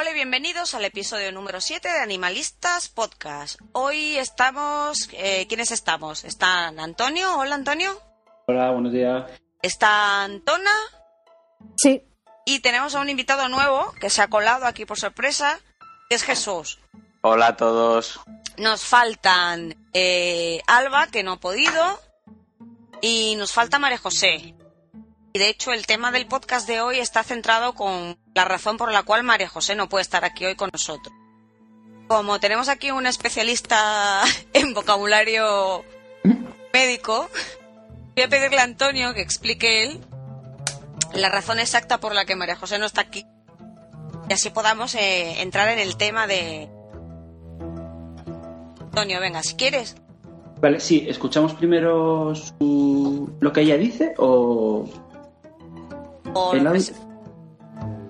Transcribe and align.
Hola 0.00 0.12
y 0.12 0.14
bienvenidos 0.14 0.74
al 0.74 0.84
episodio 0.84 1.32
número 1.32 1.60
7 1.60 1.88
de 1.88 1.98
Animalistas 1.98 2.88
Podcast. 2.88 3.58
Hoy 3.72 4.16
estamos... 4.16 5.08
eh, 5.12 5.46
¿Quiénes 5.48 5.72
estamos? 5.72 6.22
¿Están 6.22 6.78
Antonio? 6.78 7.36
Hola 7.36 7.56
Antonio. 7.56 8.00
Hola, 8.46 8.70
buenos 8.70 8.92
días. 8.92 9.28
Está 9.60 10.22
Antona. 10.22 10.70
Sí, 11.76 12.00
Y 12.46 12.60
tenemos 12.60 12.94
a 12.94 13.00
un 13.00 13.08
invitado 13.08 13.48
nuevo 13.48 13.92
que 14.00 14.08
se 14.08 14.22
ha 14.22 14.28
colado 14.28 14.66
aquí 14.66 14.84
por 14.84 15.00
sorpresa, 15.00 15.58
que 16.08 16.14
es 16.14 16.22
Jesús. 16.22 16.78
Hola 17.22 17.48
a 17.48 17.56
todos. 17.56 18.20
Nos 18.56 18.84
faltan 18.84 19.74
eh, 19.94 20.62
Alba, 20.68 21.08
que 21.08 21.24
no 21.24 21.32
ha 21.32 21.40
podido, 21.40 22.00
y 23.00 23.34
nos 23.34 23.50
falta 23.50 23.80
María 23.80 23.98
José. 23.98 24.54
De 25.38 25.48
hecho 25.48 25.72
el 25.72 25.86
tema 25.86 26.10
del 26.10 26.26
podcast 26.26 26.66
de 26.66 26.80
hoy 26.80 26.98
está 26.98 27.22
centrado 27.22 27.72
con 27.72 28.18
la 28.34 28.44
razón 28.44 28.76
por 28.76 28.90
la 28.90 29.04
cual 29.04 29.22
María 29.22 29.48
José 29.48 29.76
no 29.76 29.88
puede 29.88 30.02
estar 30.02 30.24
aquí 30.24 30.44
hoy 30.44 30.56
con 30.56 30.70
nosotros. 30.72 31.14
Como 32.08 32.40
tenemos 32.40 32.68
aquí 32.68 32.90
un 32.90 33.06
especialista 33.06 34.24
en 34.52 34.74
vocabulario 34.74 35.84
médico, 36.72 37.30
voy 38.16 38.24
a 38.24 38.28
pedirle 38.28 38.58
a 38.58 38.64
Antonio 38.64 39.14
que 39.14 39.20
explique 39.20 39.84
él 39.84 40.00
la 41.14 41.28
razón 41.28 41.60
exacta 41.60 41.98
por 41.98 42.16
la 42.16 42.24
que 42.24 42.34
María 42.34 42.56
José 42.56 42.80
no 42.80 42.86
está 42.86 43.02
aquí. 43.02 43.24
Y 44.28 44.32
así 44.32 44.50
podamos 44.50 44.96
eh, 44.96 45.40
entrar 45.40 45.68
en 45.68 45.78
el 45.78 45.96
tema 45.96 46.26
de... 46.26 46.68
Antonio, 48.80 49.20
venga, 49.20 49.44
si 49.44 49.54
quieres. 49.54 49.94
Vale, 50.60 50.80
sí, 50.80 51.06
escuchamos 51.08 51.54
primero 51.54 52.34
su... 52.34 53.36
lo 53.38 53.52
que 53.52 53.60
ella 53.60 53.76
dice 53.76 54.14
o... 54.18 55.07
O, 56.38 56.52
el 56.54 56.66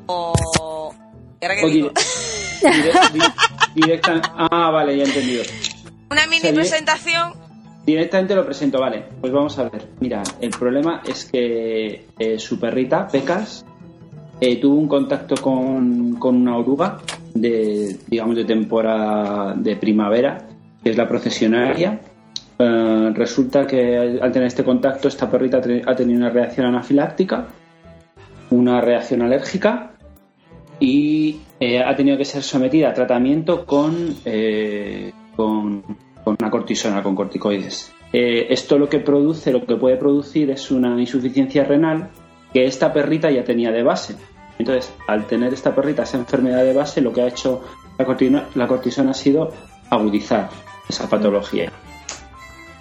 o- 0.07 1.93
directa... 3.75 4.21
Ah, 4.37 4.71
vale, 4.71 4.97
ya 4.97 5.05
he 5.05 5.07
entendido. 5.07 5.43
Una 6.11 6.27
mini 6.27 6.53
presentación. 6.53 7.33
Directamente 7.87 8.35
lo 8.35 8.45
presento, 8.45 8.81
vale. 8.81 9.05
Pues 9.21 9.33
vamos 9.33 9.59
a 9.59 9.65
ver. 9.69 9.87
Mira, 10.01 10.23
el 10.41 10.51
problema 10.51 11.03
es 11.07 11.25
que 11.25 12.07
eh, 12.19 12.39
su 12.39 12.59
perrita, 12.59 13.07
Pecas, 13.09 13.65
eh, 14.41 14.57
tuvo 14.57 14.77
un 14.79 14.89
contacto 14.89 15.37
con, 15.37 16.15
con 16.17 16.37
una 16.37 16.57
oruga 16.57 16.99
de, 17.35 17.97
digamos, 18.07 18.37
de 18.37 18.45
temporada 18.45 19.55
de 19.55 19.77
primavera, 19.77 20.49
que 20.83 20.91
es 20.91 20.97
la 20.97 21.09
procesionaria. 21.09 22.01
Eh, 22.59 23.11
resulta 23.15 23.67
que 23.67 24.19
al 24.21 24.33
tener 24.33 24.49
este 24.49 24.65
contacto, 24.65 25.09
esta 25.09 25.31
perrita 25.31 25.59
ha 25.87 25.95
tenido 25.95 26.19
una 26.19 26.31
reacción 26.31 26.67
anafiláctica, 26.67 27.47
una 28.51 28.81
reacción 28.81 29.23
alérgica 29.23 29.93
y 30.81 31.41
eh, 31.61 31.83
ha 31.83 31.95
tenido 31.97 32.17
que 32.17 32.25
ser 32.25 32.43
sometida 32.43 32.91
a 32.91 32.95
tratamiento 32.95 33.67
con, 33.67 34.17
eh, 34.25 35.13
con, 35.35 35.83
una 36.25 36.51
cortisona, 36.51 37.03
con 37.03 37.15
corticoides. 37.15 37.93
Eh, 38.13 38.47
esto 38.51 38.79
lo 38.79 38.89
que 38.89 39.01
produce, 39.01 39.53
lo 39.53 39.65
que 39.65 39.77
puede 39.77 39.97
producir 39.97 40.51
es 40.51 40.71
una 40.71 40.99
insuficiencia 41.01 41.65
renal 41.65 42.11
que 42.53 42.65
esta 42.65 42.93
perrita 42.93 43.31
ya 43.31 43.45
tenía 43.45 43.71
de 43.71 43.83
base. 43.83 44.17
Entonces, 44.59 44.93
al 45.07 45.27
tener 45.27 45.53
esta 45.53 45.75
perrita 45.75 46.03
esa 46.03 46.19
enfermedad 46.19 46.65
de 46.65 46.75
base, 46.75 47.01
lo 47.01 47.13
que 47.13 47.23
ha 47.23 47.29
hecho 47.29 47.63
la 47.99 48.05
cortisona, 48.05 48.49
la 48.55 48.67
cortisona 48.67 49.11
ha 49.11 49.15
sido 49.15 49.53
agudizar 49.91 50.49
esa 50.89 51.09
patología. 51.09 51.71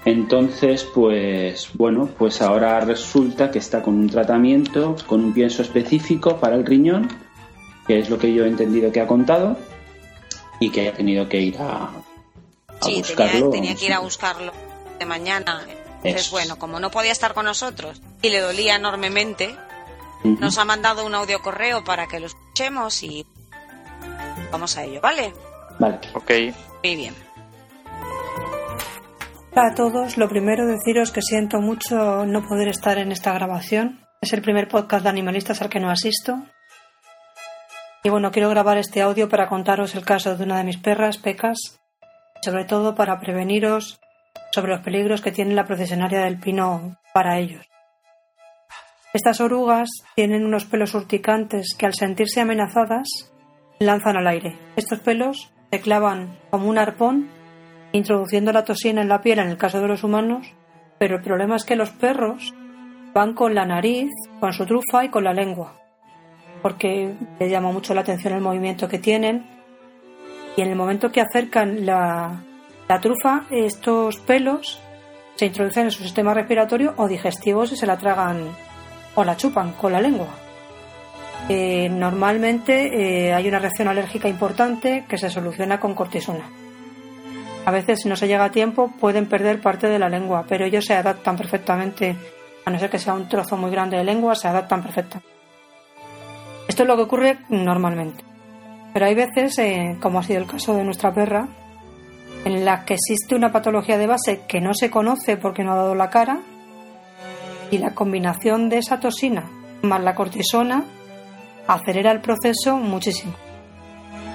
Entonces, 0.07 0.85
pues 0.85 1.69
bueno, 1.73 2.07
pues 2.17 2.41
ahora 2.41 2.79
resulta 2.79 3.51
que 3.51 3.59
está 3.59 3.81
con 3.81 3.95
un 3.95 4.09
tratamiento, 4.09 4.95
con 5.05 5.21
un 5.25 5.33
pienso 5.33 5.61
específico 5.61 6.37
para 6.37 6.55
el 6.55 6.65
riñón, 6.65 7.09
que 7.85 7.99
es 7.99 8.09
lo 8.09 8.17
que 8.17 8.33
yo 8.33 8.45
he 8.45 8.47
entendido 8.47 8.89
que 8.91 9.01
ha 9.01 9.07
contado, 9.07 9.57
y 10.61 10.69
que 10.69 10.87
ha 10.87 10.93
tenido 10.93 11.27
que 11.27 11.41
ir 11.41 11.57
a, 11.59 11.83
a 11.89 11.91
Sí, 12.83 12.99
buscarlo. 12.99 13.49
tenía, 13.49 13.51
tenía 13.51 13.75
que 13.75 13.85
ir 13.85 13.93
a 13.93 13.99
buscarlo 13.99 14.53
de 14.97 15.05
mañana. 15.05 15.61
Entonces, 15.97 16.21
Eso. 16.27 16.31
bueno, 16.31 16.57
como 16.57 16.79
no 16.79 16.89
podía 16.89 17.11
estar 17.11 17.33
con 17.33 17.43
nosotros 17.43 18.01
y 18.21 18.29
le 18.29 18.39
dolía 18.39 18.77
enormemente, 18.77 19.57
nos 20.23 20.57
ha 20.57 20.63
mandado 20.63 21.05
un 21.05 21.15
audio 21.15 21.41
correo 21.41 21.83
para 21.83 22.07
que 22.07 22.21
lo 22.21 22.27
escuchemos 22.27 23.03
y 23.03 23.25
vamos 24.53 24.77
a 24.77 24.85
ello, 24.85 25.01
¿vale? 25.01 25.33
Vale. 25.79 25.99
Ok. 26.13 26.31
Muy 26.83 26.95
bien. 26.95 27.26
Hola 29.59 29.69
a 29.71 29.73
todos. 29.73 30.17
Lo 30.19 30.29
primero 30.29 30.67
deciros 30.67 31.11
que 31.11 31.23
siento 31.23 31.59
mucho 31.59 32.27
no 32.27 32.47
poder 32.47 32.67
estar 32.67 32.99
en 32.99 33.11
esta 33.11 33.33
grabación. 33.33 34.05
Es 34.21 34.31
el 34.33 34.43
primer 34.43 34.67
podcast 34.67 35.01
de 35.01 35.09
animalistas 35.09 35.63
al 35.63 35.69
que 35.69 35.79
no 35.79 35.89
asisto. 35.89 36.43
Y 38.03 38.09
bueno, 38.09 38.29
quiero 38.29 38.51
grabar 38.51 38.77
este 38.77 39.01
audio 39.01 39.27
para 39.29 39.47
contaros 39.47 39.95
el 39.95 40.05
caso 40.05 40.37
de 40.37 40.43
una 40.43 40.59
de 40.59 40.63
mis 40.63 40.77
perras, 40.77 41.17
Pecas, 41.17 41.57
sobre 42.43 42.65
todo 42.65 42.93
para 42.93 43.19
preveniros 43.19 43.99
sobre 44.51 44.73
los 44.73 44.81
peligros 44.81 45.21
que 45.21 45.31
tiene 45.31 45.55
la 45.55 45.65
procesionaria 45.65 46.19
del 46.19 46.39
pino 46.39 46.99
para 47.11 47.39
ellos. 47.39 47.65
Estas 49.11 49.41
orugas 49.41 49.89
tienen 50.15 50.45
unos 50.45 50.65
pelos 50.65 50.93
urticantes 50.93 51.75
que 51.75 51.87
al 51.87 51.95
sentirse 51.95 52.41
amenazadas 52.41 53.33
lanzan 53.79 54.17
al 54.17 54.27
aire. 54.27 54.59
Estos 54.75 54.99
pelos 54.99 55.51
se 55.71 55.81
clavan 55.81 56.37
como 56.51 56.69
un 56.69 56.77
arpón 56.77 57.36
introduciendo 57.91 58.51
la 58.51 58.63
toxina 58.63 59.01
en 59.01 59.09
la 59.09 59.21
piel 59.21 59.39
en 59.39 59.49
el 59.49 59.57
caso 59.57 59.81
de 59.81 59.87
los 59.87 60.03
humanos, 60.03 60.53
pero 60.99 61.17
el 61.17 61.21
problema 61.21 61.55
es 61.55 61.65
que 61.65 61.75
los 61.75 61.91
perros 61.91 62.53
van 63.13 63.33
con 63.33 63.55
la 63.55 63.65
nariz, 63.65 64.11
con 64.39 64.53
su 64.53 64.65
trufa 64.65 65.05
y 65.05 65.09
con 65.09 65.23
la 65.23 65.33
lengua, 65.33 65.73
porque 66.61 67.15
les 67.39 67.51
llama 67.51 67.71
mucho 67.71 67.93
la 67.93 68.01
atención 68.01 68.33
el 68.33 68.41
movimiento 68.41 68.87
que 68.87 68.99
tienen 68.99 69.45
y 70.55 70.61
en 70.61 70.69
el 70.69 70.75
momento 70.75 71.11
que 71.11 71.21
acercan 71.21 71.85
la, 71.85 72.43
trufa, 73.01 73.45
estos 73.51 74.17
pelos 74.17 74.79
se 75.35 75.45
introducen 75.45 75.85
en 75.85 75.91
su 75.91 76.03
sistema 76.03 76.33
respiratorio 76.33 76.93
o 76.97 77.07
digestivo 77.07 77.67
si 77.67 77.75
se 77.75 77.85
la 77.85 77.97
tragan 77.97 78.55
o 79.15 79.23
la 79.23 79.37
chupan 79.37 79.73
con 79.73 79.93
la 79.93 80.01
lengua. 80.01 80.29
Eh, 81.49 81.89
normalmente 81.89 83.27
eh, 83.27 83.33
hay 83.33 83.47
una 83.47 83.59
reacción 83.59 83.87
alérgica 83.87 84.27
importante 84.27 85.05
que 85.07 85.17
se 85.17 85.29
soluciona 85.29 85.79
con 85.79 85.93
cortisona. 85.93 86.49
A 87.67 87.71
veces, 87.71 87.99
si 87.99 88.07
no 88.07 88.15
se 88.15 88.29
llega 88.29 88.45
a 88.45 88.49
tiempo, 88.49 88.93
pueden 88.97 89.25
perder 89.25 89.59
parte 89.59 89.89
de 89.89 89.99
la 89.99 90.07
lengua, 90.07 90.45
pero 90.47 90.63
ellos 90.63 90.85
se 90.85 90.93
adaptan 90.93 91.35
perfectamente, 91.35 92.15
a 92.63 92.71
no 92.71 92.79
ser 92.79 92.89
que 92.89 92.97
sea 92.97 93.13
un 93.13 93.27
trozo 93.27 93.57
muy 93.57 93.69
grande 93.69 93.97
de 93.97 94.05
lengua, 94.05 94.35
se 94.35 94.47
adaptan 94.47 94.81
perfectamente. 94.81 95.29
Esto 96.65 96.83
es 96.83 96.87
lo 96.87 96.95
que 96.95 97.01
ocurre 97.01 97.39
normalmente. 97.49 98.23
Pero 98.93 99.05
hay 99.05 99.15
veces, 99.15 99.59
eh, 99.59 99.97
como 100.01 100.19
ha 100.19 100.23
sido 100.23 100.39
el 100.39 100.47
caso 100.47 100.75
de 100.75 100.85
nuestra 100.85 101.13
perra, 101.13 101.49
en 102.45 102.63
la 102.63 102.85
que 102.85 102.93
existe 102.93 103.35
una 103.35 103.51
patología 103.51 103.97
de 103.97 104.07
base 104.07 104.43
que 104.47 104.61
no 104.61 104.73
se 104.73 104.89
conoce 104.89 105.35
porque 105.35 105.65
no 105.65 105.73
ha 105.73 105.75
dado 105.75 105.93
la 105.93 106.09
cara, 106.09 106.39
y 107.69 107.79
la 107.79 107.93
combinación 107.93 108.69
de 108.69 108.77
esa 108.77 109.01
toxina 109.01 109.43
más 109.81 110.01
la 110.01 110.15
cortisona 110.15 110.85
acelera 111.67 112.13
el 112.13 112.21
proceso 112.21 112.77
muchísimo. 112.77 113.33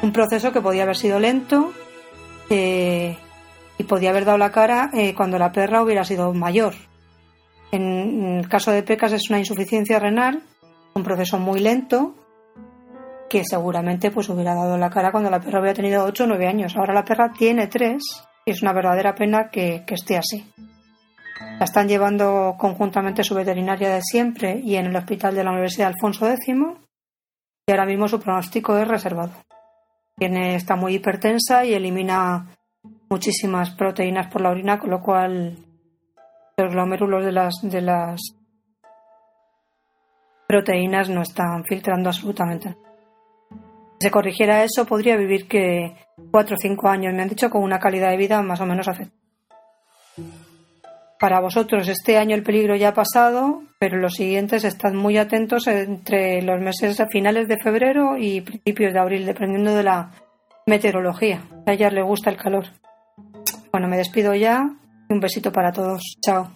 Un 0.03 0.13
proceso 0.13 0.53
que 0.53 0.61
podía 0.61 0.83
haber 0.83 0.99
sido 0.99 1.19
lento, 1.19 1.73
eh, 2.51 3.17
y 3.79 3.85
podía 3.85 4.11
haber 4.11 4.25
dado 4.25 4.39
la 4.39 4.53
cara 4.53 4.91
eh, 4.93 5.15
cuando 5.15 5.39
la 5.39 5.53
perra 5.53 5.83
hubiera 5.83 6.05
sido 6.05 6.33
mayor. 6.33 6.75
En, 7.71 8.39
el 8.39 8.49
caso 8.49 8.71
de 8.71 8.83
Pecas 8.83 9.13
es 9.13 9.31
una 9.31 9.39
insuficiencia 9.39 9.99
renal, 9.99 10.43
un 10.95 11.03
proceso 11.03 11.39
muy 11.39 11.61
lento 11.61 12.15
que 13.31 13.45
seguramente 13.45 14.11
pues 14.11 14.29
hubiera 14.29 14.55
dado 14.55 14.77
la 14.77 14.91
cara 14.91 15.11
cuando 15.11 15.31
la 15.31 15.41
perra 15.41 15.61
hubiera 15.61 15.75
tenido 15.75 16.05
8 16.05 16.25
o 16.25 16.27
9 16.27 16.47
años. 16.47 16.77
Ahora 16.77 16.93
la 16.93 17.05
perra 17.05 17.33
tiene 17.33 17.67
3 17.67 18.03
y 18.45 18.51
es 18.51 18.61
una 18.61 18.75
verdadera 18.75 19.15
pena 19.15 19.49
que, 19.51 19.85
que 19.87 19.95
esté 19.95 20.19
así. 20.19 20.47
La 21.59 21.65
están 21.65 21.89
llevando 21.89 22.57
conjuntamente 22.59 23.25
su 23.25 23.35
veterinaria 23.35 23.89
de 23.89 24.03
siempre 24.03 24.61
y 24.63 24.77
en 24.77 24.87
el 24.87 24.97
hospital 24.97 25.35
de 25.35 25.45
la 25.45 25.53
Universidad 25.53 25.89
Alfonso 25.89 26.29
X 26.29 26.55
y 27.67 27.71
ahora 27.71 27.87
mismo 27.87 28.09
su 28.09 28.21
pronóstico 28.21 28.77
es 28.77 28.89
reservado. 28.89 29.33
Tiene, 30.17 30.57
está 30.57 30.77
muy 30.77 30.95
hipertensa 30.95 31.65
y 31.65 31.75
elimina 31.75 32.49
muchísimas 33.13 33.71
proteínas 33.75 34.29
por 34.29 34.41
la 34.41 34.49
orina, 34.49 34.79
con 34.79 34.89
lo 34.89 35.03
cual 35.03 35.59
los 36.57 36.73
glomérulos 36.73 37.23
de 37.23 37.33
las, 37.33 37.55
de 37.63 37.83
las 37.83 38.21
proteínas 40.49 41.11
no 41.11 41.21
están 41.21 41.63
filtrando 41.65 42.09
absolutamente. 42.09 42.75
Si 44.01 44.09
se 44.09 44.11
corrigiera 44.11 44.65
eso, 44.65 44.87
podría 44.87 45.17
vivir 45.17 45.47
que 45.47 45.95
4 46.31 46.55
o 46.55 46.59
5 46.59 46.89
años, 46.89 47.13
me 47.13 47.23
han 47.23 47.29
dicho, 47.29 47.51
con 47.51 47.63
una 47.63 47.79
calidad 47.79 48.11
de 48.11 48.17
vida 48.17 48.41
más 48.41 48.61
o 48.63 48.67
menos 48.67 48.89
afectada. 48.89 49.21
Para 51.21 51.41
vosotros, 51.41 51.87
este 51.89 52.17
año 52.17 52.35
el 52.35 52.43
peligro 52.43 52.77
ya 52.77 52.89
ha 52.89 52.95
pasado, 52.95 53.63
pero 53.79 53.99
los 53.99 54.15
siguientes 54.15 54.65
estad 54.65 54.93
muy 54.95 55.19
atentos 55.19 55.67
entre 55.69 56.41
los 56.41 56.61
meses 56.61 56.99
a 56.99 57.07
finales 57.07 57.47
de 57.47 57.59
febrero 57.59 58.17
y 58.17 58.41
principios 58.41 58.95
de 58.95 58.99
abril, 58.99 59.27
dependiendo 59.27 59.75
de 59.75 59.83
la 59.83 60.11
meteorología. 60.67 61.43
A 61.67 61.73
ellas 61.73 61.93
les 61.93 62.05
gusta 62.05 62.31
el 62.31 62.39
calor. 62.39 62.65
Bueno, 63.73 63.89
me 63.89 63.97
despido 63.97 64.35
ya. 64.35 64.69
Un 65.09 65.21
besito 65.21 65.51
para 65.51 65.73
todos. 65.73 66.17
Chao. 66.23 66.53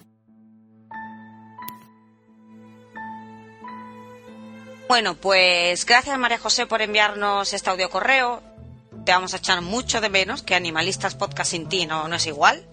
Bueno, 4.89 5.15
pues 5.15 5.85
gracias 5.85 6.17
María 6.19 6.39
José 6.39 6.67
por 6.67 6.81
enviarnos 6.81 7.53
este 7.53 7.71
audio 7.71 7.91
correo. 7.91 8.43
Te 9.05 9.13
vamos 9.13 9.35
a 9.35 9.39
echar 9.39 9.61
mucho 9.63 10.01
de 10.01 10.09
menos 10.11 10.43
que 10.43 10.55
Animalistas 10.55 11.15
Podcast 11.15 11.51
sin 11.51 11.69
ti 11.69 11.87
no, 11.87 12.07
no 12.07 12.17
es 12.17 12.27
igual. 12.27 12.69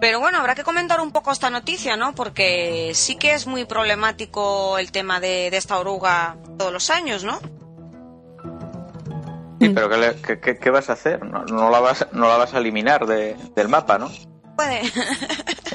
Pero 0.00 0.20
bueno, 0.20 0.38
habrá 0.38 0.54
que 0.54 0.64
comentar 0.64 1.00
un 1.00 1.12
poco 1.12 1.30
esta 1.30 1.48
noticia, 1.48 1.96
¿no? 1.96 2.14
Porque 2.14 2.92
sí 2.94 3.16
que 3.16 3.34
es 3.34 3.46
muy 3.46 3.64
problemático 3.64 4.78
el 4.78 4.90
tema 4.90 5.20
de, 5.20 5.46
esta 5.48 5.78
oruga 5.78 6.36
todos 6.58 6.72
los 6.72 6.90
años, 6.90 7.24
¿no? 7.24 7.40
Sí, 9.62 9.68
pero 9.68 9.88
¿qué, 10.60 10.70
vas 10.70 10.90
a 10.90 10.94
hacer? 10.94 11.24
No, 11.24 11.70
la 11.70 11.78
vas, 11.78 12.06
no 12.12 12.26
la 12.26 12.36
vas 12.36 12.52
a 12.52 12.58
eliminar 12.58 13.06
del 13.06 13.68
mapa, 13.68 13.96
¿no? 13.96 14.10
Puede. 14.56 14.82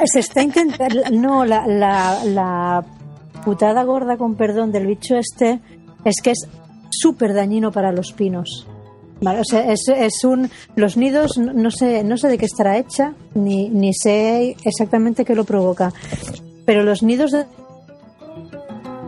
Se 0.05 0.19
está 0.19 0.41
intentando. 0.41 1.03
No, 1.11 1.45
la, 1.45 1.65
la, 1.67 2.21
la 2.25 2.85
putada 3.45 3.83
gorda, 3.83 4.17
con 4.17 4.35
perdón, 4.35 4.73
del 4.73 4.87
bicho 4.87 5.15
este 5.15 5.61
es 6.03 6.21
que 6.21 6.31
es 6.31 6.47
súper 6.89 7.33
dañino 7.33 7.71
para 7.71 7.93
los 7.93 8.11
pinos. 8.11 8.67
Vale, 9.21 9.39
o 9.39 9.45
sea, 9.45 9.71
es, 9.71 9.87
es, 9.87 10.23
un. 10.25 10.51
Los 10.75 10.97
nidos, 10.97 11.37
no 11.37 11.71
sé, 11.71 12.03
no 12.03 12.17
sé 12.17 12.27
de 12.27 12.37
qué 12.37 12.45
estará 12.45 12.77
hecha, 12.77 13.13
ni, 13.35 13.69
ni 13.69 13.93
sé 13.93 14.55
exactamente 14.63 15.23
qué 15.23 15.33
lo 15.33 15.45
provoca. 15.45 15.93
Pero 16.65 16.83
los 16.83 17.03
nidos 17.03 17.31
de 17.31 17.45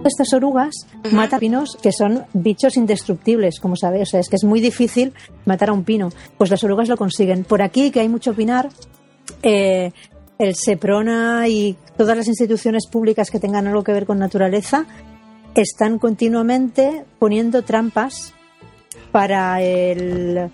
estas 0.10 0.34
orugas 0.34 0.76
matan 1.12 1.40
pinos 1.40 1.78
que 1.82 1.92
son 1.92 2.26
bichos 2.34 2.76
indestructibles, 2.76 3.60
como 3.60 3.76
sabéis. 3.76 4.10
O 4.10 4.12
sea, 4.12 4.20
es 4.20 4.30
que 4.30 4.36
es 4.36 4.44
muy 4.44 4.60
difícil 4.60 5.14
matar 5.46 5.70
a 5.70 5.74
un 5.74 5.84
pino. 5.84 6.10
Pues 6.38 6.50
las 6.50 6.64
orugas 6.64 6.90
lo 6.90 6.98
consiguen. 6.98 7.46
Por 7.46 7.62
aquí, 7.62 7.92
que 7.92 8.02
hay 8.02 8.10
mucho 8.10 8.34
pinar, 8.34 8.70
eh, 9.42 9.92
el 10.38 10.56
SEPRONA 10.56 11.48
y 11.48 11.78
todas 11.98 12.18
las 12.18 12.28
instituciones 12.28 12.88
públicas 12.88 13.30
que 13.30 13.40
tengan 13.40 13.68
algo 13.68 13.84
que 13.84 13.92
ver 13.92 14.06
con 14.06 14.20
naturaleza 14.20 14.86
están 15.56 16.00
continuamente 16.00 17.04
poniendo 17.20 17.64
trampas 17.64 18.34
para 19.12 19.62
el 19.62 20.50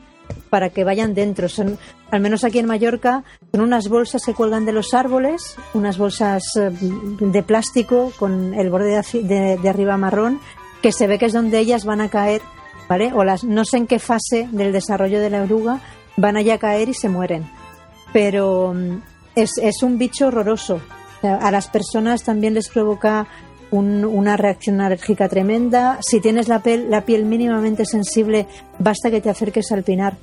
para 0.50 0.70
que 0.70 0.84
vayan 0.84 1.14
dentro. 1.14 1.50
Son, 1.50 1.78
al 2.12 2.22
menos 2.22 2.44
aquí 2.44 2.60
en 2.60 2.68
Mallorca, 2.68 3.24
son 3.52 3.62
unas 3.62 3.90
bolsas 3.90 4.24
que 4.26 4.34
cuelgan 4.34 4.66
de 4.66 4.72
los 4.72 4.94
árboles, 4.94 5.56
unas 5.74 5.98
bolsas 5.98 6.44
eh, 6.56 6.72
de 6.72 7.44
plástico 7.44 8.12
con 8.18 8.54
el 8.54 8.70
borde 8.70 9.02
de, 9.14 9.58
de, 9.58 9.70
arriba 9.70 9.98
marrón, 9.98 10.40
que 10.82 10.92
se 10.92 11.08
ve 11.08 11.18
que 11.18 11.26
es 11.26 11.34
donde 11.34 11.60
ellas 11.60 11.86
van 11.86 12.02
a 12.02 12.10
caer, 12.10 12.42
¿vale? 12.88 13.12
O 13.14 13.24
las, 13.24 13.44
no 13.44 13.66
sé 13.66 13.78
en 13.78 13.88
qué 13.88 14.00
fase 14.00 14.48
del 14.52 14.72
desarrollo 14.72 15.20
de 15.20 15.30
la 15.30 15.42
oruga 15.42 15.82
van 16.18 16.38
a 16.38 16.58
caer 16.58 16.90
y 16.90 16.94
se 16.94 17.10
mueren. 17.10 17.50
Pero 18.14 18.74
mm, 18.74 19.02
es, 19.36 19.58
es 19.62 19.84
un 19.84 19.98
bicho 19.98 20.28
horroroso. 20.28 20.82
A 21.22 21.50
las 21.50 21.68
personas 21.70 22.24
también 22.24 22.54
les 22.54 22.70
provoca 22.70 23.26
una 23.72 24.38
reacción 24.38 24.80
alérgica 24.80 25.28
tremenda. 25.28 25.98
Si 26.02 26.20
tienes 26.20 26.48
la 26.48 26.60
piel, 26.60 26.90
la 26.90 27.02
piel 27.02 27.26
mínimamente 27.26 27.86
sensible, 27.86 28.48
basta 28.78 29.10
que 29.10 29.22
te 29.22 29.30
acerques 29.30 29.72
al 29.72 29.84
pinar 29.84 30.18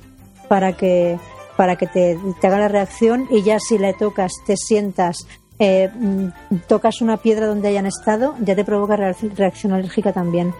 para 0.47 0.73
que, 0.73 1.19
para 1.57 1.75
que 1.75 1.87
te, 1.87 2.17
haga 2.41 2.59
la 2.59 2.67
reacción 2.67 3.27
y 3.29 3.43
ya 3.43 3.59
si 3.59 3.77
le 3.77 3.93
tocas, 3.93 4.31
te 4.45 4.55
sientas, 4.57 5.27
eh, 5.59 5.89
mm, 5.93 6.57
tocas 6.67 7.01
una 7.01 7.17
piedra 7.17 7.47
donde 7.47 7.67
hayan 7.67 7.85
estado, 7.85 8.35
ya 8.39 8.55
te 8.55 8.65
provoca 8.65 8.95
reacción 8.95 9.73
alérgica 9.73 10.13
también. 10.13 10.53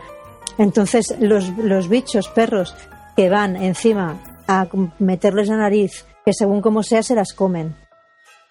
Entonces, 0.58 1.16
los, 1.20 1.50
los 1.58 1.90
bichos, 1.90 2.30
perros, 2.30 2.76
que 3.16 3.30
van 3.30 3.56
encima 3.56 4.20
a 4.48 4.68
meterles 5.00 5.48
la 5.48 5.58
nariz, 5.58 6.06
que 6.26 6.34
según 6.34 6.62
como 6.62 6.84
sea 6.84 7.04
se 7.04 7.16
las 7.16 7.34
comen. 7.34 7.76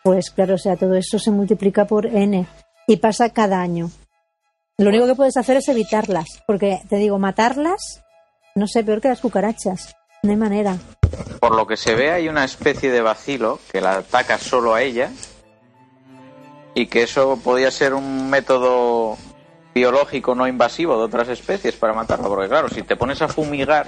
Pues 0.02 0.30
claro, 0.30 0.54
o 0.54 0.58
sea, 0.58 0.76
todo 0.76 0.94
eso 0.94 1.18
se 1.18 1.30
multiplica 1.30 1.86
por 1.86 2.06
n 2.06 2.46
y 2.86 2.96
pasa 2.96 3.30
cada 3.30 3.60
año. 3.60 3.90
Lo 4.78 4.88
único 4.88 5.06
que 5.06 5.14
puedes 5.14 5.36
hacer 5.36 5.58
es 5.58 5.68
evitarlas, 5.68 6.26
porque 6.46 6.80
te 6.88 6.96
digo, 6.96 7.18
matarlas, 7.18 8.02
no 8.54 8.66
sé, 8.66 8.82
peor 8.82 9.00
que 9.00 9.08
las 9.08 9.20
cucarachas. 9.20 9.94
No 10.22 10.30
hay 10.30 10.36
manera. 10.36 10.78
Por 11.40 11.54
lo 11.54 11.66
que 11.66 11.76
se 11.76 11.94
ve, 11.94 12.10
hay 12.10 12.28
una 12.28 12.44
especie 12.44 12.90
de 12.90 13.00
vacilo 13.00 13.58
que 13.70 13.80
la 13.80 13.96
ataca 13.96 14.38
solo 14.38 14.74
a 14.74 14.82
ella 14.82 15.10
y 16.74 16.86
que 16.86 17.02
eso 17.02 17.38
podría 17.42 17.70
ser 17.70 17.94
un 17.94 18.30
método 18.30 19.16
biológico 19.74 20.34
no 20.34 20.46
invasivo 20.46 20.96
de 20.96 21.04
otras 21.04 21.28
especies 21.28 21.74
para 21.74 21.92
matarla, 21.92 22.28
porque 22.28 22.48
claro, 22.48 22.68
si 22.68 22.82
te 22.82 22.96
pones 22.96 23.20
a 23.22 23.28
fumigar, 23.28 23.86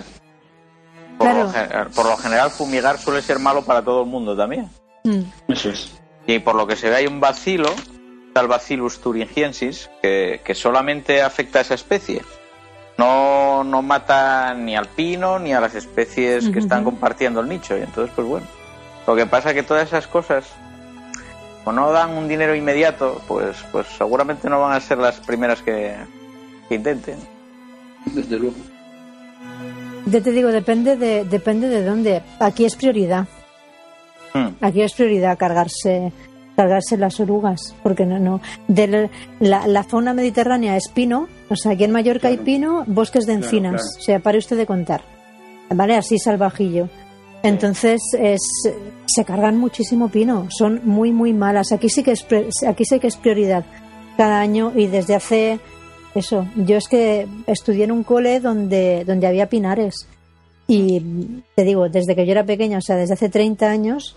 por, 1.18 2.06
lo, 2.06 2.16
general 2.16 2.50
fumigar 2.50 2.98
suele 2.98 3.22
ser 3.22 3.38
malo 3.38 3.64
para 3.64 3.82
todo 3.82 4.02
el 4.02 4.08
mundo 4.08 4.36
también. 4.36 4.68
Mm. 5.04 5.22
Eso 5.48 5.70
es. 5.70 5.92
Y 6.26 6.38
por 6.38 6.54
lo 6.54 6.66
que 6.66 6.76
se 6.76 6.88
ve 6.88 6.96
hay 6.96 7.06
un 7.06 7.20
vacilo 7.20 7.70
tal 8.34 8.48
Bacillus 8.48 8.98
thuringiensis, 8.98 9.88
que, 10.02 10.54
solamente 10.54 11.22
afecta 11.22 11.60
a 11.60 11.62
esa 11.62 11.74
especie. 11.74 12.20
No, 12.96 13.64
no 13.64 13.82
mata 13.82 14.54
ni 14.54 14.76
al 14.76 14.86
pino 14.86 15.38
ni 15.38 15.52
a 15.52 15.60
las 15.60 15.74
especies 15.74 16.48
que 16.48 16.60
están 16.60 16.84
compartiendo 16.84 17.40
el 17.40 17.48
nicho. 17.48 17.76
Y 17.76 17.82
entonces, 17.82 18.12
pues 18.14 18.26
bueno. 18.26 18.46
Lo 19.06 19.16
que 19.16 19.26
pasa 19.26 19.50
es 19.50 19.54
que 19.54 19.62
todas 19.62 19.86
esas 19.86 20.06
cosas, 20.06 20.46
o 21.64 21.72
no 21.72 21.92
dan 21.92 22.10
un 22.16 22.28
dinero 22.28 22.54
inmediato, 22.54 23.20
pues, 23.28 23.56
pues 23.70 23.86
seguramente 23.98 24.48
no 24.48 24.60
van 24.60 24.72
a 24.72 24.80
ser 24.80 24.98
las 24.98 25.20
primeras 25.20 25.60
que, 25.60 25.94
intenten. 26.70 27.18
Desde 28.06 28.38
luego. 28.38 28.56
Ya 30.06 30.20
te 30.20 30.32
digo, 30.32 30.50
depende 30.50 30.96
de, 30.96 31.24
depende 31.24 31.68
de 31.68 31.84
dónde. 31.84 32.22
Aquí 32.38 32.64
es 32.64 32.76
prioridad. 32.76 33.26
Hmm. 34.32 34.48
Aquí 34.60 34.82
es 34.82 34.94
prioridad 34.94 35.38
cargarse 35.38 36.12
cargarse 36.56 36.96
las 36.96 37.18
orugas, 37.20 37.74
porque 37.82 38.06
no, 38.06 38.18
no. 38.18 38.40
De 38.68 39.10
la, 39.40 39.66
la, 39.66 39.82
fauna 39.82 40.14
mediterránea 40.14 40.76
es 40.76 40.88
pino, 40.88 41.28
o 41.54 41.62
sea, 41.62 41.72
aquí 41.72 41.84
en 41.84 41.92
Mallorca 41.92 42.28
hay 42.28 42.38
pino, 42.38 42.84
bosques 42.86 43.26
de 43.26 43.34
encinas, 43.34 43.96
o 43.98 44.02
sea, 44.02 44.18
pare 44.18 44.38
usted 44.38 44.56
de 44.56 44.66
contar, 44.66 45.02
¿vale? 45.70 45.96
Así 45.96 46.18
salvajillo. 46.18 46.88
Entonces 47.42 48.00
es, 48.18 48.40
se 49.06 49.24
cargan 49.24 49.58
muchísimo 49.58 50.08
pino, 50.08 50.48
son 50.50 50.80
muy 50.84 51.12
muy 51.12 51.32
malas. 51.32 51.72
Aquí 51.72 51.88
sí 51.88 52.02
que 52.02 52.12
es 52.12 52.24
aquí 52.66 52.84
sí 52.84 52.98
que 52.98 53.06
es 53.06 53.16
prioridad 53.16 53.64
cada 54.16 54.40
año 54.40 54.72
y 54.74 54.86
desde 54.86 55.14
hace 55.14 55.60
eso. 56.14 56.46
Yo 56.56 56.76
es 56.76 56.88
que 56.88 57.26
estudié 57.46 57.84
en 57.84 57.92
un 57.92 58.02
cole 58.02 58.40
donde 58.40 59.04
donde 59.04 59.26
había 59.26 59.50
pinares 59.50 60.08
y 60.66 61.42
te 61.54 61.64
digo 61.64 61.88
desde 61.90 62.14
que 62.14 62.24
yo 62.24 62.32
era 62.32 62.44
pequeña, 62.44 62.78
o 62.78 62.80
sea 62.80 62.96
desde 62.96 63.14
hace 63.14 63.28
30 63.28 63.68
años 63.70 64.16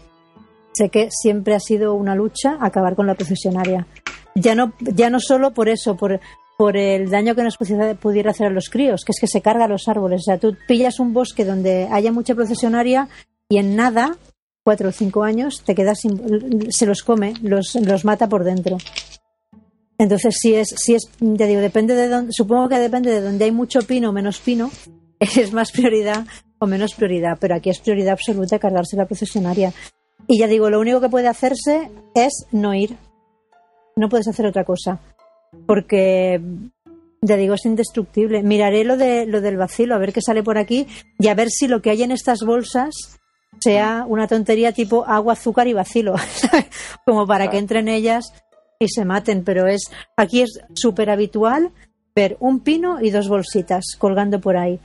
sé 0.77 0.89
que 0.89 1.09
siempre 1.11 1.55
ha 1.55 1.59
sido 1.59 1.95
una 1.95 2.15
lucha 2.15 2.57
acabar 2.61 2.95
con 2.95 3.07
la 3.07 3.15
procesionaria. 3.15 3.87
Ya 4.35 4.53
no, 4.53 4.73
ya 4.79 5.09
no 5.09 5.19
solo 5.19 5.51
por 5.51 5.67
eso, 5.67 5.97
por, 5.97 6.19
por 6.57 6.75
el 6.75 7.09
daño 7.11 7.35
que 7.35 7.43
nos 7.43 7.55
pudiera 7.55 8.31
hacer 8.31 8.47
a 8.47 8.49
los 8.49 8.69
críos, 8.69 9.05
que 9.05 9.11
es 9.11 9.19
que 9.21 9.27
se 9.27 9.41
carga 9.41 9.67
los 9.67 9.87
árboles. 9.87 10.21
O 10.21 10.23
sea, 10.23 10.39
tú 10.39 10.57
pillas 10.67 10.99
un 10.99 11.13
bosque 11.13 11.45
donde 11.45 11.87
haya 11.91 12.11
mucha 12.11 12.33
procesionaria 12.33 13.07
y 13.47 13.57
en 13.57 13.75
nada, 13.75 14.17
cuatro 14.63 14.89
o 14.89 14.91
cinco 14.91 15.23
años, 15.23 15.61
te 15.63 15.75
quedas 15.75 15.99
sin, 15.99 16.71
se 16.71 16.87
los 16.87 17.03
come, 17.03 17.35
los, 17.43 17.75
los 17.75 18.03
mata 18.05 18.27
por 18.27 18.43
dentro. 18.43 18.77
Entonces, 19.99 20.35
si 20.39 20.55
es, 20.55 20.69
si 20.75 20.95
es, 20.95 21.09
ya 21.19 21.45
digo, 21.45 21.61
depende 21.61 21.93
de 21.95 22.07
dónde, 22.07 22.33
supongo 22.33 22.69
que 22.69 22.79
depende 22.79 23.11
de 23.11 23.21
donde 23.21 23.45
hay 23.45 23.51
mucho 23.51 23.81
pino 23.81 24.09
o 24.09 24.13
menos 24.13 24.39
pino, 24.39 24.71
es 25.19 25.53
más 25.53 25.71
prioridad 25.71 26.25
o 26.59 26.65
menos 26.65 26.95
prioridad, 26.95 27.37
pero 27.39 27.55
aquí 27.55 27.69
es 27.69 27.79
prioridad 27.79 28.13
absoluta 28.13 28.57
cargarse 28.57 28.97
la 28.97 29.05
procesionaria. 29.05 29.73
Y 30.27 30.39
ya 30.39 30.47
digo, 30.47 30.71
lo 30.71 30.79
único 30.79 31.01
que 31.01 31.09
puede 31.09 31.27
hacerse 31.27 31.91
es 32.15 32.47
no 32.51 32.73
ir. 32.73 32.97
No 33.95 34.09
puedes 34.09 34.27
hacer 34.27 34.45
otra 34.45 34.65
cosa. 34.65 34.99
Porque, 35.65 36.41
ya 37.21 37.35
digo, 37.35 37.53
es 37.55 37.65
indestructible. 37.65 38.43
Miraré 38.43 38.83
lo, 38.83 38.97
de, 38.97 39.25
lo 39.25 39.41
del 39.41 39.57
vacilo, 39.57 39.95
a 39.95 39.99
ver 39.99 40.13
qué 40.13 40.21
sale 40.21 40.43
por 40.43 40.57
aquí 40.57 40.87
y 41.19 41.27
a 41.27 41.33
ver 41.35 41.49
si 41.49 41.67
lo 41.67 41.81
que 41.81 41.89
hay 41.89 42.03
en 42.03 42.11
estas 42.11 42.39
bolsas 42.45 43.19
sea 43.59 44.05
una 44.07 44.27
tontería 44.27 44.71
tipo 44.71 45.05
agua, 45.07 45.33
azúcar 45.33 45.67
y 45.67 45.73
vacilo. 45.73 46.15
Como 47.05 47.25
para 47.25 47.49
que 47.49 47.57
entren 47.57 47.87
ellas 47.87 48.25
y 48.79 48.87
se 48.89 49.05
maten. 49.05 49.43
Pero 49.43 49.67
es 49.67 49.91
aquí 50.15 50.41
es 50.41 50.59
súper 50.75 51.09
habitual 51.09 51.71
ver 52.15 52.37
un 52.39 52.59
pino 52.61 52.99
y 53.01 53.09
dos 53.11 53.27
bolsitas 53.27 53.83
colgando 53.97 54.39
por 54.39 54.57
ahí. 54.57 54.79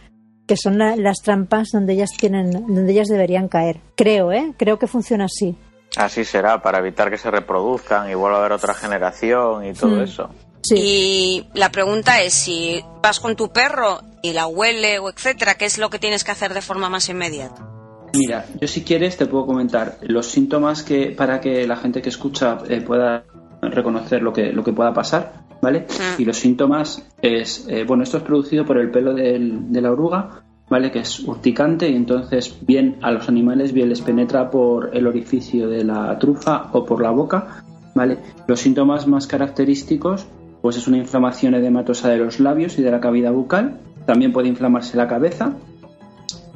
que 0.44 0.56
son 0.56 0.76
la- 0.76 0.96
las 0.96 1.18
trampas 1.22 1.68
donde 1.72 1.92
ellas 1.94 2.10
tienen, 2.18 2.50
donde 2.50 2.90
ellas 2.92 3.06
deberían 3.08 3.46
caer. 3.48 3.78
Creo, 3.96 4.32
¿eh? 4.32 4.52
Creo 4.58 4.76
que 4.78 4.86
funciona 4.88 5.26
así. 5.26 5.56
Así 5.96 6.24
será, 6.24 6.60
para 6.60 6.78
evitar 6.80 7.10
que 7.10 7.16
se 7.16 7.30
reproduzcan 7.30 8.10
y 8.10 8.14
vuelva 8.14 8.38
a 8.38 8.40
haber 8.40 8.52
otra 8.52 8.74
generación 8.74 9.64
y 9.64 9.72
todo 9.72 9.96
Mm. 9.96 10.02
eso. 10.02 10.30
Sí. 10.62 10.74
Y 10.78 11.46
la 11.58 11.70
pregunta 11.70 12.22
es 12.22 12.34
si 12.34 12.82
vas 13.02 13.20
con 13.20 13.36
tu 13.36 13.52
perro 13.52 14.00
y 14.22 14.32
la 14.32 14.46
huele 14.46 14.98
o 14.98 15.10
etcétera, 15.10 15.54
¿qué 15.54 15.64
es 15.64 15.78
lo 15.78 15.90
que 15.90 15.98
tienes 15.98 16.22
que 16.24 16.30
hacer 16.30 16.54
de 16.54 16.62
forma 16.62 16.88
más 16.88 17.08
inmediata? 17.08 17.68
Mira, 18.14 18.44
yo 18.60 18.68
si 18.68 18.82
quieres 18.82 19.16
te 19.16 19.26
puedo 19.26 19.46
comentar 19.46 19.98
los 20.02 20.26
síntomas 20.26 20.82
que 20.82 21.06
para 21.16 21.40
que 21.40 21.66
la 21.66 21.76
gente 21.76 22.02
que 22.02 22.10
escucha 22.10 22.58
eh, 22.68 22.80
pueda 22.82 23.24
reconocer 23.62 24.22
lo 24.22 24.32
que 24.32 24.52
lo 24.52 24.62
que 24.62 24.72
pueda 24.72 24.92
pasar, 24.92 25.44
¿vale? 25.62 25.86
Mm. 25.88 26.20
Y 26.20 26.24
los 26.26 26.36
síntomas 26.36 27.06
es, 27.22 27.66
eh, 27.68 27.84
bueno, 27.84 28.02
esto 28.02 28.18
es 28.18 28.22
producido 28.22 28.64
por 28.66 28.78
el 28.78 28.90
pelo 28.90 29.14
del- 29.14 29.72
de 29.72 29.80
la 29.80 29.90
oruga, 29.92 30.42
¿vale? 30.68 30.90
Que 30.92 30.98
es 31.00 31.20
urticante 31.20 31.88
y 31.88 31.96
entonces 31.96 32.54
bien 32.66 32.98
a 33.02 33.10
los 33.12 33.28
animales 33.28 33.72
bien 33.72 33.88
les 33.88 34.02
penetra 34.02 34.50
por 34.50 34.94
el 34.96 35.06
orificio 35.06 35.68
de 35.68 35.82
la 35.84 36.18
trufa 36.18 36.68
o 36.72 36.84
por 36.84 37.00
la 37.02 37.10
boca, 37.10 37.64
¿vale? 37.94 38.18
Los 38.46 38.60
síntomas 38.60 39.06
más 39.06 39.26
característicos 39.26 40.26
pues 40.62 40.76
es 40.76 40.86
una 40.86 40.96
inflamación 40.96 41.54
edematosa 41.54 42.08
de 42.08 42.16
los 42.16 42.40
labios 42.40 42.78
y 42.78 42.82
de 42.82 42.90
la 42.90 43.00
cavidad 43.00 43.32
bucal, 43.32 43.80
también 44.06 44.32
puede 44.32 44.48
inflamarse 44.48 44.96
la 44.96 45.08
cabeza, 45.08 45.56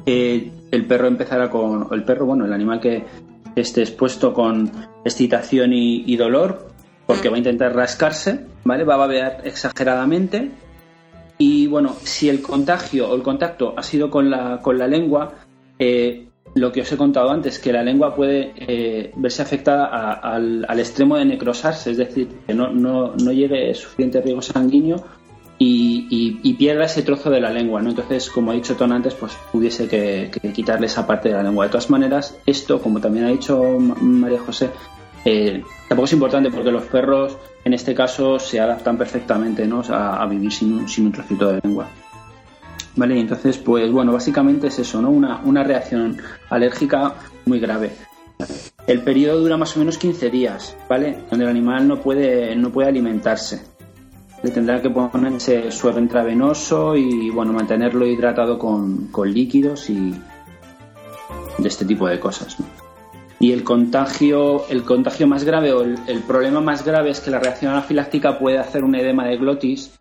eh, 0.05 0.51
el 0.71 0.85
perro 0.85 1.07
empezará 1.07 1.49
con 1.49 1.87
el 1.91 2.03
perro 2.03 2.25
bueno 2.25 2.45
el 2.45 2.53
animal 2.53 2.79
que 2.79 3.03
esté 3.57 3.81
expuesto 3.81 4.33
con 4.33 4.71
excitación 5.03 5.73
y, 5.73 6.03
y 6.05 6.15
dolor 6.15 6.69
porque 7.05 7.27
va 7.27 7.35
a 7.35 7.37
intentar 7.39 7.75
rascarse 7.75 8.45
vale 8.63 8.83
va 8.83 8.95
a 8.95 8.97
babear 8.97 9.41
exageradamente. 9.43 10.51
Y 11.37 11.67
bueno 11.67 11.95
si 12.03 12.29
el 12.29 12.41
contagio 12.41 13.09
o 13.09 13.15
el 13.15 13.21
contacto 13.21 13.73
ha 13.77 13.83
sido 13.83 14.09
con 14.09 14.29
la 14.29 14.61
con 14.61 14.77
la 14.77 14.87
lengua 14.87 15.33
eh, 15.77 16.26
lo 16.59 16.71
que 16.71 16.81
os 16.81 16.91
he 16.91 16.97
contado 16.97 17.29
antes 17.31 17.59
que 17.59 17.71
la 17.71 17.83
lengua 17.83 18.15
puede 18.15 18.53
eh, 18.57 19.11
verse 19.15 19.41
afectada 19.41 19.85
a- 19.85 20.13
al, 20.13 20.65
al 20.67 20.79
extremo 20.79 21.15
de 21.17 21.25
necrosarse 21.25 21.91
es 21.91 21.97
decir 21.97 22.27
que 22.45 22.53
no, 22.53 22.69
no, 22.69 23.13
no 23.15 23.31
llegue 23.31 23.73
suficiente 23.75 24.21
riego 24.21 24.41
sanguíneo 24.41 25.03
y, 25.59 26.39
y- 26.43 26.53
pierda 26.53 26.85
ese 26.85 27.01
trozo 27.01 27.29
de 27.31 27.39
la 27.41 27.49
lengua, 27.49 27.81
¿no? 27.81 27.89
Entonces, 27.89 28.29
como 28.29 28.51
ha 28.51 28.53
dicho 28.53 28.75
Ton 28.75 28.91
antes, 28.91 29.15
pues 29.15 29.33
pudiese 29.51 29.87
que, 29.87 30.29
quitarle 30.53 30.85
esa 30.85 31.07
parte 31.07 31.29
de 31.29 31.35
la 31.35 31.41
lengua. 31.43 31.65
De 31.65 31.71
todas 31.71 31.89
maneras, 31.89 32.37
esto, 32.45 32.79
como 32.79 32.99
también 33.01 33.25
ha 33.25 33.29
dicho 33.29 33.59
Ma- 33.79 33.95
María 33.99 34.39
José, 34.39 34.69
eh, 35.25 35.63
tampoco 35.89 36.05
es 36.05 36.13
importante 36.13 36.51
porque 36.51 36.71
los 36.71 36.83
perros, 36.83 37.37
en 37.65 37.73
este 37.73 37.95
caso, 37.95 38.37
se 38.37 38.59
adaptan 38.59 38.97
perfectamente, 38.99 39.65
¿no? 39.65 39.81
a, 39.89 40.21
a 40.21 40.27
vivir 40.27 40.51
sin 40.51 40.87
sin 40.87 41.07
un 41.07 41.11
trocito 41.11 41.51
de 41.51 41.59
lengua. 41.63 41.87
Vale, 42.97 43.19
entonces, 43.19 43.57
pues 43.57 43.91
bueno, 43.91 44.11
básicamente 44.11 44.67
es 44.67 44.79
eso, 44.79 45.01
¿no? 45.01 45.09
Una, 45.09 45.41
una 45.45 45.63
reacción 45.63 46.17
alérgica 46.49 47.15
muy 47.45 47.59
grave. 47.59 47.91
El 48.85 49.01
periodo 49.03 49.39
dura 49.39 49.55
más 49.55 49.75
o 49.75 49.79
menos 49.79 49.97
15 49.97 50.29
días, 50.29 50.75
¿vale? 50.89 51.17
Donde 51.29 51.45
el 51.45 51.51
animal 51.51 51.87
no 51.87 52.01
puede, 52.01 52.55
no 52.55 52.71
puede 52.71 52.89
alimentarse 52.89 53.61
le 54.43 54.51
tendrá 54.51 54.81
que 54.81 54.89
ponerse 54.89 55.71
suero 55.71 55.99
intravenoso 55.99 56.95
y 56.95 57.29
bueno 57.29 57.53
mantenerlo 57.53 58.05
hidratado 58.05 58.59
con, 58.59 59.07
con 59.07 59.33
líquidos 59.33 59.89
y 59.89 60.13
de 61.57 61.67
este 61.67 61.85
tipo 61.85 62.07
de 62.07 62.19
cosas 62.19 62.55
y 63.39 63.51
el 63.51 63.63
contagio 63.63 64.67
el 64.69 64.83
contagio 64.83 65.27
más 65.27 65.43
grave 65.43 65.73
o 65.73 65.81
el, 65.81 65.97
el 66.07 66.19
problema 66.21 66.61
más 66.61 66.85
grave 66.85 67.09
es 67.09 67.19
que 67.19 67.31
la 67.31 67.39
reacción 67.39 67.71
anafiláctica 67.71 68.37
puede 68.37 68.59
hacer 68.59 68.83
un 68.83 68.95
edema 68.95 69.25
de 69.25 69.37
glotis 69.37 69.99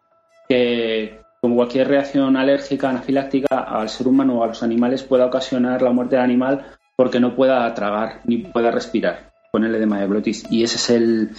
que 0.48 1.20
como 1.40 1.56
cualquier 1.56 1.88
reacción 1.88 2.36
alérgica 2.36 2.90
anafiláctica 2.90 3.58
al 3.58 3.88
ser 3.88 4.08
humano 4.08 4.38
o 4.38 4.44
a 4.44 4.48
los 4.48 4.62
animales 4.62 5.02
puede 5.02 5.22
ocasionar 5.24 5.82
la 5.82 5.92
muerte 5.92 6.16
del 6.16 6.24
animal 6.24 6.66
porque 6.96 7.20
no 7.20 7.34
pueda 7.36 7.72
tragar 7.74 8.20
ni 8.24 8.38
pueda 8.38 8.70
respirar 8.70 9.32
con 9.52 9.64
el 9.64 9.74
edema 9.74 10.00
de 10.00 10.06
glotis 10.06 10.44
y 10.50 10.62
ese 10.64 10.76
es 10.76 10.90
el 10.90 11.30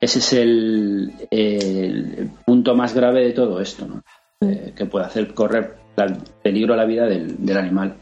ese 0.00 0.18
es 0.18 0.32
el, 0.32 1.12
el 1.30 2.30
punto 2.44 2.74
más 2.74 2.94
grave 2.94 3.24
de 3.26 3.32
todo 3.32 3.60
esto, 3.60 3.86
¿no? 3.86 4.02
Eh, 4.40 4.72
que 4.74 4.86
puede 4.86 5.04
hacer 5.04 5.34
correr 5.34 5.76
la- 5.96 6.16
peligro 6.42 6.72
a 6.72 6.76
la 6.78 6.86
vida 6.86 7.04
del, 7.06 7.44
del 7.44 7.56
animal. 7.58 7.94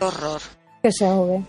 Horror. 0.00 0.40
Que 0.82 0.90
se 0.90 1.04
ahogue. 1.06 1.42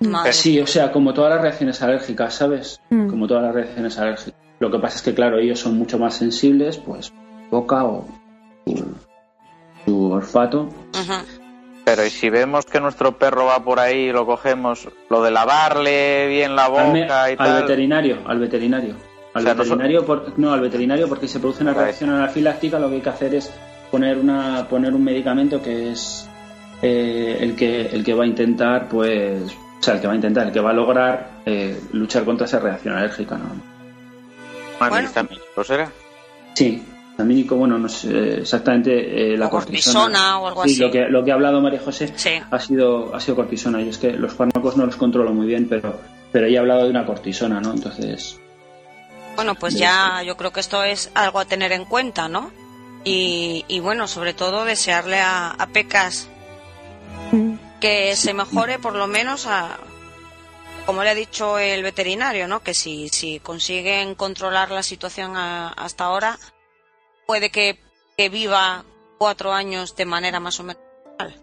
Madre. 0.00 0.32
Sí, 0.32 0.60
o 0.60 0.66
sea, 0.68 0.92
como 0.92 1.12
todas 1.12 1.32
las 1.34 1.42
reacciones 1.42 1.82
alérgicas, 1.82 2.34
¿sabes? 2.34 2.80
Mm. 2.90 3.08
Como 3.08 3.26
todas 3.26 3.42
las 3.42 3.54
reacciones 3.54 3.98
alérgicas. 3.98 4.34
Lo 4.60 4.70
que 4.70 4.78
pasa 4.78 4.96
es 4.98 5.02
que, 5.02 5.14
claro, 5.14 5.38
ellos 5.38 5.58
son 5.58 5.76
mucho 5.76 5.98
más 5.98 6.14
sensibles, 6.14 6.78
pues 6.78 7.12
boca 7.50 7.84
o 7.84 8.06
su, 9.84 10.12
olfato. 10.12 10.68
Pero 11.84 12.06
y 12.06 12.10
si 12.10 12.30
vemos 12.30 12.64
que 12.64 12.80
nuestro 12.80 13.18
perro 13.18 13.44
va 13.46 13.62
por 13.62 13.78
ahí 13.78 14.08
y 14.08 14.12
lo 14.12 14.24
cogemos, 14.24 14.88
lo 15.10 15.22
de 15.22 15.30
lavarle 15.30 16.26
bien 16.28 16.56
la 16.56 16.64
Al, 16.66 16.92
me- 16.92 17.02
boca 17.02 17.28
y 17.28 17.32
al 17.32 17.36
tal. 17.38 17.62
veterinario, 17.62 18.18
al 18.26 18.38
veterinario. 18.38 18.94
Al 19.34 19.42
O 19.42 19.44
sea, 19.44 19.54
no 19.54 19.64
son- 19.64 19.78
veterinario, 19.78 20.06
por- 20.06 20.38
no, 20.38 20.52
al 20.52 20.60
veterinario 20.60 21.08
porque 21.08 21.26
si 21.26 21.34
se 21.34 21.40
produce 21.40 21.62
una 21.62 21.74
reacción 21.74 22.10
anafiláctica 22.10 22.78
lo 22.78 22.88
que 22.88 22.94
hay 22.96 23.00
que 23.02 23.08
hacer 23.10 23.34
es 23.34 23.52
poner 23.90 24.16
una 24.18 24.66
poner 24.70 24.94
un 24.94 25.04
medicamento 25.04 25.60
que 25.60 25.90
es 25.92 26.28
eh, 26.82 27.38
el 27.40 27.54
que 27.56 27.86
el 27.86 28.02
que 28.04 28.14
va 28.14 28.24
a 28.24 28.26
intentar 28.26 28.88
pues 28.88 29.42
o 29.52 29.82
sea 29.82 29.94
el 29.94 30.00
que 30.00 30.06
va 30.06 30.12
a 30.12 30.16
intentar 30.16 30.46
el 30.46 30.52
que 30.52 30.60
va 30.60 30.70
a 30.70 30.72
lograr 30.72 31.30
eh, 31.46 31.78
luchar 31.92 32.24
contra 32.24 32.46
esa 32.46 32.60
reacción 32.60 32.94
alérgica 32.96 33.36
¿no? 33.36 33.44
Ah, 34.80 34.88
Bueno. 34.88 35.08
¿será? 35.64 35.90
sí 36.54 36.82
bueno 37.16 37.78
no 37.78 37.88
sé 37.88 38.40
exactamente 38.40 39.34
eh, 39.34 39.36
la 39.38 39.46
O 39.46 39.50
cortisona 39.50 40.38
o 40.38 40.48
algo 40.48 40.64
sí, 40.64 40.72
así. 40.72 40.80
lo 40.80 40.90
que 40.90 41.00
lo 41.08 41.24
que 41.24 41.30
ha 41.30 41.34
hablado 41.34 41.60
María 41.60 41.80
José 41.80 42.12
Sí. 42.16 42.30
ha 42.50 42.58
sido 42.60 43.14
ha 43.14 43.20
sido 43.20 43.36
cortisona 43.36 43.80
y 43.80 43.88
es 43.88 43.98
que 43.98 44.12
los 44.12 44.32
fármacos 44.32 44.76
no 44.76 44.84
los 44.86 44.96
controlo 44.96 45.32
muy 45.32 45.46
bien 45.46 45.68
pero 45.68 46.00
pero 46.32 46.46
ella 46.46 46.58
ha 46.58 46.62
hablado 46.62 46.84
de 46.84 46.90
una 46.90 47.06
cortisona 47.06 47.60
no 47.60 47.72
entonces 47.72 48.38
Bueno, 49.36 49.54
pues 49.54 49.74
ya 49.74 50.22
yo 50.24 50.36
creo 50.36 50.52
que 50.52 50.60
esto 50.60 50.82
es 50.84 51.10
algo 51.14 51.38
a 51.40 51.44
tener 51.44 51.72
en 51.72 51.84
cuenta, 51.84 52.28
¿no? 52.28 52.50
Y, 53.04 53.64
y 53.68 53.80
bueno, 53.80 54.06
sobre 54.06 54.32
todo 54.32 54.64
desearle 54.64 55.18
a, 55.20 55.50
a 55.50 55.66
Pecas 55.66 56.28
que 57.80 58.14
se 58.16 58.32
mejore 58.32 58.78
por 58.78 58.94
lo 58.94 59.06
menos 59.08 59.46
a, 59.46 59.76
como 60.86 61.02
le 61.02 61.10
ha 61.10 61.14
dicho 61.14 61.58
el 61.58 61.82
veterinario, 61.82 62.46
¿no? 62.48 62.60
Que 62.60 62.74
si, 62.74 63.08
si 63.08 63.40
consiguen 63.40 64.14
controlar 64.14 64.70
la 64.70 64.82
situación 64.82 65.36
a- 65.36 65.68
hasta 65.68 66.04
ahora, 66.04 66.38
puede 67.26 67.50
que, 67.50 67.78
que 68.16 68.28
viva 68.28 68.84
cuatro 69.18 69.52
años 69.52 69.96
de 69.96 70.04
manera 70.04 70.40
más 70.40 70.60
o 70.60 70.64
menos 70.64 70.82
normal. 71.06 71.34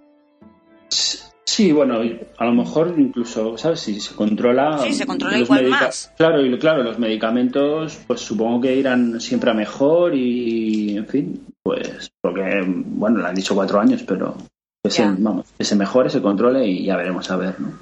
Sí, 1.43 1.71
bueno, 1.73 1.99
a 2.37 2.45
lo 2.45 2.53
mejor 2.53 2.95
incluso, 2.97 3.57
¿sabes? 3.57 3.81
Si 3.81 3.99
se 3.99 4.15
controla. 4.15 4.79
Sí, 4.83 4.93
se 4.93 5.05
controla 5.05 5.37
los 5.37 5.49
igual 5.49 5.67
más. 5.67 6.13
Claro, 6.15 6.45
y 6.45 6.57
claro, 6.57 6.81
los 6.81 6.97
medicamentos, 6.97 7.99
pues 8.07 8.21
supongo 8.21 8.61
que 8.61 8.75
irán 8.75 9.19
siempre 9.19 9.51
a 9.51 9.53
mejor 9.53 10.15
y, 10.15 10.97
en 10.97 11.07
fin, 11.07 11.45
pues, 11.61 12.11
porque, 12.21 12.63
bueno, 12.65 13.19
le 13.19 13.27
han 13.27 13.35
dicho 13.35 13.53
cuatro 13.53 13.79
años, 13.81 14.03
pero 14.07 14.37
que 14.81 14.89
se, 14.89 15.01
Ya. 15.01 15.13
vamos, 15.17 15.47
que 15.57 15.65
se 15.65 15.75
mejore, 15.75 16.09
se 16.09 16.21
controle 16.21 16.65
y 16.65 16.85
ya 16.85 16.95
veremos 16.95 17.29
a 17.29 17.35
ver, 17.35 17.59
¿no? 17.59 17.73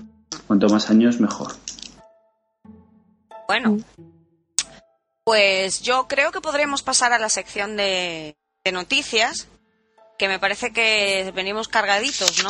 Cuanto 0.48 0.68
más 0.70 0.90
años, 0.90 1.20
mejor. 1.20 1.52
Bueno, 3.48 3.78
pues 5.24 5.82
yo 5.82 6.08
creo 6.08 6.32
que 6.32 6.42
podríamos 6.42 6.82
pasar 6.82 7.14
a 7.14 7.20
la 7.20 7.30
sección 7.30 7.78
de, 7.78 8.38
de 8.64 8.72
noticias, 8.72 9.48
que 10.18 10.28
me 10.28 10.40
parece 10.40 10.74
que 10.74 11.32
venimos 11.34 11.68
cargaditos, 11.68 12.44
¿no? 12.44 12.50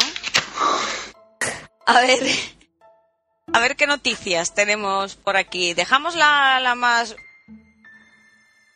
A 1.85 2.01
ver, 2.01 2.19
a 3.53 3.59
ver 3.59 3.75
qué 3.75 3.87
noticias 3.87 4.53
tenemos 4.53 5.15
por 5.15 5.37
aquí. 5.37 5.73
¿Dejamos 5.73 6.15
la, 6.15 6.59
la 6.59 6.75
más... 6.75 7.15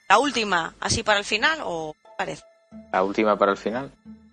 la 0.10 0.20
última, 0.20 0.76
así 0.80 1.04
para 1.04 1.20
el 1.20 1.26
final, 1.26 1.60
o 1.64 1.96
qué 2.02 2.10
parece? 2.18 2.44
La 2.92 3.04
última 3.04 3.38
para 3.38 3.52
el 3.52 3.58
final. 3.58 3.92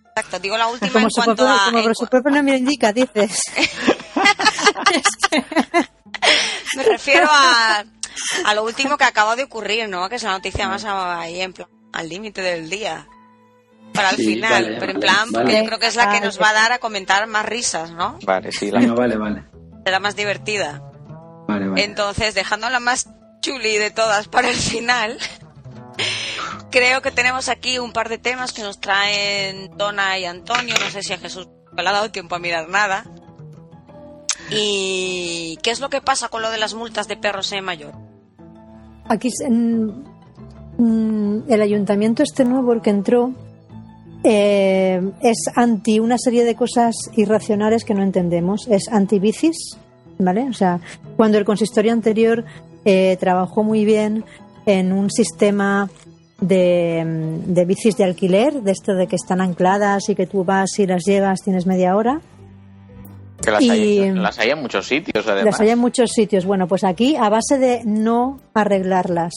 Exacto, 0.09 0.39
digo 0.39 0.59
la 0.59 0.67
última 0.67 0.93
Como, 0.93 1.07
en 1.07 1.11
su 1.11 1.23
cuanto 1.23 1.37
propio, 1.37 1.55
a... 1.55 1.65
como 1.67 1.79
en 1.79 1.85
por 1.85 1.97
su 1.97 2.07
propio 2.07 2.31
nombre 2.33 2.57
indica, 2.57 2.93
dices. 2.93 3.39
Me 6.77 6.83
refiero 6.83 7.27
a, 7.31 7.85
a 8.51 8.55
lo 8.55 8.65
último 8.65 8.97
que 8.99 9.05
acaba 9.05 9.37
de 9.37 9.45
ocurrir, 9.45 9.89
¿no? 9.89 10.09
Que 10.09 10.17
es 10.17 10.23
la 10.23 10.33
noticia 10.33 10.67
más 10.69 10.85
ahí 10.85 11.41
en 11.41 11.53
plan, 11.53 11.69
al 11.93 12.09
límite 12.09 12.43
del 12.43 12.69
día. 12.69 13.07
Para 13.95 14.11
el 14.11 14.17
Sí, 14.17 14.25
final, 14.35 14.51
vale, 14.65 14.77
pero 14.79 14.93
en 14.93 15.01
vale, 15.01 15.01
plan, 15.01 15.29
porque 15.33 15.45
vale. 15.53 15.59
yo 15.59 15.65
creo 15.67 15.79
que 15.79 15.87
es 15.87 15.97
la 15.97 16.11
que 16.13 16.21
nos 16.21 16.41
va 16.41 16.51
a 16.51 16.53
dar 16.55 16.73
a 16.73 16.79
comentar 16.79 17.27
más 17.27 17.45
risas, 17.45 17.91
¿no? 17.91 18.19
Vale, 18.23 18.53
sí, 18.53 18.71
la... 18.71 18.81
Venga, 18.81 18.95
vale, 18.95 19.17
vale. 19.17 19.45
Será 19.85 19.99
más 20.01 20.15
divertida. 20.17 20.83
Vale, 21.49 21.69
vale. 21.69 21.85
Entonces, 21.85 22.35
dejando 22.35 22.71
la 22.71 22.79
más 22.81 23.09
chuli 23.41 23.79
de 23.79 23.91
todas 23.91 24.29
para 24.29 24.49
el 24.49 24.57
final, 24.57 25.19
creo 26.71 27.03
que 27.03 27.11
tenemos 27.11 27.49
aquí 27.49 27.79
un 27.79 27.93
par 27.93 28.09
de 28.09 28.19
temas 28.19 28.53
que 28.53 28.63
nos 28.63 28.81
traen 28.81 29.77
Donna 29.77 30.19
y 30.19 30.25
Antonio. 30.25 30.75
No 30.79 30.91
sé 30.91 31.03
si 31.03 31.13
a 31.13 31.19
Jesús 31.19 31.49
no 31.73 31.83
le 31.83 31.89
ha 31.89 31.93
dado 31.93 32.11
tiempo 32.13 32.35
a 32.37 32.39
mirar 32.39 32.69
nada. 32.69 33.05
¿Y 34.51 35.59
qué 35.63 35.71
es 35.71 35.81
lo 35.81 35.91
que 35.91 36.01
pasa 36.01 36.29
con 36.29 36.43
lo 36.43 36.51
de 36.51 36.59
las 36.59 36.75
multas 36.75 37.09
de 37.09 37.17
perros 37.17 37.51
en 37.53 37.65
mayor? 37.65 37.95
Aquí 39.11 39.29
mm, 39.29 39.91
mm, 40.79 41.43
el 41.49 41.63
ayuntamiento 41.63 42.23
este 42.23 42.45
nuevo, 42.45 42.73
el 42.73 42.81
que 42.81 42.91
entró, 42.91 43.33
eh, 44.23 45.01
es 45.21 45.51
anti 45.57 45.99
una 45.99 46.17
serie 46.17 46.45
de 46.45 46.55
cosas 46.55 46.95
irracionales 47.17 47.85
que 47.85 47.93
no 47.93 48.05
entendemos. 48.05 48.69
Es 48.69 48.85
anti 48.89 49.19
bicis, 49.19 49.77
¿vale? 50.17 50.49
O 50.49 50.53
sea, 50.53 50.79
cuando 51.17 51.39
el 51.39 51.45
consistorio 51.45 51.93
anterior 51.93 52.45
eh, 52.85 53.17
trabajó 53.19 53.65
muy 53.65 53.85
bien 53.85 54.25
en 54.65 54.93
un 54.93 55.11
sistema 55.11 55.91
de, 56.41 57.41
de 57.47 57.65
bicis 57.65 57.97
de 57.97 58.05
alquiler, 58.05 58.63
de 58.63 58.71
esto 58.71 58.95
de 58.95 59.09
que 59.09 59.17
están 59.17 59.41
ancladas 59.41 60.09
y 60.09 60.15
que 60.15 60.29
tú 60.29 60.45
vas 60.45 60.79
y 60.79 60.87
las 60.87 61.03
llevas, 61.05 61.41
tienes 61.43 61.67
media 61.67 61.97
hora. 61.97 62.21
Que 63.43 63.51
las, 63.51 63.63
Y- 63.63 63.71
hay, 63.71 64.11
las 64.13 64.39
hay 64.39 64.51
en 64.51 64.61
muchos 64.61 64.87
sitios, 64.87 65.27
además. 65.27 65.45
Las 65.45 65.61
hay 65.61 65.71
en 65.71 65.79
muchos 65.79 66.11
sitios. 66.11 66.45
Bueno, 66.45 66.67
pues 66.67 66.85
aquí, 66.85 67.17
a 67.17 67.29
base 67.29 67.59
de 67.59 67.83
no 67.85 68.39
arreglarlas, 68.55 69.33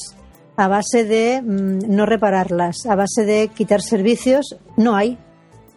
a 0.58 0.68
base 0.68 1.06
de 1.06 1.42
mm, 1.42 1.80
no 1.96 2.06
repararlas, 2.06 2.86
a 2.86 2.96
base 2.96 3.26
de 3.26 3.48
quitar 3.50 3.82
servicios, 3.82 4.58
no 4.78 4.96
hay. 4.96 5.18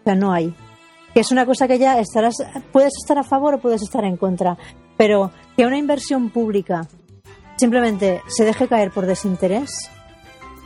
O 0.00 0.04
sea, 0.04 0.14
no 0.14 0.32
hay. 0.32 0.54
Que 1.14 1.20
es 1.20 1.30
una 1.32 1.46
cosa 1.46 1.66
que 1.66 1.78
ya 1.78 1.98
estarás, 1.98 2.34
puedes 2.72 2.92
estar 3.00 3.18
a 3.18 3.22
favor 3.24 3.54
o 3.54 3.58
puedes 3.58 3.82
estar 3.82 4.04
en 4.04 4.16
contra. 4.16 4.56
Pero 4.96 5.30
que 5.56 5.64
una 5.66 5.78
inversión 5.78 6.30
pública 6.30 6.86
simplemente 7.56 8.22
se 8.28 8.44
deje 8.44 8.68
caer 8.68 8.90
por 8.90 9.06
desinterés. 9.06 9.70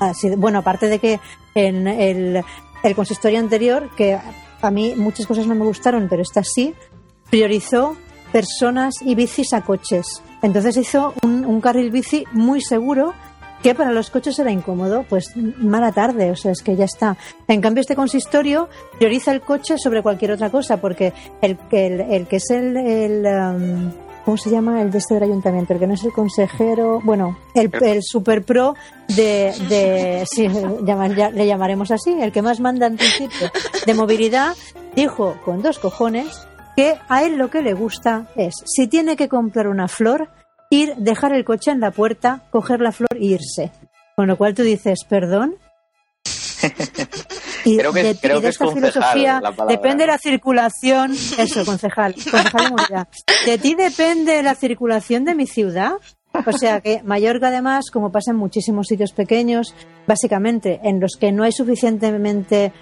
Así, 0.01 0.31
bueno, 0.37 0.61
aparte 0.61 0.89
de 0.89 0.99
que 0.99 1.21
en 1.55 1.87
el, 1.87 2.43
el 2.83 2.95
consistorio 2.95 3.39
anterior, 3.39 3.91
que 3.97 4.19
a 4.63 4.71
mí 4.71 4.95
muchas 4.97 5.27
cosas 5.27 5.47
no 5.47 5.55
me 5.55 5.65
gustaron, 5.65 6.09
pero 6.09 6.23
esta 6.23 6.43
sí, 6.43 6.75
priorizó 7.31 7.97
personas 8.33 8.95
y 9.05 9.15
bicis 9.15 9.53
a 9.53 9.63
coches. 9.63 10.23
Entonces 10.43 10.77
hizo 10.77 11.15
un, 11.23 11.45
un 11.45 11.61
carril 11.61 11.91
bici 11.91 12.25
muy 12.33 12.61
seguro 12.61 13.13
que 13.63 13.75
para 13.75 13.93
los 13.93 14.09
coches 14.09 14.39
era 14.39 14.51
incómodo. 14.51 15.05
Pues 15.09 15.33
mala 15.37 15.93
tarde, 15.93 16.31
o 16.31 16.37
sea, 16.37 16.53
es 16.53 16.63
que 16.63 16.77
ya 16.77 16.85
está. 16.87 17.17
En 17.49 17.61
cambio, 17.61 17.83
este 17.83 17.95
consistorio 17.97 18.69
prioriza 18.99 19.33
el 19.33 19.43
coche 19.43 19.77
sobre 19.79 20.03
cualquier 20.03 20.33
otra 20.33 20.51
cosa, 20.51 20.79
porque 20.79 21.13
el, 21.43 21.59
el, 21.71 22.01
el 22.01 22.27
que 22.27 22.37
es 22.37 22.51
el... 22.51 22.77
el, 22.77 23.25
um, 23.27 23.93
¿Cómo 24.23 24.37
se 24.37 24.51
llama 24.51 24.83
el 24.83 24.91
de 24.91 24.99
este 24.99 25.15
del 25.15 25.23
ayuntamiento? 25.25 25.73
El 25.73 25.81
que 25.81 25.87
no 25.87 25.95
es 25.95 26.05
el 26.05 26.13
consejero. 26.13 27.01
Bueno, 27.03 27.39
el, 27.55 27.71
el 27.81 28.01
super 28.03 28.45
pro 28.45 28.75
de. 29.09 29.53
de 29.71 30.25
sí, 30.31 30.47
ya- 30.85 31.31
le 31.31 31.47
llamaremos 31.47 31.91
así, 31.91 32.13
el 32.21 32.31
que 32.31 32.43
más 32.43 32.61
manda 32.61 32.87
en 32.87 32.99
principio 32.99 33.51
de 33.87 33.95
movilidad, 33.95 34.55
dijo 34.95 35.37
con 35.43 35.63
dos 35.63 35.79
cojones 35.79 36.47
que 36.81 36.97
a 37.11 37.25
él 37.25 37.37
lo 37.37 37.51
que 37.51 37.61
le 37.61 37.75
gusta 37.75 38.31
es, 38.37 38.55
si 38.65 38.87
tiene 38.89 39.15
que 39.15 39.29
comprar 39.29 39.69
una 39.69 39.87
flor, 39.87 40.31
ir, 40.71 40.95
dejar 40.97 41.35
el 41.35 41.45
coche 41.45 41.71
en 41.73 41.79
la 41.81 41.91
puerta, 41.91 42.45
coger 42.51 42.81
la 42.81 42.91
flor 42.91 43.11
e 43.17 43.25
irse. 43.27 43.71
Con 44.17 44.29
lo 44.29 44.39
cual 44.39 44.55
tú 44.55 44.63
dices, 44.63 45.05
perdón. 45.07 45.57
Y 47.67 47.77
Creo 47.77 47.93
que- 47.93 48.03
de, 48.03 48.15
creo 48.17 48.39
y 48.39 48.41
de 48.41 48.47
que 48.47 48.49
esta 48.49 48.69
filosofía 48.73 49.39
la 49.43 49.67
depende 49.67 50.07
la 50.07 50.17
circulación, 50.17 51.13
eso, 51.13 51.63
concejal, 51.67 52.15
concejal 52.15 52.75
de. 52.89 53.51
De 53.51 53.59
ti 53.59 53.75
depende 53.75 54.43
la 54.43 54.55
circulación 54.55 55.27
de 55.27 55.35
mi 55.35 55.47
ciudad. 55.47 55.93
O 56.47 56.53
sea 56.53 56.81
que 56.81 57.03
Mallorca, 57.03 57.49
además, 57.49 57.91
como 57.93 58.11
pasa 58.11 58.31
en 58.31 58.39
muchísimos 58.39 58.87
sitios 58.87 59.13
pequeños, 59.13 59.75
básicamente 60.07 60.81
en 60.85 61.01
los 61.01 61.17
que 61.21 61.33
no 61.33 61.43
hay 61.43 61.53
suficientemente 61.53 62.73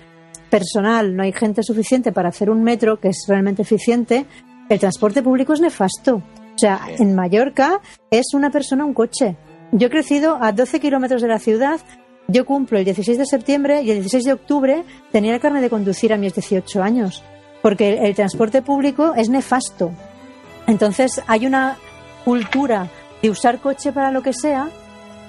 personal, 0.50 1.14
no 1.16 1.22
hay 1.22 1.32
gente 1.32 1.62
suficiente 1.62 2.12
para 2.12 2.28
hacer 2.30 2.50
un 2.50 2.62
metro 2.62 2.98
que 3.00 3.08
es 3.08 3.24
realmente 3.28 3.62
eficiente, 3.62 4.26
el 4.68 4.78
transporte 4.78 5.22
público 5.22 5.52
es 5.52 5.60
nefasto. 5.60 6.16
O 6.16 6.58
sea, 6.58 6.80
Sí. 6.96 7.02
en 7.02 7.14
Mallorca 7.14 7.80
es 8.10 8.26
una 8.34 8.50
persona 8.50 8.84
un 8.84 8.94
coche. 8.94 9.36
Yo 9.72 9.86
he 9.86 9.90
crecido 9.90 10.38
a 10.42 10.52
12 10.52 10.80
kilómetros 10.80 11.22
de 11.22 11.28
la 11.28 11.38
ciudad. 11.38 11.80
Yo 12.26 12.44
cumplo 12.44 12.78
el 12.78 12.84
16 12.84 13.16
de 13.18 13.26
septiembre 13.26 13.82
y 13.82 13.90
el 13.90 13.98
16 13.98 14.24
de 14.24 14.32
octubre 14.32 14.84
tenía 15.12 15.34
el 15.34 15.40
carnet 15.40 15.62
de 15.62 15.70
conducir 15.70 16.12
a 16.12 16.16
mis 16.16 16.34
18 16.34 16.82
años. 16.82 17.22
Porque 17.62 17.90
el, 17.90 17.98
el 18.06 18.14
transporte 18.14 18.60
público 18.62 19.14
es 19.16 19.28
nefasto. 19.28 19.92
Entonces 20.66 21.22
hay 21.26 21.46
una 21.46 21.76
cultura 22.24 22.88
de 23.22 23.30
usar 23.30 23.60
coche 23.60 23.92
para 23.92 24.10
lo 24.10 24.22
que 24.22 24.32
sea 24.32 24.68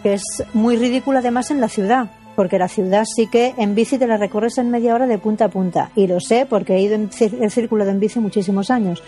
que 0.04 0.14
es 0.14 0.24
muy 0.54 0.78
ridícula 0.78 1.20
además 1.20 1.52
en 1.52 1.60
la 1.62 1.68
ciudad. 1.68 2.10
Porque 2.40 2.58
la 2.58 2.70
ciudad 2.70 3.04
sí 3.04 3.28
que 3.28 3.54
en 3.58 3.76
bici 3.76 3.98
te 3.98 4.08
la 4.08 4.16
recorres 4.16 4.58
en 4.60 4.72
media 4.72 4.96
hora 4.96 5.08
de 5.08 5.18
punta 5.18 5.44
a 5.46 5.50
punta. 5.50 5.92
Y 5.94 6.08
lo 6.08 6.22
sé 6.22 6.46
porque 6.50 6.76
he 6.78 6.82
ido 6.82 6.96
en 6.96 7.10
cir- 7.10 7.38
he 7.44 7.50
circulado 7.50 7.92
en 7.92 8.00
bici 8.00 8.18
muchísimos 8.22 8.72
años. 8.72 9.04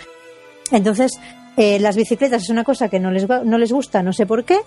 Entonces, 0.70 1.17
eh, 1.56 1.80
las 1.80 1.96
bicicletas 1.96 2.44
es 2.44 2.50
una 2.50 2.65
cosa 2.65 2.89
que 2.89 3.00
no 3.00 3.10
les, 3.10 3.26
no 3.30 3.58
les 3.58 3.72
gusta, 3.72 4.04
no 4.04 4.12
sé 4.12 4.26
por 4.26 4.44
qué, 4.44 4.58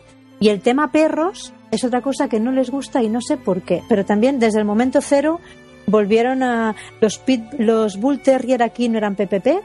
y 0.40 0.48
el 0.48 0.62
tema 0.62 0.90
perros 0.90 1.52
es 1.70 1.84
otra 1.84 2.00
cosa 2.00 2.28
que 2.30 2.40
no 2.40 2.52
les 2.52 2.70
gusta 2.70 3.02
y 3.02 3.10
no 3.10 3.20
sé 3.20 3.36
por 3.36 3.60
qué. 3.60 3.82
Pero 3.86 4.06
también 4.06 4.38
desde 4.38 4.60
el 4.60 4.64
momento 4.64 5.02
cero 5.02 5.40
volvieron 5.86 6.42
a 6.42 6.74
los, 7.02 7.18
pit, 7.18 7.42
los 7.58 7.98
Bull 8.00 8.20
Terrier 8.20 8.62
aquí 8.62 8.88
no 8.88 8.96
eran 8.96 9.14
PPP 9.14 9.60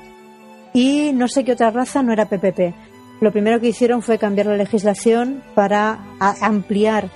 y 0.74 1.12
no 1.14 1.30
sé 1.30 1.46
qué 1.46 1.54
otra 1.54 1.72
raza 1.72 2.04
no 2.04 2.12
era 2.12 2.26
PPP. 2.26 2.74
Lo 3.22 3.32
primero 3.32 3.62
que 3.62 3.68
hicieron 3.70 4.02
fue 4.02 4.18
cambiar 4.18 4.48
la 4.48 4.58
legislación 4.58 5.42
para 5.56 6.00
ampliar 6.42 7.10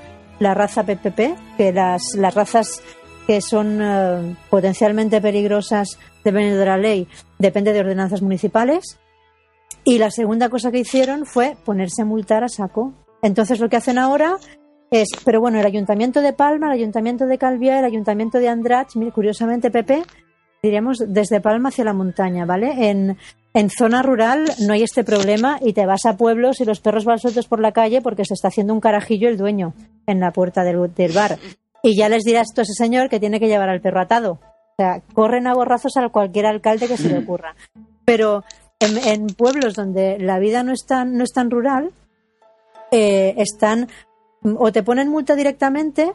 la 0.44 0.54
raza 0.54 0.84
PPP, 0.84 1.58
que 1.58 1.74
las, 1.74 2.16
las 2.16 2.36
razas 2.36 2.84
que 3.26 3.42
son 3.42 3.80
eh, 3.82 4.36
potencialmente 4.50 5.22
peligrosas 5.22 5.98
dependiendo 6.24 6.60
de 6.60 6.66
la 6.66 6.78
ley, 6.78 7.08
depende 7.40 7.74
de 7.74 7.80
ordenanzas 7.80 8.22
municipales. 8.22 9.00
Y 9.86 9.98
la 9.98 10.12
segunda 10.12 10.50
cosa 10.50 10.72
que 10.72 10.80
hicieron 10.80 11.26
fue 11.26 11.56
ponerse 11.66 12.04
a 12.04 12.06
multar 12.06 12.44
a 12.44 12.50
saco. 12.50 12.94
Entonces 13.22 13.60
lo 13.60 13.70
que 13.70 13.78
hacen 13.78 13.98
ahora 13.98 14.38
es, 14.92 15.10
pero 15.26 15.42
bueno, 15.42 15.60
el 15.60 15.66
Ayuntamiento 15.66 16.22
de 16.22 16.34
Palma, 16.34 16.68
el 16.68 16.80
Ayuntamiento 16.80 17.26
de 17.26 17.38
Calviá, 17.38 17.80
el 17.80 17.86
Ayuntamiento 17.86 18.40
de 18.40 18.50
Andratx, 18.50 18.94
curiosamente 19.14 19.72
PP, 19.72 20.04
diríamos 20.62 21.04
desde 21.08 21.42
Palma 21.42 21.70
hacia 21.70 21.84
la 21.84 21.94
montaña, 21.94 22.46
¿vale? 22.46 22.90
En, 22.90 23.18
en 23.54 23.70
zona 23.70 24.02
rural 24.02 24.46
no 24.60 24.74
hay 24.74 24.84
este 24.84 25.04
problema 25.04 25.60
y 25.62 25.74
te 25.74 25.86
vas 25.86 26.06
a 26.06 26.18
pueblos 26.18 26.60
y 26.60 26.66
los 26.66 26.80
perros 26.80 27.06
van 27.06 27.20
sueltos 27.20 27.48
por 27.48 27.60
la 27.60 27.72
calle 27.72 28.02
porque 28.02 28.26
se 28.26 28.34
está 28.34 28.48
haciendo 28.48 28.74
un 28.74 28.80
carajillo 28.80 29.30
el 29.30 29.38
dueño 29.38 29.74
en 30.08 30.20
la 30.20 30.32
puerta 30.32 30.64
del, 30.64 30.78
bar. 31.14 31.38
Y 31.84 31.98
ya 31.98 32.10
les 32.10 32.24
dirás 32.24 32.48
tú 32.54 32.62
a 32.62 32.64
ese 32.64 32.74
señor 32.74 33.10
que 33.10 33.20
tiene 33.20 33.40
que 33.40 33.48
llevar 33.48 33.70
al 33.70 33.82
perro 33.82 34.02
atado. 34.02 34.40
O 34.42 34.76
sea, 34.78 35.02
corren 35.14 35.48
a 35.48 35.54
borrazos 35.54 35.98
a 35.98 36.10
cualquier 36.10 36.48
alcalde 36.48 36.88
que 36.88 36.98
se 36.98 37.10
le 37.10 37.20
ocurra. 37.20 37.56
Pero 38.06 38.44
en, 38.80 38.98
en 38.98 39.28
pueblos 39.28 39.76
donde 39.76 40.18
la 40.20 40.40
vida 40.40 40.64
no 40.64 40.74
es 40.74 40.86
tan, 40.86 41.16
no 41.16 41.24
es 41.24 41.32
tan 41.32 41.52
rural, 41.52 41.92
eh, 42.92 43.34
están 43.38 43.88
o 44.44 44.72
te 44.72 44.84
ponen 44.84 45.10
multa 45.10 45.36
directamente, 45.36 46.14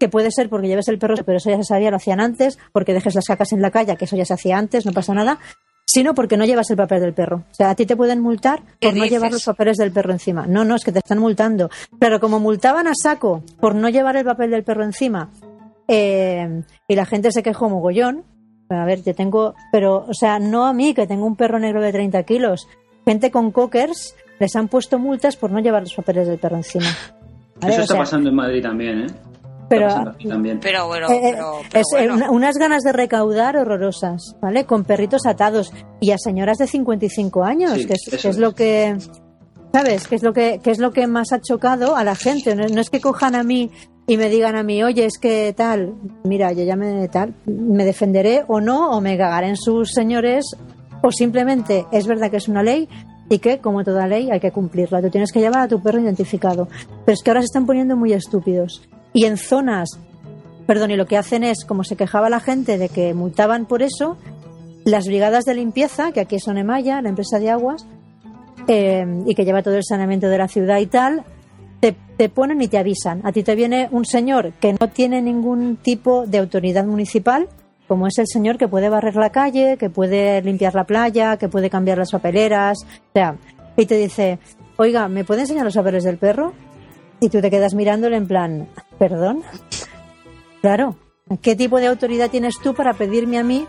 que 0.00 0.08
puede 0.08 0.30
ser 0.32 0.48
porque 0.48 0.66
lleves 0.66 0.88
el 0.88 0.98
perro, 0.98 1.14
pero 1.24 1.36
eso 1.38 1.50
ya 1.50 1.58
se 1.58 1.64
sabía, 1.64 1.90
lo 1.90 1.98
hacían 1.98 2.18
antes, 2.20 2.58
porque 2.72 2.94
dejes 2.94 3.14
las 3.14 3.26
cacas 3.26 3.52
en 3.52 3.62
la 3.62 3.70
calle, 3.70 3.96
que 3.96 4.06
eso 4.06 4.16
ya 4.16 4.24
se 4.24 4.34
hacía 4.34 4.56
antes, 4.58 4.84
no 4.86 4.92
pasa 4.92 5.14
nada, 5.14 5.38
sino 5.86 6.14
porque 6.14 6.36
no 6.36 6.44
llevas 6.46 6.70
el 6.70 6.76
papel 6.76 7.00
del 7.02 7.12
perro. 7.12 7.44
O 7.50 7.54
sea, 7.54 7.70
a 7.70 7.74
ti 7.74 7.84
te 7.84 7.96
pueden 7.96 8.20
multar 8.20 8.62
¿Qué 8.80 8.88
por 8.88 8.96
no 8.96 9.02
dices? 9.04 9.10
llevar 9.10 9.32
los 9.32 9.44
papeles 9.44 9.76
del 9.76 9.92
perro 9.92 10.12
encima. 10.12 10.46
No, 10.46 10.64
no, 10.64 10.74
es 10.74 10.84
que 10.84 10.92
te 10.92 11.00
están 11.00 11.18
multando. 11.18 11.68
Pero 11.98 12.18
como 12.18 12.40
multaban 12.40 12.86
a 12.86 12.92
saco 12.94 13.42
por 13.60 13.74
no 13.74 13.88
llevar 13.90 14.16
el 14.16 14.24
papel 14.24 14.50
del 14.50 14.64
perro 14.64 14.84
encima, 14.84 15.30
eh, 15.86 16.62
y 16.88 16.94
la 16.94 17.04
gente 17.06 17.30
se 17.32 17.42
quejó 17.42 17.68
mogollón, 17.68 18.24
a 18.70 18.84
ver, 18.84 19.02
yo 19.02 19.14
tengo, 19.14 19.54
pero, 19.72 20.06
o 20.08 20.14
sea, 20.14 20.38
no 20.38 20.64
a 20.66 20.72
mí, 20.72 20.94
que 20.94 21.06
tengo 21.06 21.26
un 21.26 21.36
perro 21.36 21.58
negro 21.58 21.82
de 21.82 21.92
30 21.92 22.22
kilos. 22.22 22.68
Gente 23.04 23.30
con 23.30 23.50
cockers 23.50 24.14
les 24.38 24.54
han 24.56 24.68
puesto 24.68 24.98
multas 24.98 25.36
por 25.36 25.50
no 25.50 25.58
llevar 25.58 25.82
los 25.82 25.92
papeles 25.94 26.28
del 26.28 26.38
perro 26.38 26.56
encima. 26.56 26.86
Eso 26.86 27.66
O 27.66 27.68
está 27.68 27.86
sea, 27.86 27.98
pasando 27.98 28.30
en 28.30 28.36
Madrid 28.36 28.62
también, 28.62 29.00
¿eh? 29.00 29.06
Pero- 29.70 30.14
también. 30.28 30.60
Pero 30.60 30.86
bueno, 30.88 31.08
eh, 31.10 31.16
eh, 31.16 31.20
pero, 31.32 31.52
pero 31.70 31.80
es 31.80 31.86
eh, 31.92 31.96
bueno. 32.08 32.14
una- 32.14 32.30
unas 32.30 32.56
ganas 32.58 32.82
de 32.82 32.92
recaudar 32.92 33.56
horrorosas, 33.56 34.36
¿vale? 34.42 34.64
Con 34.66 34.84
perritos 34.84 35.24
atados 35.26 35.72
y 36.00 36.10
a 36.10 36.18
señoras 36.18 36.58
de 36.58 36.66
55 36.66 37.44
años, 37.44 37.72
Sí, 37.74 37.86
que, 37.86 37.94
es, 37.94 38.06
que 38.10 38.16
es 38.16 38.24
es. 38.24 38.36
lo 38.38 38.54
que 38.54 38.96
¿sabes? 39.72 40.08
Que 40.08 40.16
es 40.16 40.22
lo 40.22 40.32
que 40.32 40.60
que 40.62 40.70
es 40.72 40.78
lo 40.78 40.90
que 40.92 41.06
más 41.06 41.32
ha 41.32 41.40
chocado 41.40 41.96
a 41.96 42.02
la 42.04 42.14
gente, 42.16 42.54
no, 42.56 42.66
no 42.66 42.80
es 42.80 42.90
que 42.90 43.00
cojan 43.00 43.34
a 43.36 43.42
mí 43.44 43.70
y 44.08 44.16
me 44.16 44.28
digan 44.28 44.56
a 44.56 44.64
mí, 44.64 44.82
"Oye, 44.82 45.04
es 45.06 45.18
que 45.18 45.54
tal, 45.56 45.94
mira, 46.24 46.50
yo 46.52 46.64
ya 46.64 46.74
me 46.74 47.06
tal, 47.08 47.34
me 47.46 47.84
defenderé 47.84 48.44
o 48.48 48.60
no 48.60 48.90
o 48.90 49.00
me 49.00 49.16
cagaré 49.16 49.48
en 49.48 49.56
sus 49.56 49.92
señores 49.92 50.44
o 51.02 51.12
simplemente 51.12 51.86
es 51.92 52.06
verdad 52.08 52.30
que 52.30 52.38
es 52.38 52.48
una 52.48 52.62
ley 52.64 52.88
y 53.28 53.38
que, 53.38 53.58
como 53.60 53.84
toda 53.84 54.08
ley, 54.08 54.28
hay 54.32 54.40
que 54.40 54.50
cumplirla. 54.50 55.00
Tú 55.00 55.08
tienes 55.08 55.30
que 55.30 55.38
llevar 55.38 55.60
a 55.60 55.68
tu 55.68 55.80
perro 55.80 56.00
identificado. 56.00 56.66
Pero 57.06 57.14
es 57.14 57.22
que 57.22 57.30
ahora 57.30 57.40
se 57.42 57.44
están 57.46 57.64
poniendo 57.64 57.94
muy 57.96 58.12
estúpidos. 58.12 58.82
Y 59.12 59.24
en 59.24 59.36
zonas 59.36 59.98
perdón, 60.70 60.92
y 60.92 60.96
lo 60.96 61.06
que 61.06 61.16
hacen 61.16 61.42
es, 61.42 61.64
como 61.64 61.82
se 61.82 61.96
quejaba 61.96 62.30
la 62.30 62.38
gente 62.38 62.78
de 62.78 62.88
que 62.88 63.12
multaban 63.12 63.66
por 63.66 63.82
eso, 63.82 64.16
las 64.84 65.08
brigadas 65.08 65.44
de 65.44 65.56
limpieza, 65.56 66.12
que 66.12 66.20
aquí 66.20 66.38
son 66.38 66.58
Emaya, 66.58 67.02
la 67.02 67.08
empresa 67.08 67.40
de 67.40 67.50
aguas, 67.50 67.88
eh, 68.68 69.04
y 69.26 69.34
que 69.34 69.44
lleva 69.44 69.64
todo 69.64 69.74
el 69.74 69.82
saneamiento 69.82 70.28
de 70.28 70.38
la 70.38 70.46
ciudad 70.46 70.78
y 70.78 70.86
tal, 70.86 71.24
te, 71.80 71.96
te 72.16 72.28
ponen 72.28 72.62
y 72.62 72.68
te 72.68 72.78
avisan. 72.78 73.20
A 73.24 73.32
ti 73.32 73.42
te 73.42 73.56
viene 73.56 73.88
un 73.90 74.04
señor 74.04 74.52
que 74.60 74.72
no 74.74 74.88
tiene 74.88 75.20
ningún 75.20 75.76
tipo 75.76 76.24
de 76.24 76.38
autoridad 76.38 76.84
municipal, 76.84 77.48
como 77.88 78.06
es 78.06 78.16
el 78.18 78.28
señor 78.28 78.56
que 78.56 78.68
puede 78.68 78.88
barrer 78.88 79.16
la 79.16 79.30
calle, 79.30 79.76
que 79.76 79.90
puede 79.90 80.40
limpiar 80.40 80.76
la 80.76 80.84
playa, 80.84 81.36
que 81.36 81.48
puede 81.48 81.68
cambiar 81.68 81.98
las 81.98 82.12
papeleras, 82.12 82.78
o 82.84 83.12
sea, 83.12 83.34
y 83.76 83.86
te 83.86 83.96
dice, 83.96 84.38
oiga, 84.76 85.08
¿me 85.08 85.24
puede 85.24 85.40
enseñar 85.40 85.64
los 85.64 85.74
papeles 85.74 86.04
del 86.04 86.16
perro? 86.16 86.52
Y 87.20 87.28
tú 87.28 87.40
te 87.40 87.50
quedas 87.50 87.74
mirándole 87.74 88.16
en 88.16 88.26
plan, 88.26 88.68
¿perdón? 88.98 89.42
Claro. 90.62 90.96
¿Qué 91.42 91.54
tipo 91.54 91.78
de 91.78 91.86
autoridad 91.86 92.30
tienes 92.30 92.54
tú 92.62 92.74
para 92.74 92.94
pedirme 92.94 93.38
a 93.38 93.44
mí? 93.44 93.66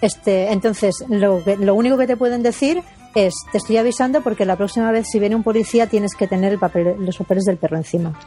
Este, 0.00 0.52
entonces, 0.52 1.04
lo, 1.08 1.42
lo 1.58 1.74
único 1.74 1.96
que 1.96 2.06
te 2.06 2.16
pueden 2.16 2.42
decir 2.42 2.82
es, 3.14 3.34
te 3.50 3.58
estoy 3.58 3.76
avisando 3.76 4.20
porque 4.22 4.44
la 4.44 4.56
próxima 4.56 4.90
vez 4.92 5.06
si 5.10 5.18
viene 5.18 5.36
un 5.36 5.42
policía 5.42 5.86
tienes 5.86 6.14
que 6.14 6.26
tener 6.26 6.52
el 6.52 6.58
papel, 6.58 6.96
los 6.98 7.16
papeles 7.16 7.44
del 7.44 7.56
perro 7.56 7.76
encima. 7.76 8.18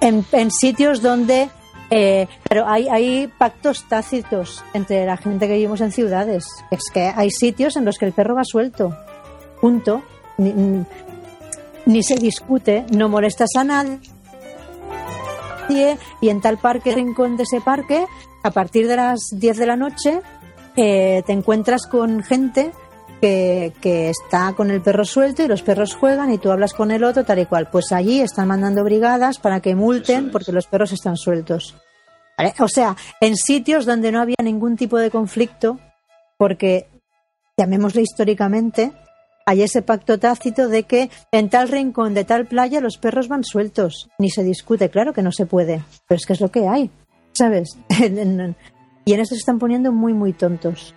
En 0.00 0.50
sitios 0.50 1.02
donde... 1.02 1.48
eh, 1.90 2.28
pero 2.48 2.66
hay, 2.66 2.88
hay 2.88 3.26
pactos 3.26 3.84
tácitos 3.88 4.62
entre 4.72 5.04
la 5.04 5.16
gente 5.16 5.48
que 5.48 5.54
vivimos 5.54 5.80
en 5.80 5.92
ciudades. 5.92 6.46
Es 6.70 6.82
que 6.92 7.12
hay 7.14 7.30
sitios 7.30 7.76
en 7.76 7.84
los 7.84 7.98
que 7.98 8.06
el 8.06 8.12
perro 8.12 8.34
va 8.36 8.44
suelto. 8.44 8.96
Punto. 9.60 10.02
Ni, 11.86 12.02
se 12.02 12.14
discute, 12.14 12.84
no 12.90 13.08
molestas 13.08 13.50
a 13.56 13.64
nadie 13.64 13.98
y 16.20 16.28
en 16.28 16.40
tal 16.40 16.58
parque, 16.58 16.94
rincón 16.94 17.36
de 17.36 17.44
ese 17.44 17.60
parque, 17.60 18.06
a 18.42 18.50
partir 18.50 18.88
de 18.88 18.96
las 18.96 19.20
10 19.32 19.56
de 19.56 19.66
la 19.66 19.76
noche, 19.76 20.20
eh, 20.76 21.22
te 21.26 21.32
encuentras 21.32 21.86
con 21.86 22.22
gente 22.22 22.72
que, 23.20 23.72
que 23.80 24.10
está 24.10 24.52
con 24.54 24.70
el 24.70 24.82
perro 24.82 25.04
suelto 25.04 25.42
y 25.42 25.48
los 25.48 25.62
perros 25.62 25.94
juegan 25.94 26.32
y 26.32 26.38
tú 26.38 26.50
hablas 26.50 26.74
con 26.74 26.90
el 26.90 27.04
otro 27.04 27.24
tal 27.24 27.38
y 27.38 27.46
cual. 27.46 27.68
Pues 27.70 27.92
allí 27.92 28.20
están 28.20 28.48
mandando 28.48 28.84
brigadas 28.84 29.38
para 29.38 29.60
que 29.60 29.74
multen 29.74 30.26
es. 30.26 30.32
porque 30.32 30.52
los 30.52 30.66
perros 30.66 30.92
están 30.92 31.16
sueltos. 31.16 31.76
¿Vale? 32.36 32.54
O 32.58 32.68
sea, 32.68 32.96
en 33.20 33.36
sitios 33.36 33.86
donde 33.86 34.10
no 34.10 34.20
había 34.20 34.36
ningún 34.42 34.76
tipo 34.76 34.98
de 34.98 35.10
conflicto, 35.10 35.78
porque, 36.38 36.88
llamémosle 37.56 38.02
históricamente, 38.02 38.92
hay 39.46 39.62
ese 39.62 39.82
pacto 39.82 40.18
tácito 40.18 40.68
de 40.68 40.84
que 40.84 41.10
en 41.30 41.48
tal 41.50 41.68
rincón 41.68 42.14
de 42.14 42.24
tal 42.24 42.46
playa 42.46 42.80
los 42.80 42.98
perros 42.98 43.28
van 43.28 43.44
sueltos. 43.44 44.08
Ni 44.18 44.30
se 44.30 44.44
discute, 44.44 44.90
claro 44.90 45.12
que 45.12 45.22
no 45.22 45.32
se 45.32 45.46
puede, 45.46 45.82
pero 46.06 46.16
es 46.16 46.26
que 46.26 46.32
es 46.32 46.40
lo 46.40 46.50
que 46.50 46.68
hay, 46.68 46.90
¿sabes? 47.32 47.78
y 47.88 49.12
en 49.12 49.20
esto 49.20 49.34
se 49.34 49.40
están 49.40 49.58
poniendo 49.58 49.92
muy, 49.92 50.12
muy 50.12 50.32
tontos. 50.32 50.94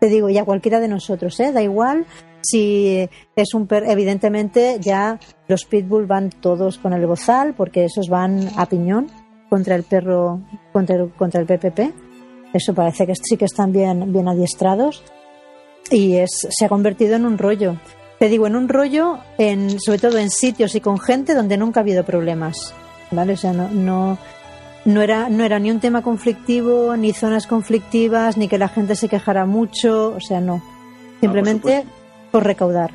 Te 0.00 0.08
digo, 0.08 0.28
ya 0.28 0.44
cualquiera 0.44 0.78
de 0.78 0.88
nosotros, 0.88 1.38
¿eh? 1.40 1.52
Da 1.52 1.60
igual 1.60 2.06
si 2.40 3.08
es 3.34 3.54
un 3.54 3.66
perro. 3.66 3.90
Evidentemente, 3.90 4.78
ya 4.80 5.18
los 5.48 5.64
pitbull 5.64 6.06
van 6.06 6.30
todos 6.30 6.78
con 6.78 6.92
el 6.92 7.04
bozal, 7.06 7.54
porque 7.54 7.84
esos 7.84 8.08
van 8.08 8.48
a 8.56 8.66
piñón 8.66 9.08
contra 9.48 9.74
el 9.74 9.82
perro, 9.82 10.40
contra 10.72 10.96
el, 10.96 11.10
contra 11.10 11.40
el 11.40 11.46
PPP. 11.46 11.92
Eso 12.52 12.74
parece 12.74 13.06
que 13.06 13.14
sí 13.16 13.36
que 13.36 13.46
están 13.46 13.72
bien, 13.72 14.12
bien 14.12 14.28
adiestrados 14.28 15.02
y 15.90 16.16
es, 16.16 16.46
se 16.50 16.64
ha 16.64 16.68
convertido 16.68 17.16
en 17.16 17.26
un 17.26 17.38
rollo. 17.38 17.76
Te 18.18 18.28
digo, 18.28 18.46
en 18.46 18.56
un 18.56 18.68
rollo, 18.68 19.18
en, 19.38 19.78
sobre 19.80 19.98
todo 19.98 20.18
en 20.18 20.30
sitios 20.30 20.74
y 20.74 20.80
con 20.80 20.98
gente 20.98 21.34
donde 21.34 21.56
nunca 21.56 21.80
ha 21.80 21.82
habido 21.82 22.04
problemas. 22.04 22.74
¿Vale? 23.10 23.34
O 23.34 23.36
sea, 23.36 23.52
no, 23.52 23.68
no, 23.70 24.18
no, 24.84 25.02
era, 25.02 25.28
no 25.28 25.44
era 25.44 25.58
ni 25.58 25.70
un 25.70 25.80
tema 25.80 26.02
conflictivo, 26.02 26.96
ni 26.96 27.12
zonas 27.12 27.46
conflictivas, 27.46 28.36
ni 28.36 28.48
que 28.48 28.58
la 28.58 28.68
gente 28.68 28.96
se 28.96 29.08
quejara 29.08 29.46
mucho. 29.46 30.14
O 30.16 30.20
sea, 30.20 30.40
no. 30.40 30.62
Simplemente 31.20 31.84
por 32.30 32.44
recaudar. 32.44 32.90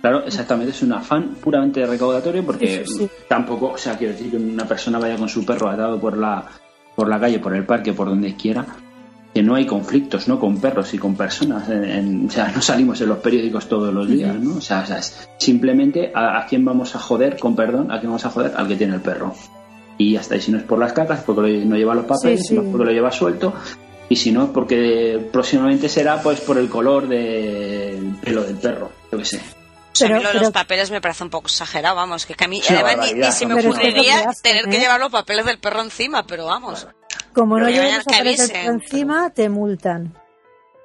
Claro, 0.00 0.24
exactamente, 0.24 0.72
es 0.72 0.82
un 0.82 0.92
afán 0.92 1.36
puramente 1.42 1.84
recaudatorio 1.84 2.44
porque 2.44 2.84
Sí, 2.84 2.92
sí, 2.92 2.98
sí. 2.98 3.10
tampoco, 3.28 3.70
o 3.70 3.78
sea, 3.78 3.96
quiero 3.96 4.12
decir 4.12 4.30
que 4.30 4.36
una 4.36 4.64
persona 4.64 4.98
vaya 4.98 5.16
con 5.16 5.28
su 5.28 5.44
perro 5.44 5.68
atado 5.68 5.98
por 5.98 6.16
la, 6.16 6.44
por 6.94 7.08
la 7.08 7.18
calle, 7.18 7.40
por 7.40 7.56
el 7.56 7.64
parque, 7.64 7.92
por 7.92 8.08
donde 8.08 8.36
quiera, 8.36 8.64
que 9.36 9.42
no 9.42 9.54
hay 9.54 9.66
conflictos, 9.66 10.28
¿no? 10.28 10.40
Con 10.40 10.58
perros 10.62 10.94
y 10.94 10.98
con 10.98 11.14
personas. 11.14 11.68
en- 11.68 11.84
en- 11.84 12.26
o 12.26 12.30
sea, 12.30 12.48
no 12.48 12.62
salimos 12.62 12.98
en 13.02 13.08
los 13.10 13.18
periódicos 13.18 13.68
todos 13.68 13.92
los 13.92 14.08
días, 14.08 14.34
¿no? 14.34 14.56
O 14.56 14.60
sea, 14.62 14.80
o 14.80 14.86
sea, 14.86 14.96
es 14.98 15.28
simplemente 15.36 16.10
a, 16.14 16.38
a 16.38 16.46
quién 16.46 16.64
vamos 16.64 16.96
a 16.96 16.98
joder, 16.98 17.38
con 17.38 17.54
perdón, 17.54 17.92
a 17.92 17.98
quién 17.98 18.06
vamos 18.10 18.24
a 18.24 18.30
joder, 18.30 18.52
al 18.56 18.66
que 18.66 18.76
tiene 18.76 18.94
el 18.94 19.02
perro. 19.02 19.34
Y 19.98 20.16
está, 20.16 20.36
y 20.36 20.40
si 20.40 20.52
no 20.52 20.56
es 20.56 20.64
por 20.64 20.78
las 20.78 20.94
cacas, 20.94 21.20
porque 21.26 21.42
lo- 21.42 21.64
no 21.66 21.76
lleva 21.76 21.94
los 21.94 22.06
papeles, 22.06 22.40
Sí, 22.40 22.46
si 22.48 22.54
no 22.54 22.62
sí. 22.62 22.66
es 22.68 22.72
porque 22.72 22.86
lo 22.86 22.92
lleva 22.92 23.12
suelto, 23.12 23.52
y 24.08 24.16
si 24.16 24.32
no 24.32 24.44
es 24.44 24.48
porque 24.54 25.28
próximamente 25.30 25.90
será 25.90 26.22
pues 26.22 26.40
por 26.40 26.56
el 26.56 26.70
color 26.70 27.06
del 27.06 28.16
pelo 28.22 28.42
del 28.42 28.56
perro, 28.56 28.90
yo 29.12 29.18
qué 29.18 29.24
sé. 29.26 29.36
O 29.36 29.98
sea, 29.98 30.08
a 30.08 30.10
mí 30.12 30.14
Pero- 30.16 30.22
lo 30.22 30.28
de 30.28 30.32
pero- 30.32 30.44
los 30.44 30.52
papeles 30.52 30.90
me 30.90 31.00
parece 31.02 31.24
un 31.24 31.30
poco 31.30 31.48
exagerado, 31.48 31.96
vamos, 31.96 32.24
que, 32.24 32.32
que 32.34 32.44
a 32.44 32.48
mí 32.48 32.62
además 32.70 32.96
ni, 33.12 33.20
ni 33.20 33.32
se 33.32 33.44
me 33.46 33.54
ocurriría 33.54 34.20
hacen, 34.30 34.42
tener 34.42 34.64
que 34.64 34.76
¿eh? 34.78 34.80
llevar 34.80 34.98
los 35.00 35.10
papeles 35.12 35.44
del 35.44 35.58
perro 35.58 35.82
encima, 35.82 36.26
pero 36.26 36.46
vamos. 36.46 36.86
Como 37.36 37.58
no 37.58 37.68
llevan 37.68 37.86
vayan- 38.06 38.24
los 38.24 38.50
encima, 38.50 39.30
te 39.30 39.48
multan. 39.48 40.12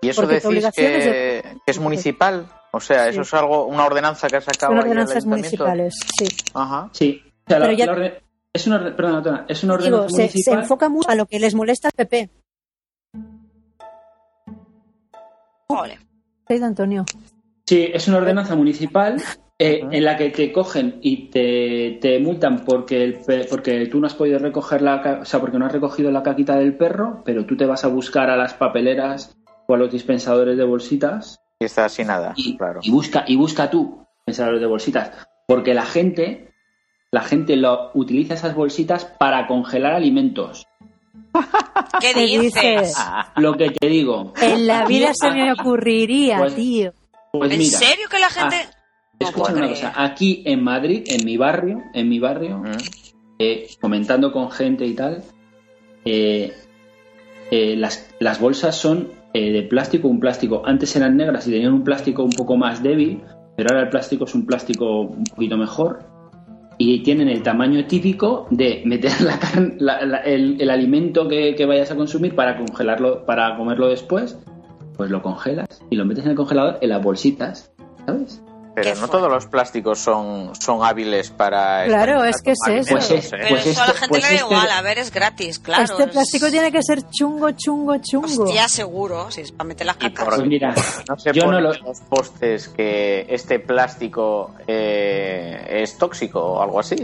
Y 0.01 0.09
eso 0.09 0.21
Porque 0.21 0.35
decís 0.41 0.69
que, 0.75 1.43
es 1.65 1.79
municipal. 1.79 2.45
O 2.73 2.79
sea, 2.79 3.05
Sí. 3.05 3.09
eso 3.11 3.21
es 3.21 3.33
algo, 3.33 3.65
una 3.65 3.85
ordenanza 3.85 4.27
que 4.27 4.35
ha 4.35 4.41
sacado 4.41 4.73
Son 4.73 4.77
ahí 4.79 4.83
el 4.83 4.89
ordenanzas 4.91 5.25
municipales, 5.25 5.93
sí. 6.17 6.25
Ajá. 6.53 6.89
Sí, 6.91 7.23
o 7.25 7.49
sea, 7.49 7.59
la- 7.59 7.73
ya- 7.73 7.85
la 7.85 7.91
orden- 7.93 8.13
es 8.53 8.67
una, 8.67 8.75
orde- 8.77 8.91
perdona, 8.91 9.23
Tona, 9.23 9.45
es 9.47 9.63
una 9.63 9.77
Digo, 9.77 9.95
ordenanza 9.97 10.15
se, 10.15 10.15
se 10.15 10.21
municipal. 10.33 10.59
enfoca 10.59 10.89
mucho 10.89 11.09
a 11.09 11.15
lo 11.15 11.25
que 11.25 11.39
les 11.39 11.55
molesta 11.55 11.87
al 11.87 11.93
PP. 11.93 12.29
Joder. 15.67 15.99
Querido 16.47 16.65
Antonio. 16.67 17.05
Sí, 17.65 17.89
es 17.93 18.07
una 18.07 18.17
ordenanza 18.17 18.55
municipal 18.55 19.21
eh, 19.63 19.85
en 19.91 20.03
la 20.03 20.17
que 20.17 20.29
te 20.31 20.51
cogen 20.51 20.97
y 21.01 21.27
te, 21.29 21.99
te 22.01 22.19
multan 22.19 22.65
porque 22.65 23.03
el 23.03 23.13
pe- 23.19 23.45
porque 23.49 23.85
tú 23.87 23.99
no 23.99 24.07
has 24.07 24.15
podido 24.15 24.39
recoger 24.39 24.81
la 24.81 25.19
o 25.21 25.25
sea 25.25 25.39
porque 25.39 25.59
no 25.59 25.65
has 25.67 25.71
recogido 25.71 26.09
la 26.11 26.23
caquita 26.23 26.55
del 26.57 26.75
perro, 26.75 27.21
pero 27.23 27.45
tú 27.45 27.55
te 27.55 27.65
vas 27.65 27.83
a 27.85 27.87
buscar 27.89 28.29
a 28.29 28.35
las 28.37 28.53
papeleras 28.55 29.37
o 29.67 29.75
a 29.75 29.77
los 29.77 29.91
dispensadores 29.91 30.57
de 30.57 30.63
bolsitas 30.63 31.39
Y 31.59 31.65
está 31.65 31.85
así 31.85 32.03
nada, 32.03 32.33
y, 32.35 32.57
claro. 32.57 32.79
y 32.81 32.89
busca 32.91 33.23
y 33.27 33.35
busca 33.35 33.69
tú 33.69 34.05
dispensadores 34.25 34.61
de 34.61 34.67
bolsitas 34.67 35.11
porque 35.47 35.73
la 35.73 35.85
gente 35.85 36.51
la 37.11 37.21
gente 37.21 37.55
lo 37.57 37.91
utiliza 37.93 38.33
esas 38.35 38.55
bolsitas 38.55 39.03
para 39.05 39.45
congelar 39.45 39.93
alimentos. 39.93 40.65
¿Qué 41.99 42.13
¿Qué 42.13 42.19
dices? 42.39 42.95
Lo 43.35 43.53
que 43.57 43.69
te 43.71 43.87
digo. 43.87 44.33
En 44.41 44.65
la 44.65 44.85
vida 44.87 45.13
se 45.13 45.29
me 45.31 45.51
ocurriría, 45.51 46.37
Pues- 46.39 46.55
tío. 46.55 46.93
Pues 47.33 47.51
¿En 47.51 47.59
mira, 47.59 47.77
serio 47.77 48.07
que 48.09 48.19
la 48.19 48.29
gente.? 48.29 48.55
ah, 48.65 48.77
Puedo 49.31 49.53
una 49.57 49.67
cosa. 49.69 49.93
Aquí 49.95 50.43
en 50.45 50.63
Madrid, 50.63 51.03
en 51.07 51.25
mi 51.25 51.37
barrio, 51.37 51.81
en 51.93 52.09
mi 52.09 52.19
barrio, 52.19 52.59
Mm. 52.59 52.77
eh, 53.39 53.67
comentando 53.79 54.31
con 54.31 54.51
gente 54.51 54.85
y 54.85 54.93
tal, 54.93 55.23
eh, 56.05 56.53
eh, 57.51 57.75
las, 57.77 58.09
las 58.19 58.39
bolsas 58.39 58.75
son 58.75 59.09
eh, 59.33 59.51
de 59.51 59.61
plástico, 59.63 60.07
un 60.07 60.19
plástico. 60.19 60.61
Antes 60.65 60.95
eran 60.95 61.15
negras 61.17 61.47
y 61.47 61.51
tenían 61.51 61.73
un 61.73 61.83
plástico 61.83 62.23
un 62.23 62.29
poco 62.31 62.57
más 62.57 62.83
débil, 62.83 63.21
pero 63.55 63.69
ahora 63.69 63.83
el 63.83 63.89
plástico 63.89 64.25
es 64.25 64.35
un 64.35 64.45
plástico 64.45 65.01
un 65.01 65.23
poquito 65.23 65.57
mejor. 65.57 65.99
Y 66.77 66.99
tienen 67.03 67.29
el 67.29 67.43
tamaño 67.43 67.85
típico 67.85 68.47
de 68.49 68.81
meter 68.85 69.21
la 69.21 69.39
carne- 69.39 69.75
la- 69.79 70.05
la- 70.05 70.17
el, 70.21 70.59
el 70.59 70.69
alimento 70.69 71.27
que, 71.27 71.53
que 71.55 71.65
vayas 71.65 71.91
a 71.91 71.95
consumir 71.95 72.35
para 72.35 72.57
congelarlo, 72.57 73.23
para 73.25 73.55
comerlo 73.55 73.87
después, 73.87 74.37
pues 74.97 75.09
lo 75.11 75.21
congelas 75.21 75.67
y 75.89 75.95
lo 75.95 76.05
metes 76.05 76.25
en 76.25 76.31
el 76.31 76.35
congelador 76.35 76.79
en 76.81 76.89
las 76.89 77.01
bolsitas, 77.03 77.71
¿sabes? 78.05 78.43
Pero 78.73 78.95
no 78.95 79.07
todos 79.09 79.29
los 79.29 79.47
plásticos 79.47 79.99
son, 79.99 80.55
son 80.55 80.83
hábiles 80.83 81.29
para... 81.29 81.83
Claro, 81.85 82.23
es 82.23 82.41
que 82.41 82.51
es 82.51 82.59
eso. 82.67 82.91
Pues 82.95 83.11
es- 83.11 83.25
¿eh? 83.33 83.37
Pero 83.41 83.49
Pues 83.49 83.65
eso 83.67 83.81
a 83.81 83.85
la 83.87 83.91
este- 83.91 83.99
gente 83.99 84.09
pues 84.09 84.21
le 84.23 84.27
da 84.29 84.33
este- 84.35 84.45
igual, 84.53 84.71
a 84.71 84.81
ver, 84.81 84.97
es 84.99 85.11
gratis, 85.11 85.59
claro. 85.59 85.83
este 85.83 86.03
es- 86.03 86.09
plástico 86.09 86.49
tiene 86.49 86.71
que 86.71 86.81
ser 86.81 87.01
chungo, 87.09 87.51
chungo, 87.51 87.97
chungo. 87.97 88.43
Hostia, 88.43 88.67
seguro, 88.69 89.29
si 89.29 89.41
es 89.41 89.51
para 89.51 89.67
meter 89.67 89.87
las 89.87 89.97
cacas. 89.97 90.23
por- 90.25 90.35
Pues 90.35 90.47
mira, 90.47 90.73
No 91.09 91.19
se 91.19 91.33
yo 91.33 91.47
no 91.47 91.59
lo, 91.59 91.73
los 91.73 91.99
postes 92.09 92.69
que 92.69 93.25
este 93.29 93.59
plástico 93.59 94.55
eh, 94.67 95.81
es 95.83 95.97
tóxico 95.97 96.39
o 96.39 96.61
algo 96.61 96.79
así. 96.79 96.95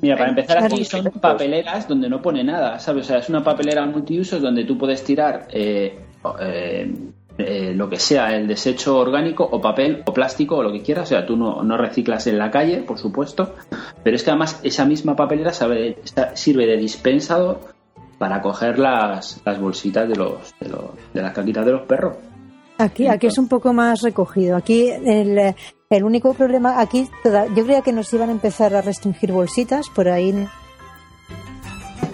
Mira, 0.00 0.16
para 0.16 0.30
empezar 0.30 0.64
aquí 0.64 0.84
son 0.84 1.04
papeleras 1.10 1.86
donde 1.86 2.08
no 2.08 2.22
pone 2.22 2.42
nada, 2.42 2.78
¿sabes? 2.78 3.04
O 3.04 3.08
sea, 3.08 3.18
es 3.18 3.28
una 3.28 3.44
papelera 3.44 3.84
multiusos 3.84 4.40
donde 4.40 4.64
tú 4.64 4.78
puedes 4.78 5.04
tirar 5.04 5.48
eh, 5.50 5.98
eh, 6.40 6.94
eh, 7.40 7.74
lo 7.74 7.88
que 7.88 7.98
sea, 7.98 8.36
el 8.36 8.46
desecho 8.46 8.96
orgánico 8.98 9.44
o 9.50 9.60
papel 9.60 10.02
o 10.06 10.12
plástico 10.12 10.56
o 10.56 10.62
lo 10.62 10.72
que 10.72 10.82
quieras. 10.82 11.04
O 11.04 11.06
sea, 11.08 11.26
tú 11.26 11.36
no, 11.36 11.62
no 11.62 11.76
reciclas 11.76 12.26
en 12.26 12.38
la 12.38 12.50
calle, 12.50 12.78
por 12.82 12.98
supuesto, 12.98 13.54
pero 14.02 14.16
es 14.16 14.22
que 14.22 14.30
además 14.30 14.60
esa 14.62 14.84
misma 14.84 15.16
papelera 15.16 15.52
sabe- 15.52 15.98
sirve 16.34 16.66
de 16.66 16.76
dispensador 16.76 17.60
para 18.18 18.42
coger 18.42 18.78
las, 18.78 19.40
las 19.44 19.60
bolsitas 19.60 20.08
de, 20.08 20.16
los, 20.16 20.54
de, 20.60 20.68
los, 20.68 20.84
de 21.14 21.22
las 21.22 21.32
caquitas 21.32 21.64
de 21.64 21.72
los 21.72 21.82
perros. 21.82 22.14
Aquí, 22.78 23.06
aquí 23.08 23.26
es 23.26 23.36
un 23.38 23.48
poco 23.48 23.72
más 23.72 24.00
recogido. 24.02 24.56
Aquí 24.56 24.88
el, 24.90 25.54
el 25.90 26.04
único 26.04 26.32
problema, 26.34 26.80
aquí 26.80 27.08
toda- 27.22 27.46
yo 27.54 27.64
creía 27.64 27.82
que 27.82 27.92
nos 27.92 28.12
iban 28.14 28.28
a 28.28 28.32
empezar 28.32 28.74
a 28.74 28.80
restringir 28.82 29.32
bolsitas, 29.32 29.88
por 29.90 30.08
ahí 30.08 30.32
no, 30.32 30.48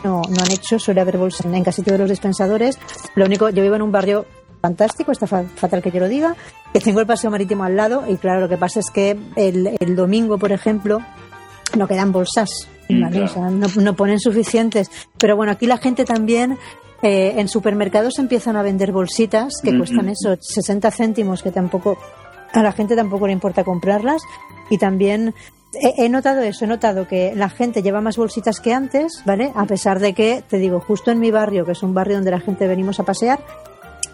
no 0.04 0.42
han 0.44 0.52
hecho, 0.52 0.78
suele 0.78 1.00
haber 1.00 1.18
bolsas 1.18 1.46
en 1.46 1.64
casi 1.64 1.82
todos 1.82 1.98
los 1.98 2.10
dispensadores. 2.10 2.78
Lo 3.14 3.24
único, 3.24 3.48
yo 3.50 3.62
vivo 3.62 3.74
en 3.76 3.82
un 3.82 3.92
barrio 3.92 4.26
fantástico, 4.66 5.12
está 5.12 5.26
fa- 5.26 5.44
fatal 5.62 5.80
que 5.82 5.90
yo 5.90 6.00
lo 6.00 6.08
diga, 6.08 6.34
que 6.72 6.80
tengo 6.80 7.00
el 7.00 7.06
paseo 7.06 7.30
marítimo 7.30 7.62
al 7.64 7.76
lado 7.76 8.04
y 8.08 8.16
claro, 8.16 8.40
lo 8.40 8.48
que 8.48 8.56
pasa 8.56 8.80
es 8.80 8.90
que 8.90 9.16
el, 9.36 9.76
el 9.78 9.94
domingo, 9.96 10.38
por 10.38 10.50
ejemplo, 10.52 11.00
no 11.76 11.86
quedan 11.86 12.12
bolsas, 12.12 12.50
Mm, 12.88 13.02
¿vale? 13.02 13.16
claro. 13.16 13.30
O 13.30 13.34
sea, 13.34 13.50
no, 13.50 13.66
no 13.82 13.96
ponen 13.96 14.20
suficientes. 14.20 14.88
Pero 15.18 15.34
bueno, 15.34 15.50
aquí 15.50 15.66
la 15.66 15.76
gente 15.78 16.04
también 16.04 16.56
eh, 17.02 17.34
en 17.36 17.48
supermercados 17.48 18.18
empiezan 18.20 18.54
a 18.56 18.62
vender 18.62 18.92
bolsitas 18.92 19.54
que 19.62 19.72
Mm, 19.72 19.78
cuestan 19.78 20.06
mm. 20.06 20.10
eso, 20.10 20.36
60 20.40 20.90
céntimos, 20.92 21.42
que 21.42 21.50
tampoco 21.50 21.98
a 22.52 22.62
la 22.62 22.70
gente 22.72 22.94
tampoco 22.94 23.26
le 23.26 23.32
importa 23.32 23.64
comprarlas. 23.64 24.22
Y 24.70 24.78
también 24.78 25.34
he, 25.74 26.04
he 26.04 26.08
notado 26.08 26.42
eso, 26.42 26.64
he 26.64 26.68
notado 26.68 27.08
que 27.08 27.32
la 27.34 27.48
gente 27.48 27.82
lleva 27.82 28.00
más 28.00 28.16
bolsitas 28.16 28.60
que 28.60 28.72
antes, 28.72 29.20
¿vale? 29.26 29.50
A 29.56 29.64
pesar 29.66 29.98
de 29.98 30.12
que, 30.12 30.44
te 30.48 30.58
digo, 30.58 30.78
justo 30.78 31.10
en 31.10 31.18
mi 31.18 31.32
barrio, 31.32 31.64
que 31.66 31.72
es 31.72 31.82
un 31.82 31.92
barrio 31.92 32.14
donde 32.18 32.30
la 32.30 32.40
gente 32.40 32.68
venimos 32.68 33.00
a 33.00 33.02
pasear, 33.02 33.40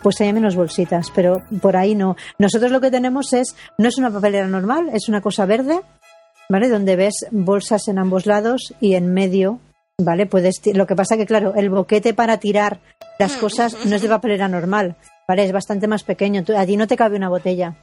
pues 0.03 0.21
hay 0.21 0.33
menos 0.33 0.57
bolsitas, 0.57 1.11
pero 1.15 1.43
por 1.61 1.77
ahí 1.77 1.95
no. 1.95 2.17
Nosotros 2.39 2.71
lo 2.71 2.81
que 2.81 2.91
tenemos 2.91 3.33
es, 3.33 3.55
no 3.79 3.89
es 3.89 3.99
una 3.99 4.11
papelera 4.11 4.47
normal, 4.47 4.91
es 4.93 5.09
una 5.09 5.21
cosa 5.21 5.47
verde, 5.47 5.81
¿vale? 6.49 6.69
Donde 6.69 6.97
ves 6.97 7.27
bolsas 7.31 7.89
en 7.89 7.99
ambos 7.99 8.27
lados 8.27 8.75
y 8.81 8.95
en 8.95 9.13
medio, 9.15 9.61
¿vale? 9.99 10.27
Puedes, 10.27 10.61
lo 10.75 10.87
que 10.87 10.97
pasa 10.97 11.17
que, 11.17 11.27
claro, 11.27 11.55
el 11.55 11.71
boquete 11.71 12.15
para 12.15 12.39
tirar 12.39 12.81
las 13.19 13.37
cosas 13.37 13.77
no 13.87 13.97
es 13.97 14.03
de 14.03 14.09
papelera 14.09 14.49
normal, 14.49 14.97
¿vale? 15.29 15.45
Es 15.45 15.53
bastante 15.53 15.87
más 15.87 16.03
pequeño. 16.03 16.43
Tú- 16.45 16.55
no 16.77 16.87
te 16.87 16.97
cabe 16.97 17.17
una 17.17 17.29
botella, 17.29 17.77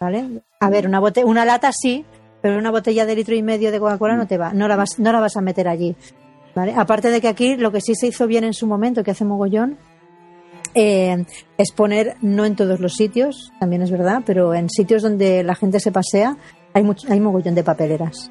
¿vale? 0.00 0.42
A 0.60 0.70
ver, 0.70 0.86
una, 0.86 1.00
bote 1.00 1.24
una 1.24 1.44
lata 1.44 1.70
sí, 1.72 2.04
pero 2.42 2.56
una 2.58 2.70
botella 2.70 3.04
de 3.06 3.16
litro 3.16 3.34
y 3.34 3.42
medio 3.42 3.70
de 3.72 3.80
Coca-Cola 3.80 4.16
no 4.16 4.26
te 4.26 4.38
va, 4.38 4.52
no 4.52 4.68
la 4.68 4.76
vas, 4.76 4.98
no 4.98 5.12
la 5.12 5.20
vas 5.20 5.36
a 5.36 5.40
meter 5.40 5.68
allí, 5.68 5.96
¿vale? 6.54 6.72
Aparte 6.76 7.10
de 7.10 7.20
que 7.20 7.28
aquí 7.28 7.56
lo 7.56 7.70
que 7.72 7.80
sí 7.80 7.94
se 7.94 8.06
hizo 8.06 8.26
bien 8.26 8.44
en 8.44 8.54
su 8.54 8.66
momento, 8.66 9.02
que 9.02 9.10
hace 9.10 9.24
mogollón, 9.24 9.76
eh, 10.74 11.24
es 11.58 11.72
poner, 11.72 12.16
no 12.22 12.44
en 12.44 12.56
todos 12.56 12.80
los 12.80 12.94
sitios, 12.94 13.52
también 13.60 13.82
es 13.82 13.90
verdad, 13.90 14.22
pero 14.24 14.54
en 14.54 14.68
sitios 14.70 15.02
donde 15.02 15.42
la 15.42 15.54
gente 15.54 15.80
se 15.80 15.92
pasea 15.92 16.36
hay, 16.74 16.82
much- 16.82 17.08
hay 17.10 17.20
mogollón 17.20 17.54
de 17.54 17.64
papeleras. 17.64 18.30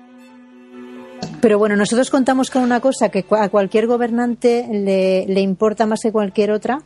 Pero 1.42 1.58
bueno, 1.58 1.76
nosotros 1.76 2.10
contamos 2.10 2.50
con 2.50 2.64
una 2.64 2.80
cosa 2.82 3.10
que 3.10 3.26
a 3.32 3.50
cualquier 3.50 3.88
gobernante 3.88 4.68
le, 4.72 5.26
le 5.28 5.42
importa 5.42 5.86
más 5.86 6.00
que 6.02 6.12
cualquier 6.12 6.52
otra, 6.52 6.80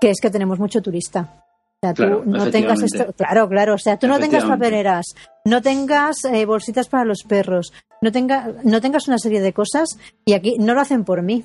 que 0.00 0.10
es 0.10 0.20
que 0.20 0.30
tenemos 0.30 0.58
mucho 0.58 0.80
turista. 0.82 1.42
O 1.42 1.78
sea, 1.86 1.92
tú 1.94 2.02
Claro, 2.02 2.22
no 2.24 2.50
tengas 2.50 2.82
esto, 2.82 3.12
claro, 3.12 3.48
claro, 3.48 3.74
o 3.74 3.78
sea, 3.78 3.98
tú 3.98 4.06
no 4.08 4.14
tengas 4.18 4.44
papeleras, 4.56 5.06
no 5.44 5.62
tengas 5.62 6.24
eh, 6.24 6.44
bolsitas 6.46 6.88
para 6.88 7.04
los 7.04 7.22
perros, 7.24 7.72
no, 8.00 8.10
tenga, 8.12 8.52
no 8.64 8.80
tengas 8.80 9.08
una 9.08 9.18
serie 9.18 9.40
de 9.40 9.52
cosas 9.52 9.90
y 10.24 10.32
aquí 10.32 10.56
no 10.58 10.72
lo 10.74 10.80
hacen 10.80 11.04
por 11.04 11.22
mí, 11.22 11.44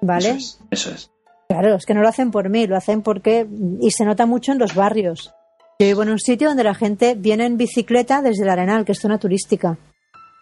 ¿vale? 0.00 0.30
Eso 0.30 0.36
es. 0.38 0.60
Eso 0.70 0.90
es. 0.90 1.10
Claro, 1.48 1.76
es 1.76 1.86
que 1.86 1.94
no 1.94 2.02
lo 2.02 2.08
hacen 2.08 2.30
por 2.30 2.48
mí, 2.50 2.66
lo 2.66 2.76
hacen 2.76 3.02
porque. 3.02 3.46
Y 3.80 3.90
se 3.90 4.04
nota 4.04 4.26
mucho 4.26 4.52
en 4.52 4.58
los 4.58 4.74
barrios. 4.74 5.32
Yo 5.78 5.86
vivo 5.86 6.02
en 6.02 6.10
un 6.10 6.18
sitio 6.18 6.48
donde 6.48 6.64
la 6.64 6.74
gente 6.74 7.14
viene 7.14 7.46
en 7.46 7.56
bicicleta 7.56 8.20
desde 8.20 8.42
el 8.42 8.50
Arenal, 8.50 8.84
que 8.84 8.92
es 8.92 9.00
zona 9.00 9.18
turística. 9.18 9.78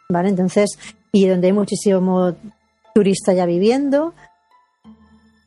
¿Vale? 0.09 0.29
Entonces, 0.31 0.79
y 1.13 1.27
donde 1.29 1.49
hay 1.49 1.53
muchísimo 1.53 2.35
turista 2.95 3.33
ya 3.33 3.47
viviendo. 3.47 4.15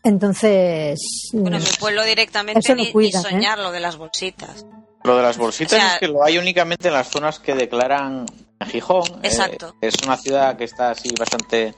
Entonces. 0.04 1.00
Bueno, 1.34 1.58
en 1.58 1.64
mm, 1.64 1.66
mi 1.66 1.72
pueblo 1.80 2.04
directamente 2.06 2.76
ni, 2.76 2.86
ni 2.86 2.92
cuidan, 2.92 3.26
¿eh? 3.26 3.30
soñar 3.30 3.60
lo 3.60 3.72
de 3.72 3.80
las 3.80 3.98
bolsitas. 3.98 4.66
Lo 5.04 5.16
de 5.18 5.24
las 5.24 5.38
bolsitas 5.38 5.74
O 5.74 5.82
sea- 5.82 5.94
es 5.96 6.00
que 6.00 6.08
lo 6.08 6.24
hay 6.24 6.38
únicamente 6.38 6.88
en 6.88 6.94
las 6.94 7.08
zonas 7.10 7.40
que 7.40 7.54
declaran 7.56 8.26
en 8.60 8.68
Gijón. 8.68 9.04
eh, 9.16 9.20
Exacto. 9.28 9.76
es 9.82 9.96
una 10.06 10.18
ciudad 10.18 10.58
que 10.58 10.66
está 10.66 10.92
así 10.92 11.10
bastante 11.18 11.74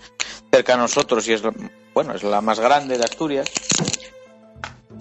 cerca 0.52 0.74
a 0.74 0.78
nosotros 0.78 1.28
y 1.28 1.34
es, 1.34 1.42
bueno, 1.94 2.14
es 2.14 2.24
la 2.24 2.42
más 2.42 2.60
grande 2.60 2.98
de 2.98 3.04
Asturias. 3.06 3.48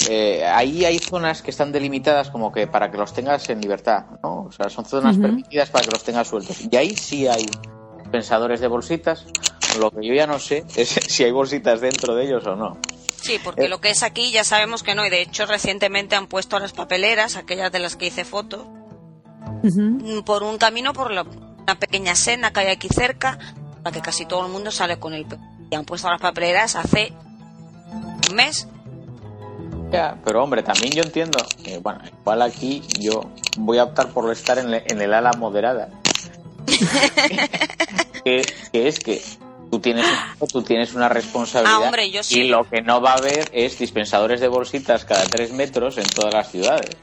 Eh, 0.08 0.44
ahí 0.46 0.84
hay 0.84 0.98
zonas 0.98 1.42
que 1.42 1.50
están 1.50 1.72
delimitadas 1.72 2.30
como 2.30 2.50
que 2.52 2.66
para 2.66 2.90
que 2.90 2.96
los 2.96 3.12
tengas 3.12 3.48
en 3.50 3.60
libertad, 3.60 4.04
¿no? 4.22 4.44
O 4.44 4.52
sea, 4.52 4.68
son 4.70 4.84
zonas 4.84 5.16
permitidas 5.18 5.68
para 5.70 5.84
que 5.84 5.90
los 5.90 6.02
tengas 6.02 6.28
sueltos. 6.28 6.56
Y 6.70 6.74
ahí 6.76 6.96
sí 6.96 7.26
hay 7.28 7.46
pensadores 8.10 8.60
de 8.60 8.68
bolsitas. 8.68 9.26
Lo 9.78 9.90
que 9.90 10.04
yo 10.06 10.14
ya 10.14 10.26
no 10.26 10.38
sé 10.38 10.64
es 10.76 10.88
si 10.88 11.24
hay 11.24 11.30
bolsitas 11.32 11.80
dentro 11.80 12.14
de 12.14 12.24
ellos 12.24 12.46
o 12.46 12.56
no. 12.56 12.78
Sí, 13.20 13.38
porque 13.44 13.64
Eh. 13.66 13.68
lo 13.68 13.80
que 13.80 13.90
es 13.90 14.02
aquí 14.02 14.30
ya 14.32 14.44
sabemos 14.44 14.82
que 14.82 14.94
no, 14.94 15.04
y 15.06 15.10
de 15.10 15.20
hecho 15.22 15.44
recientemente 15.46 16.16
han 16.16 16.26
puesto 16.26 16.58
las 16.58 16.72
papeleras, 16.72 17.36
aquellas 17.36 17.70
de 17.70 17.78
las 17.78 17.96
que 17.96 18.06
hice 18.06 18.24
fotos, 18.24 18.64
mm, 19.62 20.20
por 20.20 20.42
un 20.42 20.56
camino, 20.56 20.92
por 20.94 21.10
la- 21.12 21.22
una 21.58 21.78
pequeña 21.78 22.14
senda 22.16 22.52
que 22.52 22.60
hay 22.60 22.68
aquí 22.68 22.88
cerca, 22.88 23.38
para 23.82 23.94
que 23.94 24.00
casi 24.00 24.24
todo 24.24 24.46
el 24.46 24.52
mundo 24.52 24.70
sale 24.70 24.98
con 24.98 25.12
el... 25.12 25.26
pe- 25.26 25.36
Y 25.70 25.74
han 25.76 25.84
puesto 25.84 26.08
las 26.10 26.20
papeleras 26.20 26.76
hace 26.76 27.12
un 28.28 28.34
mes. 28.36 28.66
Ya, 29.92 30.16
pero 30.24 30.42
hombre, 30.44 30.62
también 30.62 30.92
yo 30.92 31.02
entiendo 31.02 31.38
que, 31.64 31.78
bueno, 31.78 32.00
igual 32.20 32.42
aquí 32.42 32.82
yo 33.00 33.22
voy 33.58 33.78
a 33.78 33.84
optar 33.84 34.08
por 34.10 34.30
estar 34.30 34.58
en, 34.58 34.70
le- 34.70 34.84
en 34.86 35.00
el 35.00 35.12
ala 35.14 35.32
moderada. 35.32 35.88
que, 38.24 38.42
que 38.72 38.88
es 38.88 38.98
que 39.00 39.22
tú 39.70 39.80
tienes, 39.80 40.06
tú 40.52 40.62
tienes 40.62 40.94
una 40.94 41.08
responsabilidad 41.08 41.76
Ah, 41.82 41.86
hombre, 41.86 42.10
yo 42.10 42.22
sí. 42.22 42.40
y 42.42 42.48
lo 42.48 42.68
que 42.68 42.82
no 42.82 43.00
va 43.00 43.12
a 43.12 43.16
haber 43.18 43.48
es 43.52 43.78
dispensadores 43.78 44.40
de 44.40 44.48
bolsitas 44.48 45.04
cada 45.04 45.24
tres 45.24 45.52
metros 45.52 45.98
en 45.98 46.06
todas 46.06 46.34
las 46.34 46.50
ciudades. 46.50 46.96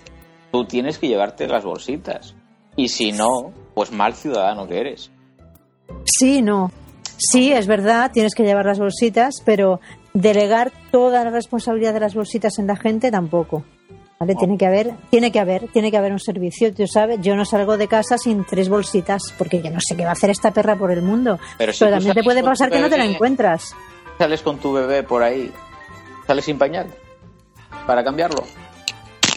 Tú 0.51 0.65
tienes 0.65 0.97
que 0.97 1.07
llevarte 1.07 1.47
las 1.47 1.63
bolsitas. 1.63 2.35
Y 2.75 2.89
si 2.89 3.11
no, 3.11 3.51
pues 3.73 3.91
mal 3.91 4.13
ciudadano 4.15 4.67
que 4.67 4.79
eres. 4.79 5.11
Sí, 6.05 6.41
no. 6.41 6.71
Sí, 7.17 7.51
es 7.51 7.67
verdad, 7.67 8.11
tienes 8.11 8.35
que 8.35 8.43
llevar 8.43 8.65
las 8.65 8.79
bolsitas, 8.79 9.41
pero 9.43 9.79
delegar 10.13 10.71
toda 10.91 11.23
la 11.23 11.31
responsabilidad 11.31 11.93
de 11.93 11.99
las 11.99 12.15
bolsitas 12.15 12.59
en 12.59 12.67
la 12.67 12.75
gente 12.75 13.11
tampoco. 13.11 13.63
¿Vale? 14.19 14.33
No. 14.33 14.39
Tiene 14.39 14.57
que 14.57 14.65
haber, 14.65 14.95
tiene 15.11 15.31
que 15.31 15.39
haber, 15.39 15.67
tiene 15.67 15.91
que 15.91 15.97
haber 15.97 16.11
un 16.11 16.19
servicio. 16.19 16.73
Tú 16.73 16.87
sabes, 16.87 17.19
yo 17.21 17.35
no 17.35 17.45
salgo 17.45 17.77
de 17.77 17.87
casa 17.87 18.17
sin 18.17 18.45
tres 18.45 18.67
bolsitas, 18.67 19.21
porque 19.37 19.61
yo 19.61 19.69
no 19.69 19.79
sé 19.79 19.95
qué 19.95 20.03
va 20.03 20.09
a 20.09 20.13
hacer 20.13 20.31
esta 20.31 20.51
perra 20.51 20.75
por 20.75 20.91
el 20.91 21.03
mundo. 21.03 21.39
Pero 21.57 21.71
si 21.71 21.79
Pero 21.79 21.91
también 21.91 22.15
te 22.15 22.23
puede 22.23 22.43
pasar 22.43 22.71
que 22.71 22.79
no 22.79 22.89
te 22.89 22.97
la 22.97 23.05
encuentras. 23.05 23.75
Sales 24.17 24.41
con 24.41 24.57
tu 24.57 24.73
bebé 24.73 25.03
por 25.03 25.21
ahí, 25.21 25.51
sales 26.25 26.45
sin 26.45 26.57
pañal 26.57 26.87
para 27.85 28.03
cambiarlo. 28.03 28.43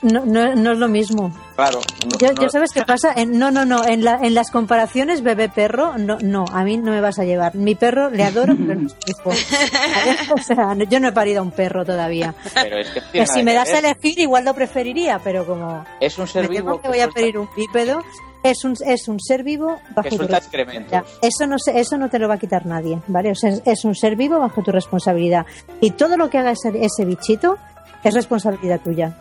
No, 0.02 0.24
no, 0.24 0.54
no 0.54 0.72
es 0.72 0.78
lo 0.78 0.88
mismo. 0.88 1.30
Claro. 1.56 1.80
no- 2.06 2.18
Yo, 2.18 2.48
sabes 2.48 2.70
qué 2.72 2.82
pasa. 2.84 3.12
En- 3.14 3.38
no, 3.38 3.50
no, 3.50 3.66
no. 3.66 3.84
En, 3.84 4.02
la, 4.02 4.18
en 4.22 4.34
las 4.34 4.50
comparaciones 4.50 5.22
bebé-perro, 5.22 5.98
no, 5.98 6.16
no. 6.22 6.46
A 6.52 6.64
mí 6.64 6.78
no 6.78 6.90
me 6.92 7.00
vas 7.02 7.18
a 7.18 7.24
llevar. 7.24 7.54
Mi 7.54 7.74
perro 7.74 8.08
le 8.08 8.24
adoro, 8.24 8.54
pero 8.56 8.80
no 8.80 8.88
es 8.88 8.94
mi 8.94 9.10
hijo. 9.10 9.30
O 10.34 10.38
sea, 10.42 10.74
no- 10.74 10.84
yo 10.84 11.00
no 11.00 11.08
he 11.08 11.12
parido 11.12 11.40
a 11.40 11.42
un 11.42 11.50
perro 11.50 11.84
todavía. 11.84 12.34
Pero 12.54 12.78
es 12.78 12.88
que, 12.90 13.26
si 13.26 13.42
me 13.42 13.52
das 13.54 13.68
a 13.70 13.74
ver. 13.74 13.84
elegir, 13.86 14.18
igual 14.20 14.44
lo 14.44 14.54
preferiría, 14.54 15.20
pero 15.22 15.44
como 15.46 15.84
es 16.00 16.18
un 16.18 16.26
ser 16.26 16.42
me 16.48 16.56
vivo 16.56 16.80
que 16.80 16.88
voy 16.88 17.00
a 17.00 17.08
pedir 17.08 17.36
un 17.38 17.48
bípedo, 17.54 18.02
es 18.42 18.64
un, 18.64 18.74
es 18.86 19.06
un 19.06 19.20
ser 19.20 19.42
vivo 19.42 19.80
bajo 19.94 20.08
que 20.08 20.16
tu 20.16 20.22
responsabilidad. 20.22 21.04
Eso 21.20 21.46
no, 21.46 21.58
se- 21.58 21.78
eso 21.78 21.98
no 21.98 22.08
te 22.08 22.18
lo 22.18 22.26
va 22.26 22.34
a 22.34 22.38
quitar 22.38 22.64
nadie, 22.64 22.98
¿vale? 23.06 23.32
O 23.32 23.34
sea, 23.34 23.50
es, 23.50 23.62
es 23.66 23.84
un 23.84 23.94
ser 23.94 24.16
vivo 24.16 24.38
bajo 24.38 24.62
tu 24.62 24.72
responsabilidad. 24.72 25.44
Y 25.82 25.90
todo 25.90 26.16
lo 26.16 26.30
que 26.30 26.38
haga 26.38 26.52
ese, 26.52 26.72
ese 26.82 27.04
bichito 27.04 27.58
es 28.02 28.14
responsabilidad 28.14 28.80
tuya. 28.80 29.14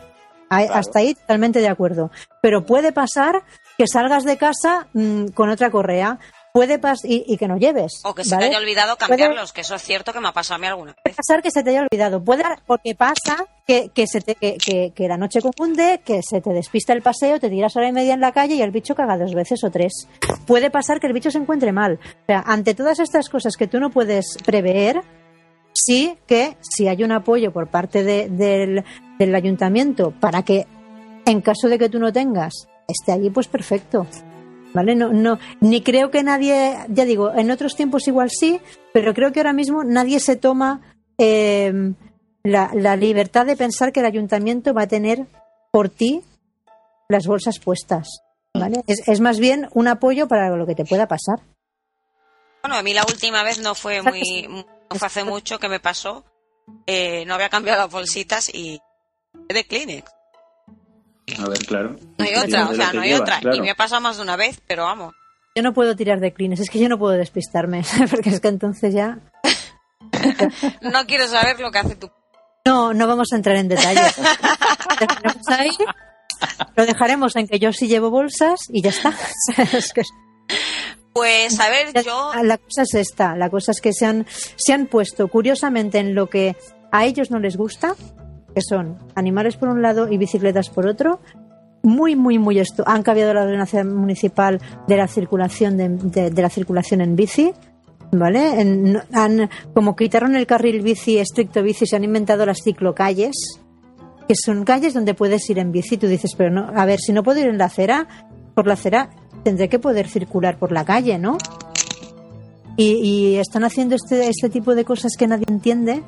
Claro. 0.50 0.74
Hasta 0.74 1.00
ahí 1.00 1.14
totalmente 1.16 1.60
de 1.60 1.68
acuerdo. 1.70 2.12
Pero 2.42 2.66
puede 2.66 2.92
pasar 2.92 3.44
que 3.78 3.86
salgas 3.88 4.24
de 4.24 4.38
casa 4.38 4.88
mm, 4.94 5.28
con 5.28 5.50
otra 5.50 5.70
correa. 5.72 6.20
Puede 6.52 6.80
pas 6.80 7.06
y, 7.06 7.24
y 7.28 7.38
que 7.38 7.48
no 7.48 7.58
lleves. 7.58 8.02
O 8.04 8.16
que 8.16 8.24
se 8.24 8.32
¿vale? 8.34 8.48
te 8.48 8.50
haya 8.56 8.58
olvidado 8.60 8.96
Puede- 8.98 9.10
cambiarlos, 9.10 9.54
que 9.54 9.62
eso 9.62 9.76
es 9.76 9.84
cierto 9.84 10.12
que 10.12 10.20
me 10.20 10.30
ha 10.30 10.32
pasado 10.34 10.56
a 10.56 10.58
mí 10.58 10.66
alguna 10.66 10.96
puede 11.04 11.16
pasar 11.16 11.44
que 11.44 11.52
se 11.52 11.62
te 11.62 11.70
haya 11.70 11.84
olvidado. 11.84 12.24
Puede 12.24 12.44
porque 12.66 12.96
pasa 12.96 13.46
que, 13.68 13.90
que, 13.94 14.08
se 14.08 14.20
te, 14.22 14.34
que 14.36 15.08
la 15.08 15.16
noche 15.18 15.42
confunde, 15.44 16.02
que 16.04 16.22
se 16.24 16.42
te 16.42 16.50
despista 16.52 16.92
el 16.94 17.04
paseo, 17.04 17.40
te 17.40 17.52
tiras 17.52 17.76
hora 17.76 17.88
y 17.88 17.92
media 17.92 18.16
en 18.16 18.20
la 18.22 18.32
calle 18.32 18.56
y 18.56 18.64
el 18.64 18.72
bicho 18.72 18.96
caga 18.96 19.16
dos 19.16 19.36
veces 19.36 19.64
o 19.64 19.70
tres. 19.70 20.08
Puede 20.48 20.72
pasar 20.72 21.00
que 21.00 21.06
el 21.06 21.14
bicho 21.14 21.30
se 21.30 21.38
encuentre 21.38 21.72
mal. 21.72 22.00
O 22.04 22.26
sea, 22.26 22.44
ante 22.48 22.74
todas 22.74 23.00
estas 23.00 23.30
cosas 23.30 23.56
que 23.56 23.68
tú 23.68 23.80
no 23.80 23.92
puedes 23.92 24.36
prever, 24.44 25.04
sí 25.74 26.18
que 26.28 26.58
si 26.62 26.88
hay 26.88 27.04
un 27.04 27.12
apoyo 27.12 27.52
por 27.54 27.68
parte 27.70 28.04
de- 28.04 28.28
del, 28.28 28.84
del 29.20 29.36
ayuntamiento 29.36 30.12
para 30.20 30.44
que, 30.44 30.66
en 31.26 31.42
caso 31.42 31.68
de 31.68 31.78
que 31.78 31.90
tú 31.90 32.00
no 32.00 32.12
tengas, 32.12 32.68
esté 32.88 33.12
allí, 33.12 33.30
pues 33.30 33.48
perfecto. 33.48 34.08
¿Vale? 34.74 34.96
No, 34.96 35.12
no, 35.12 35.40
ni 35.62 35.82
creo 35.82 36.12
que 36.12 36.24
nadie, 36.24 36.78
ya 36.90 37.04
digo, 37.06 37.34
en 37.34 37.52
otros 37.52 37.76
tiempos 37.76 38.08
igual 38.08 38.30
sí, 38.30 38.62
pero 38.94 39.14
creo 39.14 39.32
que 39.32 39.40
ahora 39.40 39.54
mismo 39.54 39.84
nadie 39.84 40.20
se 40.20 40.36
toma 40.36 40.82
eh, 41.18 41.74
la, 42.44 42.72
la 42.74 42.96
libertad 42.96 43.46
de 43.46 43.58
pensar 43.58 43.92
que 43.92 44.00
el 44.00 44.06
ayuntamiento 44.06 44.74
va 44.74 44.84
a 44.84 44.88
tener 44.88 45.26
por 45.72 45.90
ti 45.90 46.22
las 47.10 47.26
bolsas 47.26 47.60
puestas. 47.60 48.22
¿Vale? 48.54 48.84
Es, 48.88 49.08
es 49.08 49.20
más 49.20 49.40
bien 49.40 49.70
un 49.74 49.88
apoyo 49.88 50.28
para 50.28 50.56
lo 50.56 50.66
que 50.66 50.76
te 50.76 50.86
pueda 50.86 51.08
pasar. 51.08 51.40
Bueno, 52.64 52.76
a 52.78 52.84
mí 52.84 52.94
la 52.94 53.04
última 53.04 53.44
vez 53.44 53.60
no 53.60 53.76
fue 53.76 54.02
muy, 54.02 54.48
no 54.48 54.96
fue 54.96 55.08
hace 55.08 55.24
mucho 55.24 55.60
que 55.60 55.70
me 55.70 55.80
pasó. 55.80 56.26
Eh, 56.86 57.26
no 57.26 57.36
había 57.36 57.50
cambiado 57.50 57.82
las 57.82 57.92
bolsitas 57.92 58.54
y 58.54 58.80
de 59.34 59.64
Kleenex. 59.66 60.12
A 61.38 61.48
ver, 61.48 61.60
claro. 61.66 61.96
No 62.18 62.26
hay 62.26 62.36
otra, 62.36 62.70
o 62.70 62.74
sea, 62.74 62.92
no 62.94 63.02
hay 63.02 63.14
otra. 63.14 63.40
claro. 63.40 63.58
Y 63.58 63.62
me 63.62 63.70
ha 63.72 63.76
pasado 63.76 64.02
más 64.02 64.18
de 64.18 64.24
una 64.24 64.36
vez, 64.36 64.60
pero 64.68 64.86
vamos. 64.86 65.14
Yo 65.56 65.64
no 65.64 65.74
puedo 65.74 65.96
tirar 65.96 66.20
de 66.20 66.34
clines, 66.34 66.60
es 66.60 66.70
que 66.70 66.80
yo 66.80 66.90
no 66.90 66.98
puedo 66.98 67.14
despistarme, 67.18 67.84
porque 68.10 68.30
es 68.30 68.40
que 68.40 68.48
entonces 68.48 68.94
ya. 68.94 69.20
No 70.82 71.06
quiero 71.08 71.28
saber 71.28 71.60
lo 71.60 71.72
que 71.72 71.80
hace 71.80 71.96
tu. 71.96 72.10
No, 72.66 72.94
no 72.94 73.08
vamos 73.08 73.30
a 73.32 73.36
entrar 73.38 73.56
en 73.56 73.68
detalles. 73.70 74.16
Dejaremos 75.00 75.48
ahí, 75.48 75.70
lo 76.76 76.86
dejaremos 76.86 77.36
en 77.36 77.48
que 77.48 77.60
yo 77.60 77.72
sí 77.72 77.88
llevo 77.88 78.10
bolsas 78.10 78.60
y 78.70 78.82
ya 78.82 78.90
está. 78.90 79.14
Es 79.74 79.94
que- 79.94 80.02
Pues 81.14 81.60
a 81.60 81.70
ver, 81.70 81.94
yo. 82.04 82.32
La 82.44 82.58
cosa 82.58 82.82
es 82.84 82.94
esta, 82.96 83.36
la 83.36 83.50
cosa 83.50 83.72
es 83.72 83.82
que 83.82 83.94
se 83.94 84.06
han, 84.06 84.26
se 84.56 84.74
han 84.74 84.88
puesto 84.88 85.28
curiosamente 85.30 86.00
en 86.00 86.16
lo 86.16 86.28
que 86.28 86.56
a 86.92 87.06
ellos 87.06 87.32
no 87.32 87.40
les 87.40 87.56
gusta, 87.56 87.96
que 88.60 88.76
son 88.76 88.98
animales 89.16 89.56
por 89.56 89.70
un 89.70 89.82
lado 89.82 90.12
y 90.12 90.18
bicicletas 90.18 90.70
por 90.70 90.86
otro, 90.86 91.22
muy, 91.82 92.16
muy, 92.16 92.38
muy 92.40 92.60
esto. 92.60 92.84
Han 92.86 93.04
cambiado 93.04 93.34
la 93.34 93.44
ordenación 93.44 93.96
municipal 93.96 94.60
de 94.88 94.98
la 94.98 95.08
circulación 95.08 95.78
de, 95.78 96.32
la 96.36 96.50
circulación 96.50 97.02
en 97.02 97.16
bici. 97.16 97.54
¿Vale? 98.12 98.60
Han, 99.14 99.50
como 99.74 99.96
quitaron 99.96 100.36
el 100.36 100.48
carril 100.48 100.82
bici, 100.82 101.20
estricto 101.20 101.62
bici, 101.62 101.86
se 101.86 101.96
han 101.96 102.04
inventado 102.04 102.44
las 102.44 102.58
ciclocalles, 102.64 103.60
que 104.28 104.34
son 104.36 104.66
calles 104.66 104.96
donde 104.96 105.14
puedes 105.14 105.48
ir 105.50 105.60
en 105.60 105.72
bici. 105.72 105.98
Tú 105.98 106.08
dices, 106.08 106.34
pero 106.36 106.50
no, 106.50 106.72
a 106.76 106.86
ver, 106.86 107.00
si 107.00 107.14
no 107.14 107.24
puedo 107.24 107.40
ir 107.40 107.48
en 107.48 107.60
la 107.60 107.66
acera, 107.66 108.08
por 108.56 108.66
la 108.66 108.74
acera, 108.74 109.12
tendré 109.44 109.70
que 109.70 109.78
poder 109.78 110.08
circular 110.08 110.58
por 110.58 110.72
la 110.72 110.84
calle, 110.84 111.20
¿no? 111.20 111.38
Y, 112.78 112.94
y 112.94 113.36
están 113.36 113.64
haciendo 113.64 113.96
este, 113.96 114.28
este 114.28 114.50
tipo 114.50 114.74
de 114.74 114.86
cosas 114.86 115.12
que 115.18 115.28
nadie 115.28 115.46
entiende 115.48 116.04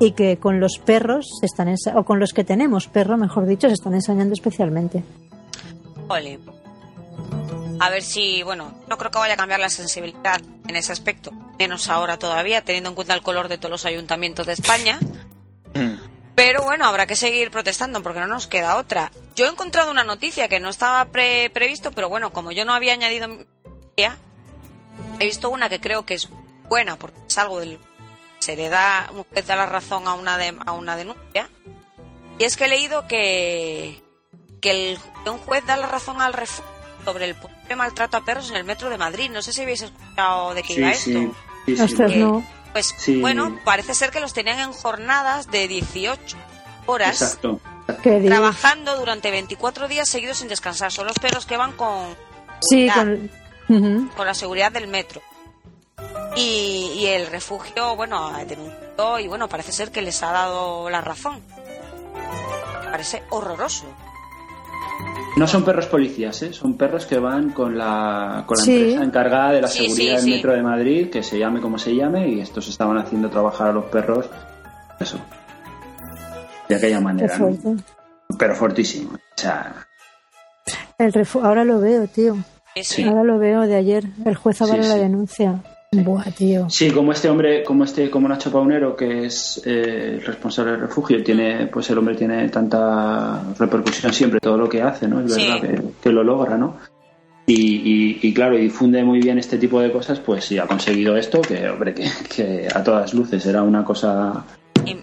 y 0.00 0.12
que 0.12 0.38
con 0.38 0.58
los 0.58 0.78
perros 0.78 1.28
se 1.38 1.46
están 1.46 1.68
ensa- 1.68 1.94
o 1.94 2.04
con 2.04 2.18
los 2.18 2.32
que 2.32 2.42
tenemos 2.42 2.88
perro, 2.88 3.16
mejor 3.16 3.46
dicho, 3.46 3.68
se 3.68 3.74
están 3.74 3.94
ensañando 3.94 4.34
especialmente. 4.34 5.04
Ole. 6.08 6.40
A 7.78 7.88
ver 7.90 8.02
si, 8.02 8.42
bueno, 8.42 8.72
no 8.88 8.98
creo 8.98 9.10
que 9.10 9.18
vaya 9.18 9.34
a 9.34 9.36
cambiar 9.36 9.60
la 9.60 9.68
sensibilidad 9.70 10.40
en 10.66 10.76
ese 10.76 10.92
aspecto, 10.92 11.30
menos 11.58 11.88
ahora 11.88 12.18
todavía, 12.18 12.62
teniendo 12.64 12.88
en 12.90 12.94
cuenta 12.96 13.14
el 13.14 13.22
color 13.22 13.48
de 13.48 13.58
todos 13.58 13.70
los 13.70 13.84
ayuntamientos 13.86 14.46
de 14.46 14.54
España. 14.54 14.98
Pero 16.34 16.62
bueno, 16.62 16.86
habrá 16.86 17.06
que 17.06 17.16
seguir 17.16 17.50
protestando 17.50 18.02
porque 18.02 18.20
no 18.20 18.26
nos 18.26 18.46
queda 18.46 18.76
otra. 18.76 19.12
Yo 19.36 19.46
he 19.46 19.48
encontrado 19.50 19.90
una 19.90 20.04
noticia 20.04 20.48
que 20.48 20.58
no 20.60 20.68
estaba 20.70 21.04
pre- 21.06 21.50
previsto, 21.50 21.90
pero 21.92 22.08
bueno, 22.08 22.32
como 22.32 22.50
yo 22.52 22.64
no 22.64 22.72
había 22.72 22.92
añadido 22.94 23.28
he 23.96 25.24
visto 25.26 25.50
una 25.50 25.68
que 25.68 25.80
creo 25.80 26.06
que 26.06 26.14
es 26.14 26.28
buena 26.68 26.96
porque 26.96 27.18
es 27.28 27.36
algo 27.38 27.60
del 27.60 27.78
se 28.40 28.56
le 28.56 28.68
da 28.68 29.08
un 29.14 29.24
juez 29.24 29.46
da 29.46 29.54
la 29.56 29.66
razón 29.66 30.08
a 30.08 30.14
una 30.14 30.36
de- 30.38 30.56
a 30.66 30.72
una 30.72 30.96
denuncia 30.96 31.48
y 32.38 32.44
es 32.44 32.56
que 32.56 32.64
he 32.64 32.68
leído 32.68 33.06
que 33.06 34.02
que 34.60 34.70
el, 34.92 34.98
que 35.24 35.30
un 35.30 35.38
juez 35.38 35.64
da 35.66 35.76
la 35.76 35.86
razón 35.86 36.20
al 36.20 36.32
refugio 36.34 36.70
sobre 37.04 37.24
el 37.70 37.76
maltrato 37.76 38.16
a 38.18 38.24
perros 38.24 38.50
en 38.50 38.56
el 38.56 38.64
metro 38.64 38.90
de 38.90 38.98
Madrid. 38.98 39.30
No 39.30 39.40
sé 39.40 39.52
si 39.54 39.62
habéis 39.62 39.80
escuchado 39.82 40.52
de 40.52 40.62
qué 40.62 40.74
iba 40.74 40.92
Sí, 40.92 41.12
esto. 41.14 41.20
sí, 41.20 41.32
sí, 41.66 41.76
sí. 41.76 41.82
Ostras, 41.82 42.16
no. 42.16 42.46
Pues 42.72 42.94
Sí. 42.98 43.20
bueno, 43.22 43.58
parece 43.64 43.94
ser 43.94 44.10
que 44.10 44.20
los 44.20 44.34
tenían 44.34 44.58
en 44.60 44.72
jornadas 44.72 45.50
de 45.50 45.66
18 45.66 46.36
horas 46.86 47.22
Exacto. 47.22 47.58
Trabajando 48.02 48.96
durante 48.98 49.30
24 49.30 49.88
días 49.88 50.08
seguidos 50.08 50.38
sin 50.38 50.48
descansar. 50.48 50.92
Son 50.92 51.06
los 51.06 51.18
perros 51.18 51.46
que 51.46 51.56
van 51.56 51.72
con, 51.72 52.14
Sí, 52.60 52.88
seguridad, 52.90 53.28
con, 53.66 54.08
con 54.16 54.26
la 54.26 54.34
seguridad 54.34 54.70
del 54.72 54.86
metro. 54.88 55.22
Y, 56.36 56.92
y 56.96 57.06
el 57.06 57.26
refugio, 57.26 57.96
bueno, 57.96 58.30
denunció 58.46 59.18
y 59.18 59.26
bueno, 59.28 59.48
parece 59.48 59.72
ser 59.72 59.90
que 59.90 60.02
les 60.02 60.22
ha 60.22 60.30
dado 60.32 60.88
la 60.90 61.00
razón. 61.00 61.40
Parece 62.90 63.22
horroroso. 63.30 63.86
No 65.36 65.46
son 65.46 65.64
perros 65.64 65.86
policías, 65.86 66.42
¿eh? 66.42 66.52
son 66.52 66.76
perros 66.76 67.06
que 67.06 67.18
van 67.18 67.50
con 67.50 67.78
la, 67.78 68.42
con 68.46 68.58
la 68.58 68.64
Sí. 68.64 68.76
empresa 68.76 69.04
encargada 69.04 69.52
de 69.52 69.62
la 69.62 69.68
Sí, 69.68 69.84
seguridad 69.86 69.96
sí, 69.96 70.14
del 70.16 70.20
sí. 70.24 70.30
metro 70.34 70.52
de 70.52 70.62
Madrid, 70.62 71.10
que 71.10 71.22
se 71.22 71.38
llame 71.38 71.60
como 71.60 71.78
se 71.78 71.94
llame, 71.94 72.28
y 72.28 72.40
estos 72.40 72.68
estaban 72.68 72.98
haciendo 72.98 73.30
trabajar 73.30 73.68
a 73.68 73.72
los 73.72 73.84
perros, 73.86 74.26
eso, 74.98 75.18
de 76.68 76.74
aquella 76.74 77.00
manera, 77.00 77.38
¿no? 77.38 77.56
pero 78.38 78.54
fortísimo. 78.54 79.12
O 79.14 79.18
sea, 79.40 79.86
El 80.98 81.12
refu- 81.12 81.44
Ahora 81.44 81.64
lo 81.64 81.80
veo, 81.80 82.06
tío. 82.08 82.36
Ahora 83.08 83.24
lo 83.24 83.38
veo 83.38 83.62
de 83.62 83.76
ayer. 83.76 84.04
El 84.24 84.36
juez 84.36 84.60
avala 84.62 84.82
Sí, 84.82 84.88
la 84.88 84.94
denuncia. 84.96 85.62
Buah, 85.92 86.30
tío. 86.30 86.70
sí, 86.70 86.88
como 86.92 87.10
este 87.10 87.28
hombre, 87.28 87.64
como 87.64 87.82
este, 87.82 88.08
como 88.10 88.28
Nacho 88.28 88.52
Paunero, 88.52 88.94
que 88.94 89.24
es 89.26 89.60
eh, 89.66 90.18
el 90.20 90.22
responsable 90.24 90.70
del 90.70 90.82
refugio, 90.82 91.20
tiene, 91.24 91.66
pues 91.66 91.90
el 91.90 91.98
hombre 91.98 92.14
tiene 92.14 92.48
tanta 92.48 93.42
repercusión 93.58 94.12
siempre 94.12 94.38
todo 94.38 94.56
lo 94.56 94.68
que 94.68 94.82
hace, 94.82 95.08
¿no? 95.08 95.20
Es 95.20 95.34
Sí. 95.34 95.42
verdad 95.48 95.60
que, 95.60 95.82
que 96.00 96.10
lo 96.12 96.22
logra, 96.22 96.56
¿no? 96.56 96.76
Y, 97.46 97.54
y- 97.54 98.18
y 98.22 98.32
claro, 98.32 98.56
y 98.56 98.62
difunde 98.62 99.02
muy 99.02 99.18
bien 99.18 99.38
este 99.40 99.58
tipo 99.58 99.80
de 99.80 99.90
cosas, 99.90 100.20
pues 100.20 100.44
sí 100.44 100.58
ha 100.60 100.66
conseguido 100.68 101.16
esto, 101.16 101.40
que 101.40 101.68
hombre, 101.68 101.92
que, 101.92 102.04
que 102.36 102.68
a 102.72 102.84
todas 102.84 103.12
luces 103.12 103.44
era 103.46 103.64
una 103.64 103.82
cosa 103.84 104.44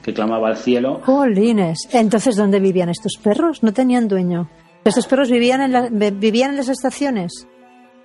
que 0.02 0.14
clamaba 0.14 0.48
al 0.48 0.56
cielo. 0.56 1.02
Jolines. 1.04 1.80
Entonces, 1.92 2.38
¿dónde 2.38 2.62
vivían 2.62 2.88
estos 2.88 3.18
perros? 3.22 3.62
No 3.62 3.74
tenían 3.74 4.08
dueño. 4.08 4.48
Estos 4.86 5.06
perros 5.06 5.30
vivían 5.30 5.60
en, 5.64 5.74
la- 5.74 5.90
vivían 5.90 6.52
en 6.52 6.56
las 6.56 6.70
estaciones. 6.70 7.46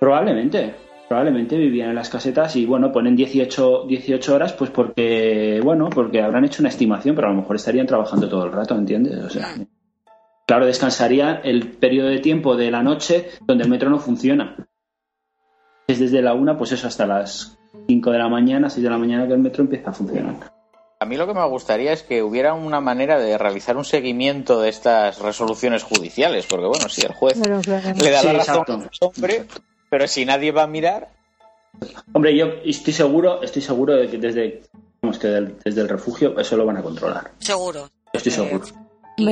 Probablemente, 0.01 0.75
probablemente 1.13 1.55
vivían 1.57 1.89
en 1.89 1.95
las 1.95 2.09
casetas 2.09 2.55
y 2.55 2.65
bueno, 2.65 2.91
ponen 2.91 3.15
18, 3.15 3.85
18 3.87 4.33
horas 4.33 4.53
pues 4.53 4.71
porque, 4.71 5.61
bueno, 5.63 5.87
porque 5.93 6.23
habrán 6.23 6.43
hecho 6.43 6.63
una 6.63 6.69
estimación, 6.69 7.15
pero 7.15 7.27
a 7.27 7.29
lo 7.29 7.37
mejor 7.37 7.55
estarían 7.55 7.85
trabajando 7.85 8.27
todo 8.27 8.45
el 8.45 8.51
rato, 8.51 8.73
¿entiendes? 8.73 9.23
O 9.23 9.29
sea, 9.29 9.53
claro, 10.47 10.65
descansaría 10.65 11.35
el 11.43 11.67
periodo 11.73 12.09
de 12.09 12.17
tiempo 12.17 12.55
de 12.55 12.71
la 12.71 12.81
noche 12.81 13.29
donde 13.41 13.63
el 13.63 13.69
metro 13.69 13.91
no 13.91 13.99
funciona. 13.99 14.55
Es 15.85 15.99
desde 15.99 16.23
la 16.23 16.33
una, 16.33 16.57
pues 16.57 16.71
eso, 16.71 16.87
hasta 16.87 17.05
las 17.05 17.59
5 17.85 18.09
de 18.09 18.17
la 18.17 18.27
mañana, 18.27 18.71
6 18.71 18.83
de 18.83 18.89
la 18.89 18.97
mañana 18.97 19.27
que 19.27 19.33
el 19.33 19.39
metro 19.39 19.61
empieza 19.61 19.91
a 19.91 19.93
funcionar. 19.93 20.51
A 20.99 21.05
mí 21.05 21.15
lo 21.15 21.27
que 21.27 21.35
me 21.35 21.47
gustaría 21.47 21.93
es 21.93 22.01
que 22.01 22.23
hubiera 22.23 22.55
una 22.55 22.81
manera 22.81 23.19
de 23.19 23.37
realizar 23.37 23.77
un 23.77 23.85
seguimiento 23.85 24.59
de 24.61 24.69
estas 24.69 25.19
resoluciones 25.19 25.83
judiciales, 25.83 26.47
porque 26.49 26.65
bueno, 26.65 26.89
si 26.89 27.05
el 27.05 27.13
juez 27.13 27.39
claro. 27.39 27.61
le 27.67 28.09
da 28.09 28.21
Sí, 28.21 28.27
la 28.27 28.33
razón 28.33 28.35
exacto. 28.37 28.73
a 28.73 28.89
ese 28.91 29.05
hombre, 29.05 29.45
pero 29.93 30.07
si 30.07 30.25
nadie 30.25 30.51
va 30.51 30.63
a 30.63 30.67
mirar, 30.67 31.09
Hombre, 32.13 32.35
yo 32.35 32.47
estoy 32.65 32.93
seguro, 32.93 33.43
estoy 33.43 33.61
seguro 33.61 33.95
de 33.95 34.09
que 34.09 34.17
desde, 34.17 34.63
vamos, 35.03 35.19
que 35.19 35.27
del- 35.27 35.55
desde 35.63 35.81
el 35.81 35.89
refugio 35.89 36.39
eso 36.39 36.57
lo 36.57 36.65
van 36.65 36.77
a 36.77 36.81
controlar. 36.81 37.29
Seguro. 37.37 37.89
Estoy 38.11 38.31
Eh, 38.31 38.35
seguro. 38.35 38.65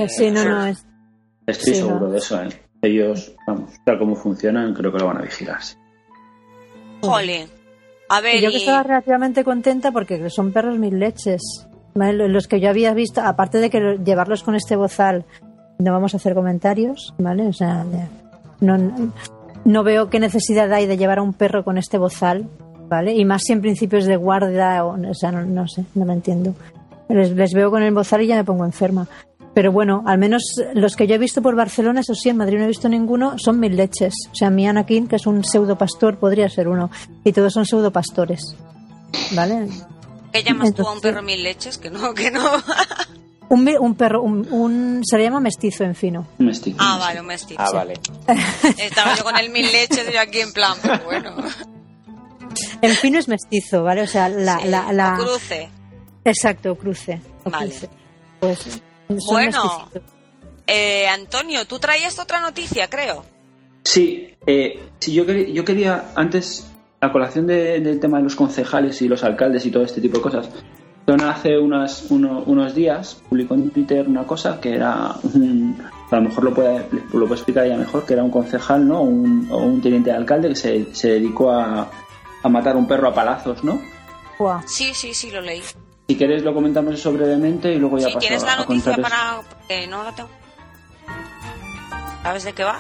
Sí, 0.08 0.30
no, 0.30 0.43
no. 0.45 0.65
Es, 0.67 0.86
Estoy 1.47 1.74
Sí, 1.74 1.80
seguro 1.80 2.02
no. 2.02 2.12
de 2.12 2.17
eso, 2.19 2.39
¿eh? 2.43 2.50
Ellos, 2.84 3.34
vamos, 3.47 3.71
tal 3.84 3.97
como 3.97 4.15
funcionan, 4.15 4.76
creo 4.76 4.91
que 4.91 5.00
lo 5.00 5.08
van 5.08 5.17
a 5.17 5.21
vigilar. 5.21 5.63
sí. 5.63 5.76
Jolín. 7.02 7.47
A 8.10 8.21
ver, 8.21 8.36
Y 8.36 8.41
yo 8.41 8.50
que 8.52 8.58
y- 8.58 8.60
estaba 8.60 8.84
relativamente 8.84 9.43
contenta 9.43 9.91
porque 9.91 10.30
son 10.30 10.52
perros 10.52 10.78
mil 10.78 11.00
leches. 11.00 11.41
¿vale? 11.95 12.28
Los 12.30 12.47
que 12.47 12.60
yo 12.60 12.69
había 12.69 12.93
visto, 12.93 13.21
aparte 13.21 13.58
de 13.58 13.69
que 13.71 13.80
lo- 13.80 13.95
llevarlos 14.04 14.43
con 14.43 14.56
este 14.56 14.76
bozal, 14.76 15.26
no 15.80 15.91
vamos 15.91 16.13
a 16.13 16.17
hacer 16.17 16.34
comentarios, 16.36 17.13
¿vale? 17.17 17.47
O 17.47 17.54
sea, 17.54 17.84
no- 18.62 19.12
no 19.65 19.84
veo 19.84 20.10
qué 20.10 20.19
necesidad 20.19 20.71
hay 20.74 20.86
de 20.88 20.97
llevar 20.97 21.19
a 21.19 21.21
un 21.24 21.34
perro 21.34 21.63
con 21.63 21.78
este 21.78 21.97
bozal, 21.97 22.47
¿vale? 22.88 23.13
Y 23.15 23.26
más 23.26 23.43
si 23.45 23.54
en 23.54 23.62
principio 23.62 24.00
es 24.00 24.06
de 24.06 24.15
guardia, 24.15 24.84
o, 24.86 24.95
o 25.00 25.13
sea, 25.13 25.32
no, 25.32 25.43
no 25.43 25.67
sé, 25.67 25.86
no 25.95 26.06
lo 26.06 26.13
entiendo. 26.13 26.54
Les, 27.10 27.32
les 27.32 27.54
veo 27.54 27.69
con 27.71 27.84
el 27.84 27.93
bozal 27.93 28.21
y 28.21 28.28
ya 28.28 28.36
me 28.36 28.43
pongo 28.43 28.65
enferma. 28.65 29.08
Pero 29.54 29.74
bueno, 29.74 30.04
al 30.08 30.17
menos 30.17 30.43
los 30.74 30.95
que 30.95 31.08
yo 31.08 31.15
he 31.15 31.17
visto 31.17 31.41
por 31.41 31.56
Barcelona, 31.58 32.00
eso 32.00 32.15
sí, 32.15 32.30
en 32.30 32.38
Madrid 32.38 32.58
no 32.58 32.63
he 32.63 32.67
visto 32.67 32.88
ninguno, 32.88 33.38
son 33.38 33.60
mil 33.60 33.76
leches. 33.76 34.13
O 34.32 34.36
sea, 34.36 34.50
mi 34.50 34.65
Anakin, 34.65 35.08
que 35.08 35.17
es 35.17 35.28
un 35.28 35.43
pseudo 35.43 35.78
pastor, 35.78 36.17
podría 36.17 36.47
ser 36.50 36.69
uno. 36.69 36.89
Y 37.26 37.34
todos 37.34 37.52
son 37.52 37.65
pseudo 37.65 37.91
pastores. 37.91 38.56
¿Vale? 39.36 39.67
¿Qué 40.32 40.43
llamas 40.43 40.74
tú 40.74 40.84
a 40.84 40.91
un 40.91 40.95
Entonces- 40.97 41.02
perro 41.02 41.21
mil 41.21 41.43
leches? 41.43 41.78
Que 41.78 41.89
no, 41.89 42.13
que 42.13 42.32
no. 42.32 42.39
Un, 43.54 43.68
un 43.80 43.96
perro, 43.96 44.22
un, 44.22 44.48
un- 44.52 45.02
se 45.04 45.18
le 45.18 45.26
llama 45.26 45.40
mestizo 45.42 45.84
en 45.84 45.94
fino. 45.94 46.26
Un 46.40 46.46
mestizo, 46.46 46.78
Ah, 46.80 46.98
vale, 47.00 47.20
un 47.20 47.26
mestizo. 47.28 47.60
ah, 47.62 47.70
vale. 47.74 47.94
Estaba 48.78 49.14
yo 49.16 49.24
con 49.26 49.38
el 49.38 49.50
mil 49.50 49.66
leches 49.72 50.08
y 50.10 50.14
yo 50.14 50.22
aquí 50.22 50.40
en 50.40 50.54
plan, 50.54 50.78
pero 50.82 51.04
bueno. 51.04 51.36
En 52.82 52.92
fino 52.96 53.20
es 53.20 53.28
mestizo, 53.28 53.84
¿vale? 53.84 54.02
O 54.04 54.08
sea, 54.08 54.30
la. 54.30 54.60
Sí, 54.60 54.68
la, 54.70 54.92
la- 54.94 55.16
o 55.20 55.24
cruce. 55.26 55.70
Exacto, 56.24 56.76
cruce. 56.76 57.22
o 57.44 57.50
Vale. 57.50 57.70
cruce. 57.70 57.90
Pues, 58.40 58.82
Bueno. 59.30 59.90
Eh, 60.68 61.08
Antonio, 61.08 61.66
tú 61.66 61.80
traías 61.80 62.18
otra 62.20 62.40
noticia, 62.40 62.90
creo. 62.90 63.26
Sí, 63.84 64.34
eh, 64.48 64.80
sí 65.00 65.12
yo, 65.14 65.26
quería, 65.26 65.50
yo 65.54 65.66
quería, 65.66 66.12
antes, 66.16 66.68
a 67.02 67.12
colación 67.12 67.48
de- 67.48 67.80
del 67.82 68.00
tema 68.00 68.18
de 68.20 68.24
los 68.24 68.36
concejales 68.36 69.02
y 69.02 69.08
los 69.10 69.24
alcaldes 69.24 69.66
y 69.66 69.72
todo 69.72 69.84
este 69.84 70.00
tipo 70.00 70.18
de 70.18 70.24
cosas, 70.24 70.50
Zona 71.06 71.32
hace 71.32 71.58
unas, 71.58 72.06
uno- 72.10 72.44
unos 72.46 72.74
días 72.76 73.22
publicó 73.30 73.56
en 73.56 73.70
Twitter 73.72 74.08
una 74.08 74.24
cosa 74.26 74.60
que 74.62 74.76
era, 74.76 75.16
un- 75.34 75.76
a 76.12 76.16
lo 76.18 76.22
mejor 76.24 76.44
lo 76.44 76.54
puede, 76.54 76.86
lo 77.14 77.22
puede 77.28 77.34
explicar 77.36 77.66
ella 77.66 77.78
mejor, 77.78 78.06
que 78.06 78.14
era 78.14 78.24
un 78.24 78.32
concejal 78.32 78.88
¿no? 78.88 79.02
un, 79.02 79.48
o 79.52 79.58
un 79.58 79.82
teniente 79.82 80.10
de 80.12 80.16
alcalde 80.18 80.50
que 80.50 80.56
se, 80.56 80.94
se 80.96 81.10
dedicó 81.14 81.52
a, 81.52 81.90
a 82.44 82.50
matar 82.50 82.76
un 82.76 82.88
perro 82.88 83.10
a 83.10 83.14
palazos, 83.14 83.64
¿no? 83.64 83.80
Sí, 84.66 84.92
sí, 84.94 85.14
sí, 85.14 85.30
lo 85.32 85.42
leí. 85.42 85.62
Si 86.08 86.16
queréis 86.18 86.44
lo 86.44 86.54
comentamos 86.54 86.94
eso 86.96 87.12
brevemente 87.14 87.72
y 87.74 87.78
luego 87.78 87.98
ya 87.98 88.08
Sí, 88.08 88.14
paso 88.14 88.20
tienes 88.20 88.44
la 88.44 88.54
a 88.54 88.58
noticia 88.58 88.96
para... 88.98 89.42
porque 89.60 89.88
no 89.88 90.04
la 90.04 90.12
tengo. 90.15 90.30
¿Sabes 92.23 92.44
de 92.44 92.54
qué 92.54 92.63
va? 92.63 92.80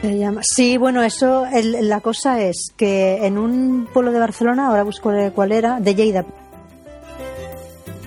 Se 0.00 0.18
llama- 0.18 0.40
Sí, 0.44 0.76
bueno, 0.76 1.02
eso, 1.02 1.46
el- 1.46 1.88
la 1.88 2.00
cosa 2.00 2.40
es 2.42 2.72
que 2.76 3.24
en 3.26 3.38
un 3.38 3.88
pueblo 3.92 4.12
de 4.12 4.18
Barcelona, 4.18 4.66
ahora 4.68 4.82
busco 4.82 5.10
cuál 5.34 5.52
era, 5.52 5.80
de 5.80 5.94
Lleida, 5.94 6.24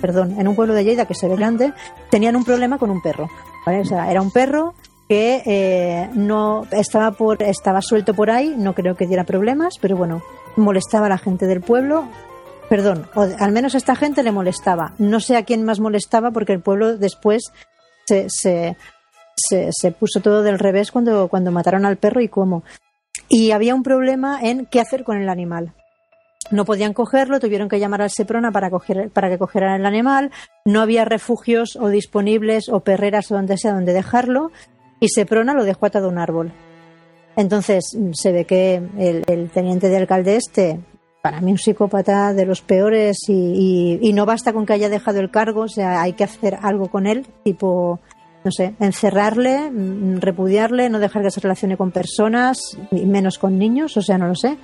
perdón, 0.06 0.40
en 0.40 0.48
un 0.48 0.56
pueblo 0.56 0.76
de 0.76 0.84
Lleida 0.84 1.06
que 1.06 1.16
se 1.16 1.28
ve 1.28 1.36
grande, 1.36 1.74
tenían 2.12 2.36
un 2.36 2.44
problema 2.44 2.78
con 2.78 2.92
un 2.92 3.02
perro. 3.02 3.28
era 3.66 4.22
un 4.22 4.30
perro 4.30 4.76
que 5.10 5.42
eh, 5.46 6.10
no 6.14 6.68
estaba 6.72 7.12
por 7.12 7.42
estaba 7.42 7.82
suelto 7.82 8.14
por 8.14 8.30
ahí, 8.30 8.54
no 8.56 8.76
creo 8.76 8.96
que 8.96 9.08
diera 9.08 9.24
problemas, 9.24 9.76
pero 9.82 9.98
bueno, 9.98 10.22
molestaba 10.58 11.08
a 11.08 11.10
la 11.10 11.18
gente 11.18 11.48
del 11.48 11.62
pueblo. 11.62 12.08
Perdón, 12.70 13.08
o 13.16 13.28
al 13.40 13.52
menos 13.52 13.74
a 13.74 13.78
esta 13.78 13.96
gente 13.96 14.22
le 14.22 14.32
molestaba. 14.32 14.94
No 15.00 15.20
sé 15.20 15.38
a 15.38 15.44
quién 15.44 15.64
más 15.64 15.80
molestaba 15.80 16.30
porque 16.30 16.54
el 16.54 16.62
pueblo 16.62 16.98
después 16.98 17.44
se, 18.06 18.28
se 18.30 18.76
se, 19.36 19.70
se 19.72 19.92
puso 19.92 20.22
todo 20.22 20.44
del 20.44 20.60
revés 20.60 20.92
cuando, 20.92 21.28
cuando 21.28 21.52
mataron 21.52 21.86
al 21.86 21.98
perro 21.98 22.22
y 22.22 22.30
cómo. 22.30 22.64
Y 23.28 23.52
había 23.52 23.76
un 23.76 23.84
problema 23.84 24.40
en 24.42 24.66
qué 24.66 24.80
hacer 24.80 25.04
con 25.04 25.18
el 25.18 25.30
animal. 25.30 25.74
No 26.52 26.66
podían 26.66 26.94
cogerlo, 26.94 27.40
tuvieron 27.40 27.70
que 27.70 27.80
llamar 27.80 28.04
al 28.04 28.12
Seprona 28.12 28.52
para, 28.52 28.70
coger, 28.70 29.10
para 29.10 29.30
que 29.30 29.38
cogieran 29.38 29.80
el 29.80 29.86
animal. 29.86 30.32
No 30.66 30.82
había 30.82 31.06
refugios 31.06 31.76
o 31.76 31.90
disponibles 31.90 32.70
o 32.70 32.82
perreras 32.82 33.32
o 33.32 33.36
donde 33.36 33.58
sea 33.58 33.74
donde 33.74 33.94
dejarlo. 33.94 34.52
Y 35.00 35.10
Seprona 35.10 35.54
lo 35.54 35.64
dejó 35.64 35.88
atado 35.88 36.08
a 36.08 36.12
un 36.12 36.20
árbol. 36.20 36.54
Entonces 37.36 37.98
se 38.14 38.32
ve 38.32 38.46
que 38.46 38.82
el, 38.98 39.50
teniente 39.50 39.90
de 39.90 39.98
alcalde 39.98 40.38
este, 40.38 40.80
para 41.22 41.42
mí 41.42 41.52
un 41.52 41.58
psicópata 41.58 42.34
de 42.34 42.46
los 42.46 42.62
peores 42.62 43.18
y, 43.28 44.12
no 44.14 44.26
basta 44.26 44.54
con 44.54 44.66
que 44.66 44.74
haya 44.74 44.90
dejado 44.90 45.20
el 45.20 45.32
cargo, 45.32 45.62
o 45.62 45.68
sea, 45.68 46.02
hay 46.02 46.14
que 46.14 46.24
hacer 46.24 46.58
algo 46.62 46.88
con 46.88 47.08
él, 47.08 47.26
tipo, 47.44 48.00
no 48.46 48.52
sé, 48.52 48.76
encerrarle, 48.80 49.70
mm, 49.70 50.20
repudiarle, 50.22 50.90
no 50.90 51.00
dejar 51.00 51.24
que 51.24 51.32
se 51.32 51.42
relacione 51.42 51.76
con 51.76 51.92
personas, 51.92 52.78
menos 52.92 53.38
con 53.38 53.58
niños, 53.58 53.98
o 53.98 54.02
sea, 54.02 54.18
no 54.18 54.28
lo 54.28 54.36
sé. 54.36 54.58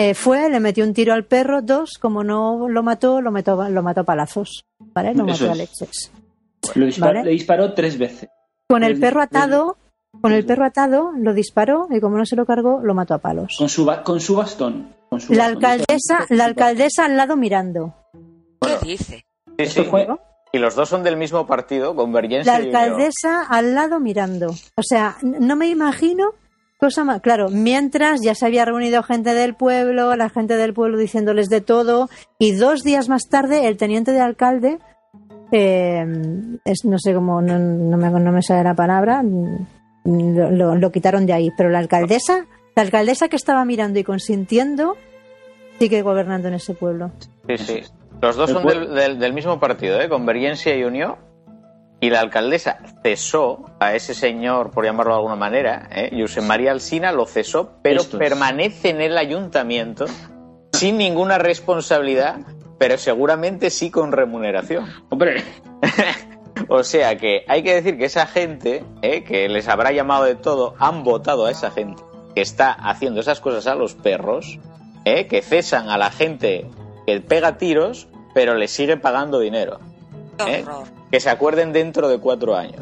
Eh, 0.00 0.14
fue, 0.14 0.48
le 0.48 0.60
metió 0.60 0.84
un 0.84 0.94
tiro 0.94 1.12
al 1.12 1.24
perro, 1.24 1.60
dos, 1.60 1.98
como 2.00 2.22
no 2.22 2.68
lo 2.68 2.82
mató, 2.84 3.20
lo 3.20 3.32
mató, 3.32 3.68
lo 3.68 3.82
mató 3.82 4.02
a 4.02 4.04
palazos, 4.04 4.64
¿vale? 4.94 5.12
Lo 5.12 5.24
Eso 5.26 5.46
mató 5.46 5.50
a 5.50 5.52
es. 5.52 5.58
leches. 5.58 6.12
Lo 6.76 6.86
disparó, 6.86 7.14
Vale. 7.14 7.24
Le 7.24 7.30
disparó 7.32 7.74
tres 7.74 7.98
veces. 7.98 8.28
Con 8.68 8.84
el 8.84 9.00
perro 9.00 9.22
atado, 9.22 9.76
con 10.20 10.32
el 10.32 10.46
perro 10.46 10.64
atado, 10.66 11.10
lo 11.16 11.34
disparó 11.34 11.88
y 11.90 11.98
como 11.98 12.16
no 12.16 12.24
se 12.26 12.36
lo 12.36 12.46
cargó, 12.46 12.80
lo 12.80 12.94
mató 12.94 13.14
a 13.14 13.18
palos. 13.18 13.56
Con 13.58 13.68
su, 13.68 13.84
ba- 13.84 14.04
con 14.04 14.20
su 14.20 14.36
bastón. 14.36 14.94
Con 15.10 15.20
su 15.20 15.32
La 15.32 15.48
bastón. 15.48 15.64
alcaldesa, 15.64 16.26
la 16.28 16.44
alcaldesa 16.44 17.04
al 17.06 17.16
lado 17.16 17.36
mirando. 17.36 17.94
¿Qué 18.60 18.86
dice? 18.86 19.24
Esto 19.56 19.84
fue- 19.86 20.06
Y 20.52 20.58
los 20.58 20.76
dos 20.76 20.88
son 20.88 21.02
del 21.02 21.16
mismo 21.16 21.44
partido, 21.46 21.96
Convergencia 21.96 22.52
La 22.52 22.60
y 22.60 22.66
alcaldesa 22.66 23.42
al 23.48 23.74
lado 23.74 23.98
mirando. 23.98 24.50
O 24.76 24.82
sea, 24.82 25.16
no 25.22 25.56
me 25.56 25.66
imagino 25.68 26.30
cosa 26.78 27.04
más. 27.04 27.20
Claro, 27.20 27.48
mientras 27.50 28.20
ya 28.22 28.34
se 28.34 28.46
había 28.46 28.64
reunido 28.64 29.02
gente 29.02 29.34
del 29.34 29.54
pueblo, 29.54 30.14
la 30.16 30.28
gente 30.30 30.56
del 30.56 30.72
pueblo 30.74 30.96
diciéndoles 30.98 31.48
de 31.48 31.60
todo, 31.60 32.08
y 32.38 32.52
dos 32.52 32.82
días 32.82 33.08
más 33.08 33.28
tarde 33.28 33.66
el 33.68 33.76
teniente 33.76 34.12
de 34.12 34.20
alcalde, 34.20 34.78
eh, 35.52 36.04
es, 36.64 36.84
no 36.84 36.98
sé 36.98 37.14
cómo, 37.14 37.40
no, 37.40 37.58
no 37.58 37.96
me, 37.96 38.10
no 38.10 38.32
me 38.32 38.42
sale 38.42 38.62
la 38.64 38.74
palabra, 38.74 39.22
lo, 40.04 40.50
lo- 40.50 40.74
lo 40.76 40.92
quitaron 40.92 41.26
de 41.26 41.32
ahí. 41.32 41.50
Pero 41.56 41.70
la 41.70 41.78
alcaldesa, 41.78 42.46
la 42.74 42.82
alcaldesa 42.82 43.28
que 43.28 43.36
estaba 43.36 43.64
mirando 43.64 43.98
y 43.98 44.04
consintiendo, 44.04 44.96
sigue 45.78 46.02
gobernando 46.02 46.48
en 46.48 46.54
ese 46.54 46.74
pueblo. 46.74 47.10
Sí, 47.48 47.58
sí. 47.58 47.80
Los 48.20 48.36
dos 48.36 48.50
son 48.50 48.66
del, 48.66 48.94
del- 48.94 49.18
del 49.18 49.32
mismo 49.32 49.58
partido, 49.60 50.00
¿eh? 50.00 50.08
Convergencia 50.08 50.76
y 50.76 50.84
Unión. 50.84 51.16
Y 52.00 52.10
la 52.10 52.20
alcaldesa 52.20 52.78
cesó 53.02 53.70
a 53.80 53.94
ese 53.94 54.14
señor, 54.14 54.70
por 54.70 54.84
llamarlo 54.84 55.14
de 55.14 55.18
alguna 55.18 55.36
manera, 55.36 55.88
¿eh? 55.90 56.10
Josep 56.16 56.44
María 56.44 56.70
Alsina 56.70 57.10
lo 57.10 57.26
cesó, 57.26 57.72
pero 57.82 58.04
permanece 58.04 58.90
en 58.90 59.00
el 59.00 59.18
ayuntamiento 59.18 60.06
sin 60.72 60.96
ninguna 60.96 61.38
responsabilidad, 61.38 62.36
pero 62.78 62.98
seguramente 62.98 63.70
sí 63.70 63.90
con 63.90 64.12
remuneración. 64.12 64.86
Hombre, 65.10 65.42
O 66.68 66.82
sea 66.82 67.16
que 67.16 67.44
hay 67.46 67.62
que 67.62 67.74
decir 67.74 67.98
que 67.98 68.06
esa 68.06 68.26
gente, 68.26 68.84
¿eh? 69.02 69.22
que 69.22 69.48
les 69.48 69.68
habrá 69.68 69.92
llamado 69.92 70.24
de 70.24 70.34
todo, 70.34 70.74
han 70.78 71.04
votado 71.04 71.46
a 71.46 71.50
esa 71.50 71.70
gente 71.70 72.02
que 72.34 72.40
está 72.40 72.72
haciendo 72.72 73.20
esas 73.20 73.40
cosas 73.40 73.66
a 73.66 73.74
los 73.74 73.94
perros, 73.94 74.58
¿eh? 75.04 75.26
que 75.26 75.42
cesan 75.42 75.88
a 75.88 75.98
la 75.98 76.10
gente 76.10 76.68
que 77.06 77.20
pega 77.20 77.58
tiros, 77.58 78.08
pero 78.34 78.54
les 78.54 78.70
sigue 78.70 78.96
pagando 78.96 79.38
dinero. 79.38 79.78
¿Eh? 80.46 80.64
Que 81.10 81.20
se 81.20 81.30
acuerden 81.30 81.72
dentro 81.72 82.08
de 82.08 82.18
cuatro 82.18 82.54
años. 82.56 82.80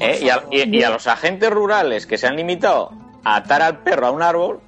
¿Eh? 0.00 0.18
Y, 0.22 0.28
a, 0.28 0.44
y- 0.50 0.76
y 0.78 0.82
a 0.82 0.90
los 0.90 1.06
agentes 1.06 1.50
rurales 1.50 2.06
que 2.06 2.18
se 2.18 2.26
han 2.26 2.36
limitado 2.36 2.90
a 3.24 3.36
atar 3.36 3.62
al 3.62 3.78
perro 3.78 4.06
a 4.08 4.10
un 4.10 4.22
árbol, 4.22 4.60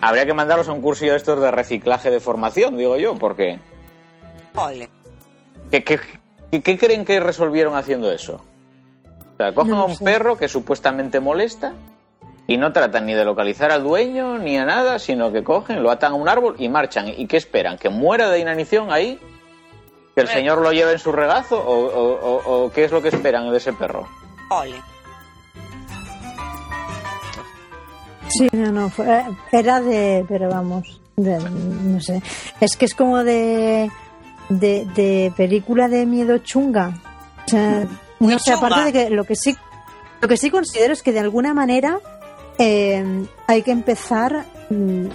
habría 0.00 0.26
que 0.26 0.34
mandarlos 0.34 0.68
a 0.68 0.72
un 0.72 0.80
cursillo 0.82 1.12
de 1.12 1.18
estos 1.18 1.40
de 1.40 1.50
reciclaje 1.50 2.10
de 2.10 2.20
formación, 2.20 2.76
digo 2.76 2.96
yo, 2.96 3.14
porque... 3.14 3.60
Ole. 4.56 4.90
¿Qué, 5.70 5.84
qué, 5.84 6.00
qué- 6.62 6.78
creen 6.78 7.04
que 7.04 7.20
resolvieron 7.20 7.76
haciendo 7.76 8.10
eso? 8.10 8.40
O 9.34 9.36
sea, 9.36 9.54
cogen 9.54 9.72
No 9.72 9.82
a 9.82 9.84
un 9.84 9.96
sé. 9.96 10.04
perro 10.04 10.36
que 10.36 10.48
supuestamente 10.48 11.20
molesta 11.20 11.74
y 12.48 12.56
no 12.56 12.72
tratan 12.72 13.06
ni 13.06 13.14
de 13.14 13.24
localizar 13.24 13.70
al 13.70 13.82
dueño 13.84 14.38
ni 14.38 14.56
a 14.56 14.64
nada, 14.64 14.98
sino 14.98 15.30
que 15.32 15.44
cogen, 15.44 15.82
lo 15.82 15.90
atan 15.90 16.12
a 16.12 16.14
un 16.16 16.28
árbol 16.28 16.56
y 16.58 16.68
marchan. 16.68 17.08
¿Y 17.08 17.26
qué 17.26 17.36
esperan? 17.36 17.76
¿Que 17.78 17.90
muera 17.90 18.28
de 18.30 18.38
inanición 18.40 18.90
ahí? 18.92 19.20
¿Que 20.16 20.22
el 20.22 20.28
señor 20.28 20.62
lo 20.62 20.72
lleve 20.72 20.92
en 20.92 20.98
su 20.98 21.12
regazo? 21.12 21.58
¿O, 21.62 21.74
o- 21.74 22.38
o- 22.38 22.64
o 22.64 22.72
qué 22.72 22.84
es 22.84 22.90
lo 22.90 23.02
que 23.02 23.08
esperan 23.08 23.50
de 23.50 23.58
ese 23.58 23.74
perro? 23.74 24.08
Ole. 24.48 24.80
Sí, 28.28 28.48
no, 28.52 28.72
no, 28.72 28.90
era 29.52 29.80
de, 29.82 30.24
pero 30.26 30.48
vamos, 30.48 31.02
de- 31.16 31.38
no 31.38 32.00
sé, 32.00 32.22
es 32.62 32.78
que 32.78 32.86
es 32.86 32.94
como 32.94 33.22
de, 33.24 33.90
de, 34.48 34.86
de 34.96 35.34
película 35.36 35.86
de 35.88 36.06
miedo 36.06 36.38
chunga. 36.38 36.94
O 37.46 37.50
sea, 37.50 37.86
Muy 38.18 38.32
no 38.32 38.38
sé, 38.38 38.52
aparte 38.54 38.84
de 38.84 38.92
que 38.94 39.10
lo 39.10 39.24
que 39.24 39.36
sí, 39.36 39.54
lo 40.22 40.28
que 40.28 40.38
sí 40.38 40.50
considero 40.50 40.94
es 40.94 41.02
que 41.02 41.12
de 41.12 41.20
alguna 41.20 41.52
manera 41.52 41.98
eh, 42.58 43.04
hay 43.46 43.60
que 43.62 43.70
empezar, 43.70 44.46
mm, 44.70 45.08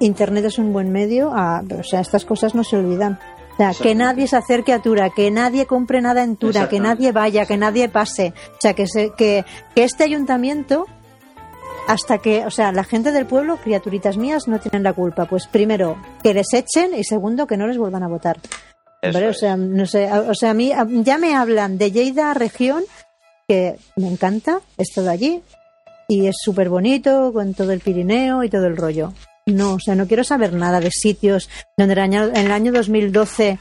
Internet 0.00 0.46
es 0.46 0.56
un 0.58 0.72
buen 0.72 0.90
medio, 0.90 1.32
a, 1.34 1.62
o 1.78 1.82
sea, 1.82 2.00
estas 2.00 2.24
cosas 2.24 2.54
no 2.54 2.64
se 2.64 2.76
olvidan. 2.78 3.18
Sea, 3.58 3.72
que 3.74 3.94
nadie 3.94 4.26
se 4.28 4.36
acerque 4.36 4.72
a 4.72 4.80
Tura, 4.80 5.10
que 5.10 5.30
nadie 5.30 5.66
compre 5.66 6.00
nada 6.00 6.22
en 6.22 6.36
Tura, 6.36 6.68
que 6.68 6.80
nadie 6.80 7.12
vaya, 7.12 7.44
que 7.44 7.56
nadie 7.56 7.88
pase. 7.88 8.32
O 8.52 8.60
sea, 8.60 8.72
que, 8.72 8.86
se, 8.86 9.10
que, 9.10 9.44
que 9.74 9.82
este 9.82 10.04
ayuntamiento 10.04 10.86
hasta 11.88 12.18
que, 12.18 12.46
o 12.46 12.50
sea, 12.50 12.70
la 12.70 12.84
gente 12.84 13.12
del 13.12 13.26
pueblo, 13.26 13.56
criaturitas 13.56 14.16
mías, 14.16 14.46
no 14.46 14.60
tienen 14.60 14.84
la 14.84 14.92
culpa. 14.92 15.24
Pues 15.26 15.48
primero, 15.48 16.00
que 16.22 16.34
les 16.34 16.52
echen 16.54 16.94
y 16.94 17.02
segundo, 17.02 17.46
que 17.46 17.56
no 17.56 17.66
les 17.66 17.78
vuelvan 17.78 18.04
a 18.04 18.08
votar. 18.08 18.38
O 19.02 19.32
sea, 19.32 19.56
no 19.56 19.86
sé, 19.86 20.08
o 20.12 20.34
sea, 20.34 20.50
a 20.50 20.54
mí 20.54 20.72
ya 21.02 21.18
me 21.18 21.34
hablan 21.34 21.78
de 21.78 21.90
Lleida 21.90 22.34
región, 22.34 22.84
que 23.48 23.76
me 23.96 24.08
encanta, 24.08 24.60
he 24.76 24.82
estado 24.82 25.10
allí 25.10 25.42
y 26.08 26.26
es 26.26 26.36
súper 26.40 26.68
bonito 26.68 27.32
con 27.32 27.54
todo 27.54 27.72
el 27.72 27.80
Pirineo 27.80 28.42
y 28.42 28.50
todo 28.50 28.66
el 28.66 28.76
rollo. 28.76 29.12
No, 29.48 29.74
o 29.74 29.80
sea, 29.80 29.94
no 29.94 30.06
quiero 30.06 30.24
saber 30.24 30.52
nada 30.52 30.80
de 30.80 30.90
sitios 30.90 31.48
donde 31.76 31.94
en 31.94 31.98
el 31.98 32.04
año, 32.04 32.24
en 32.24 32.46
el 32.46 32.52
año 32.52 32.72
2012 32.72 33.58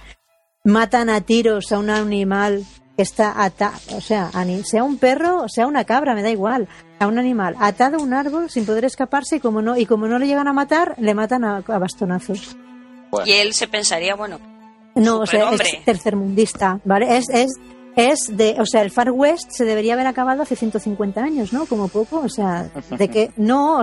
matan 0.64 1.10
a 1.10 1.22
tiros 1.22 1.72
a 1.72 1.80
un 1.80 1.90
animal 1.90 2.66
que 2.96 3.04
está 3.04 3.44
atado, 3.44 3.78
o 3.96 4.02
sea, 4.02 4.32
sea 4.64 4.84
un 4.84 4.98
perro 4.98 5.44
o 5.44 5.50
sea 5.50 5.68
una 5.68 5.86
cabra, 5.86 6.16
me 6.16 6.24
da 6.24 6.30
igual, 6.32 6.68
a 7.00 7.08
un 7.08 7.20
animal 7.20 7.56
atado 7.60 7.98
a 7.98 8.02
un 8.02 8.14
árbol 8.14 8.50
sin 8.50 8.66
poder 8.66 8.86
escaparse 8.86 9.38
y 9.38 9.40
como 9.40 9.62
no 9.62 9.78
y 9.78 9.86
como 9.86 10.08
no 10.08 10.20
le 10.20 10.28
llegan 10.28 10.48
a 10.48 10.54
matar, 10.54 10.96
le 10.98 11.14
matan 11.14 11.44
a, 11.44 11.58
a 11.58 11.80
bastonazos. 11.80 12.58
Bueno, 13.12 13.28
Y 13.28 13.34
él 13.34 13.54
se 13.54 13.68
pensaría, 13.68 14.16
bueno, 14.16 14.40
No, 14.96 15.20
o 15.20 15.26
sea, 15.26 15.52
es 15.52 15.86
tercermundista, 15.86 16.82
¿vale? 16.84 17.18
Es, 17.18 17.30
es, 17.30 17.52
es 17.96 18.36
de, 18.36 18.58
o 18.60 18.66
sea, 18.66 18.82
el 18.82 18.92
Far 18.92 19.12
West 19.12 19.52
se 19.52 19.64
debería 19.64 19.94
haber 19.94 20.08
acabado 20.08 20.42
hace 20.42 20.56
150 20.56 21.24
años, 21.24 21.54
¿no? 21.54 21.66
Como 21.66 21.88
poco, 21.88 22.20
o 22.20 22.30
sea, 22.30 22.70
de 22.90 23.08
que 23.08 23.32
no, 23.38 23.82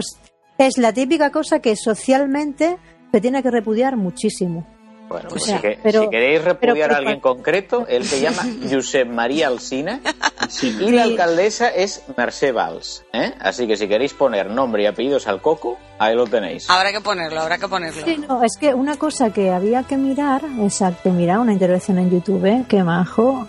es 0.59 0.79
la 0.79 0.93
típica 0.93 1.31
cosa 1.31 1.61
que 1.61 1.75
socialmente 1.77 2.79
se 3.13 3.21
tiene 3.21 3.43
que 3.43 3.51
repudiar 3.51 3.97
muchísimo. 3.97 4.67
bueno, 5.09 5.27
o 5.29 5.31
pues 5.31 5.45
sea, 5.45 5.57
si, 5.57 5.63
que- 5.63 5.79
pero- 5.83 6.03
si 6.05 6.09
queréis 6.11 6.43
repudiar 6.43 6.75
pero- 6.89 6.95
a 6.95 6.97
alguien 6.99 7.21
concreto, 7.21 7.87
él 7.89 8.05
se 8.05 8.21
llama 8.21 8.43
Josep 8.71 9.07
María 9.09 9.49
Alsina 9.49 10.01
sí, 10.49 10.75
y 10.81 10.91
la 10.91 11.03
alcaldesa 11.05 11.69
es 11.69 12.03
Mercè 12.17 12.53
Valls. 12.53 13.05
¿eh? 13.13 13.33
Así 13.41 13.67
que 13.67 13.77
si 13.77 13.87
queréis 13.87 14.15
poner 14.15 14.49
nombre 14.51 14.83
y 14.83 14.87
apellidos 14.87 15.29
al 15.29 15.41
coco, 15.43 15.77
ahí 15.99 16.15
lo 16.17 16.27
tenéis. 16.27 16.69
habrá 16.71 16.91
que 16.91 17.01
ponerlo, 17.01 17.41
habrá 17.41 17.59
que 17.59 17.69
ponerlo. 17.69 18.05
Sí, 18.05 18.17
no, 18.27 18.43
es 18.43 18.57
que 18.59 18.73
una 18.75 18.97
cosa 18.97 19.31
que 19.33 19.51
había 19.51 19.83
que 19.83 19.97
mirar, 19.97 20.43
exacto, 20.61 21.11
mira, 21.11 21.39
una 21.39 21.53
intervención 21.53 21.99
en 21.99 22.11
YouTube, 22.11 22.45
¿eh? 22.47 22.65
qué 22.69 22.83
majo. 22.83 23.47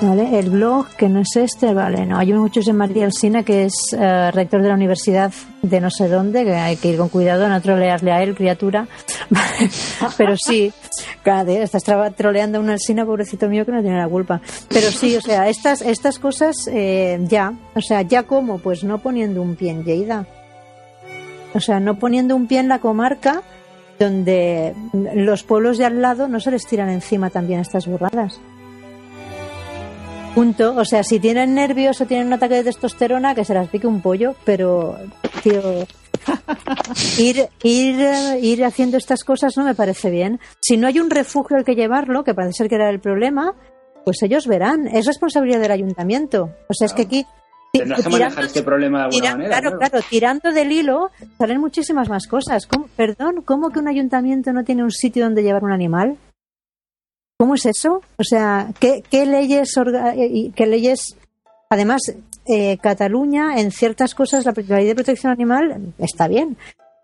Vale, 0.00 0.38
el 0.38 0.50
blog 0.50 0.88
que 0.96 1.08
no 1.08 1.20
es 1.20 1.36
este, 1.36 1.72
vale, 1.72 2.04
no, 2.04 2.18
hay 2.18 2.32
muchos 2.32 2.66
de 2.66 2.72
María 2.72 3.06
Alsina 3.06 3.42
que 3.42 3.64
es 3.64 3.72
eh, 3.92 4.30
rector 4.32 4.60
de 4.60 4.68
la 4.68 4.74
universidad 4.74 5.32
de 5.62 5.80
no 5.80 5.90
sé 5.90 6.08
dónde, 6.08 6.44
que 6.44 6.54
hay 6.54 6.76
que 6.76 6.88
ir 6.88 6.98
con 6.98 7.08
cuidado, 7.08 7.48
no 7.48 7.62
trolearle 7.62 8.12
a 8.12 8.22
él, 8.22 8.34
criatura. 8.34 8.86
Pero 10.18 10.36
sí, 10.36 10.72
cada 11.22 11.50
estás 11.52 11.84
troleando 12.16 12.58
a 12.58 12.60
una 12.60 12.72
Alsina, 12.72 13.06
pobrecito 13.06 13.48
mío, 13.48 13.64
que 13.64 13.72
no 13.72 13.80
tiene 13.80 13.96
la 13.96 14.08
culpa. 14.08 14.40
Pero 14.68 14.90
sí, 14.90 15.16
o 15.16 15.20
sea, 15.20 15.48
estas, 15.48 15.80
estas 15.80 16.18
cosas 16.18 16.68
eh, 16.70 17.18
ya, 17.22 17.54
o 17.74 17.80
sea, 17.80 18.02
ya 18.02 18.24
como, 18.24 18.58
pues 18.58 18.84
no 18.84 18.98
poniendo 18.98 19.40
un 19.40 19.56
pie 19.56 19.70
en 19.70 19.84
Lleida. 19.84 20.26
O 21.54 21.60
sea, 21.60 21.80
no 21.80 21.98
poniendo 21.98 22.36
un 22.36 22.46
pie 22.46 22.58
en 22.58 22.68
la 22.68 22.80
comarca 22.80 23.42
donde 23.98 24.74
los 24.92 25.44
pueblos 25.44 25.78
de 25.78 25.86
al 25.86 26.02
lado 26.02 26.28
no 26.28 26.40
se 26.40 26.50
les 26.50 26.66
tiran 26.66 26.90
encima 26.90 27.30
también 27.30 27.60
estas 27.60 27.86
burradas. 27.86 28.40
Punto. 30.34 30.74
O 30.76 30.84
sea, 30.84 31.04
si 31.04 31.20
tienen 31.20 31.54
nervios 31.54 32.00
o 32.00 32.06
tienen 32.06 32.26
un 32.26 32.32
ataque 32.32 32.54
de 32.56 32.64
testosterona, 32.64 33.34
que 33.34 33.44
se 33.44 33.54
las 33.54 33.68
pique 33.68 33.86
un 33.86 34.00
pollo, 34.00 34.34
pero, 34.44 34.96
tío, 35.42 35.86
ir, 37.18 37.48
ir, 37.62 37.96
ir 38.42 38.64
haciendo 38.64 38.96
estas 38.96 39.22
cosas 39.22 39.56
no 39.56 39.64
me 39.64 39.74
parece 39.76 40.10
bien. 40.10 40.40
Si 40.60 40.76
no 40.76 40.88
hay 40.88 40.98
un 40.98 41.10
refugio 41.10 41.56
al 41.56 41.64
que 41.64 41.76
llevarlo, 41.76 42.24
que 42.24 42.34
parece 42.34 42.54
ser 42.58 42.68
que 42.68 42.74
era 42.74 42.90
el 42.90 42.98
problema, 43.00 43.54
pues 44.04 44.22
ellos 44.22 44.48
verán. 44.48 44.88
Es 44.88 45.06
responsabilidad 45.06 45.60
del 45.60 45.70
ayuntamiento. 45.70 46.50
O 46.68 46.74
sea, 46.74 46.86
es 46.86 46.92
que 46.94 47.02
aquí 47.02 47.26
Tendrás 47.72 48.02
que 48.04 48.08
manejar 48.10 48.44
este 48.44 48.62
problema 48.62 48.98
de 48.98 49.04
alguna 49.06 49.20
tira- 49.20 49.32
manera. 49.36 49.60
claro, 49.60 49.78
claro, 49.78 49.98
tirando 50.08 50.52
del 50.52 50.70
hilo 50.70 51.10
salen 51.38 51.60
muchísimas 51.60 52.08
más 52.08 52.26
cosas. 52.28 52.66
¿Cómo- 52.66 52.86
perdón, 52.96 53.42
¿cómo 53.44 53.70
que 53.70 53.80
un 53.80 53.88
ayuntamiento 53.88 54.52
no 54.52 54.62
tiene 54.64 54.82
un 54.84 54.92
sitio 54.92 55.24
donde 55.24 55.42
llevar 55.42 55.64
un 55.64 55.72
animal? 55.72 56.16
¿Cómo 57.38 57.54
es 57.54 57.66
eso? 57.66 58.00
O 58.18 58.22
sea, 58.24 58.68
¿qué, 58.78 59.02
qué 59.10 59.26
leyes, 59.26 59.76
orga- 59.76 60.14
eh, 60.16 60.52
qué 60.54 60.66
leyes? 60.66 61.16
Además, 61.68 62.02
eh, 62.46 62.78
Cataluña, 62.78 63.56
en 63.58 63.70
ciertas 63.72 64.14
cosas, 64.14 64.44
la, 64.44 64.52
ley 64.52 64.86
de 64.86 64.94
protección 64.94 65.32
animal 65.32 65.92
está 65.98 66.28
bien. 66.28 66.56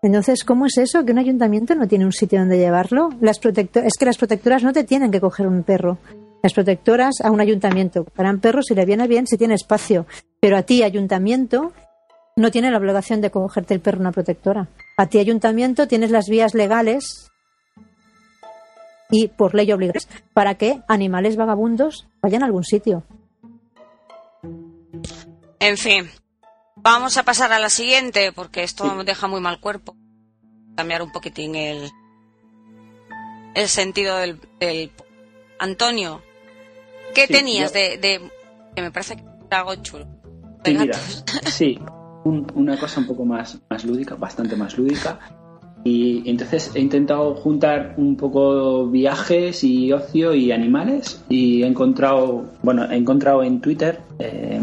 Entonces, 0.03 0.43
¿cómo 0.43 0.65
es 0.65 0.77
eso? 0.77 1.05
Que 1.05 1.11
un 1.11 1.19
ayuntamiento 1.19 1.75
no 1.75 1.87
tiene 1.87 2.05
un 2.05 2.11
sitio 2.13 2.39
donde 2.39 2.57
llevarlo. 2.57 3.09
Las 3.19 3.39
protecto- 3.39 3.81
es 3.81 3.93
que 3.99 4.05
las 4.05 4.17
protectoras 4.17 4.63
no 4.63 4.73
te 4.73 4.83
tienen 4.83 5.11
que 5.11 5.19
coger 5.21 5.45
un 5.47 5.63
perro. 5.63 5.97
Las 6.41 6.53
protectoras 6.53 7.15
a 7.23 7.29
un 7.29 7.39
ayuntamiento 7.39 8.05
cogerán 8.05 8.39
perros 8.39 8.65
si 8.67 8.73
le 8.73 8.85
viene 8.85 9.07
bien, 9.07 9.27
si 9.27 9.37
tiene 9.37 9.53
espacio. 9.53 10.07
Pero 10.39 10.57
a 10.57 10.63
ti, 10.63 10.81
ayuntamiento, 10.81 11.71
no 12.35 12.49
tiene 12.49 12.71
la 12.71 12.77
obligación 12.77 13.21
de 13.21 13.29
cogerte 13.29 13.75
el 13.75 13.79
perro 13.81 13.99
una 13.99 14.11
protectora. 14.11 14.69
A 14.97 15.05
ti, 15.07 15.19
ayuntamiento, 15.19 15.87
tienes 15.87 16.09
las 16.09 16.29
vías 16.29 16.55
legales 16.55 17.30
y 19.11 19.27
por 19.27 19.53
ley 19.53 19.71
obligadas 19.71 20.07
para 20.33 20.55
que 20.55 20.81
animales 20.87 21.35
vagabundos 21.35 22.07
vayan 22.21 22.41
a 22.43 22.45
algún 22.47 22.63
sitio. 22.63 23.03
En 25.59 25.77
fin, 25.77 26.09
vamos 26.75 27.17
a 27.17 27.23
pasar 27.23 27.51
a 27.53 27.59
la 27.59 27.69
siguiente 27.69 28.31
porque 28.31 28.63
esto 28.63 28.85
me 28.95 29.03
deja 29.03 29.27
muy 29.27 29.41
mal 29.41 29.59
cuerpo. 29.59 29.95
Cambiar 30.75 31.01
un 31.03 31.11
poquitín 31.11 31.55
el, 31.55 31.89
el 33.53 33.67
sentido 33.67 34.17
del, 34.17 34.39
del- 34.59 34.91
Antonio, 35.59 36.23
¿qué 37.13 37.27
Sí, 37.27 37.33
tenías 37.33 37.71
yo- 37.71 37.79
de, 37.79 37.97
de- 37.97 38.31
que 38.75 38.81
me 38.81 38.89
parece 38.89 39.15
que 39.17 39.23
era 39.45 39.59
algo 39.59 39.75
chulo? 39.75 40.05
De 40.63 40.71
Sí, 40.71 40.77
mira, 40.77 40.97
gatos. 40.97 41.23
sí, 41.53 41.79
un- 42.23 42.47
una 42.55 42.79
cosa 42.79 42.99
un 43.01 43.05
poco 43.05 43.25
más, 43.25 43.59
más 43.69 43.85
lúdica, 43.85 44.15
bastante 44.15 44.55
más 44.55 44.75
lúdica. 44.75 45.19
Y 45.83 46.29
entonces 46.29 46.71
he 46.75 46.79
intentado 46.79 47.33
juntar 47.33 47.95
un 47.97 48.15
poco 48.15 48.87
viajes 48.87 49.63
y 49.63 49.91
ocio 49.91 50.35
y 50.35 50.51
animales 50.51 51.23
y 51.27 51.63
he 51.63 51.67
encontrado, 51.67 52.45
bueno, 52.61 52.85
he 52.91 52.95
encontrado 52.97 53.41
en 53.43 53.61
Twitter 53.61 53.99
eh, 54.19 54.61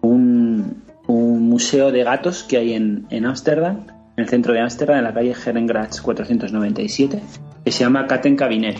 un, 0.00 0.82
un 1.06 1.48
museo 1.48 1.92
de 1.92 2.02
gatos 2.02 2.42
que 2.42 2.56
hay 2.56 2.72
en 2.74 3.24
Ámsterdam, 3.24 3.86
en 4.16 4.24
el 4.24 4.28
centro 4.28 4.52
de 4.52 4.60
Ámsterdam, 4.60 4.98
en 4.98 5.04
la 5.04 5.14
calle 5.14 5.32
Herengratz 5.46 6.00
497, 6.00 7.20
que 7.64 7.70
se 7.70 7.84
llama 7.84 8.06
Katten 8.06 8.34
Cabinet. 8.36 8.78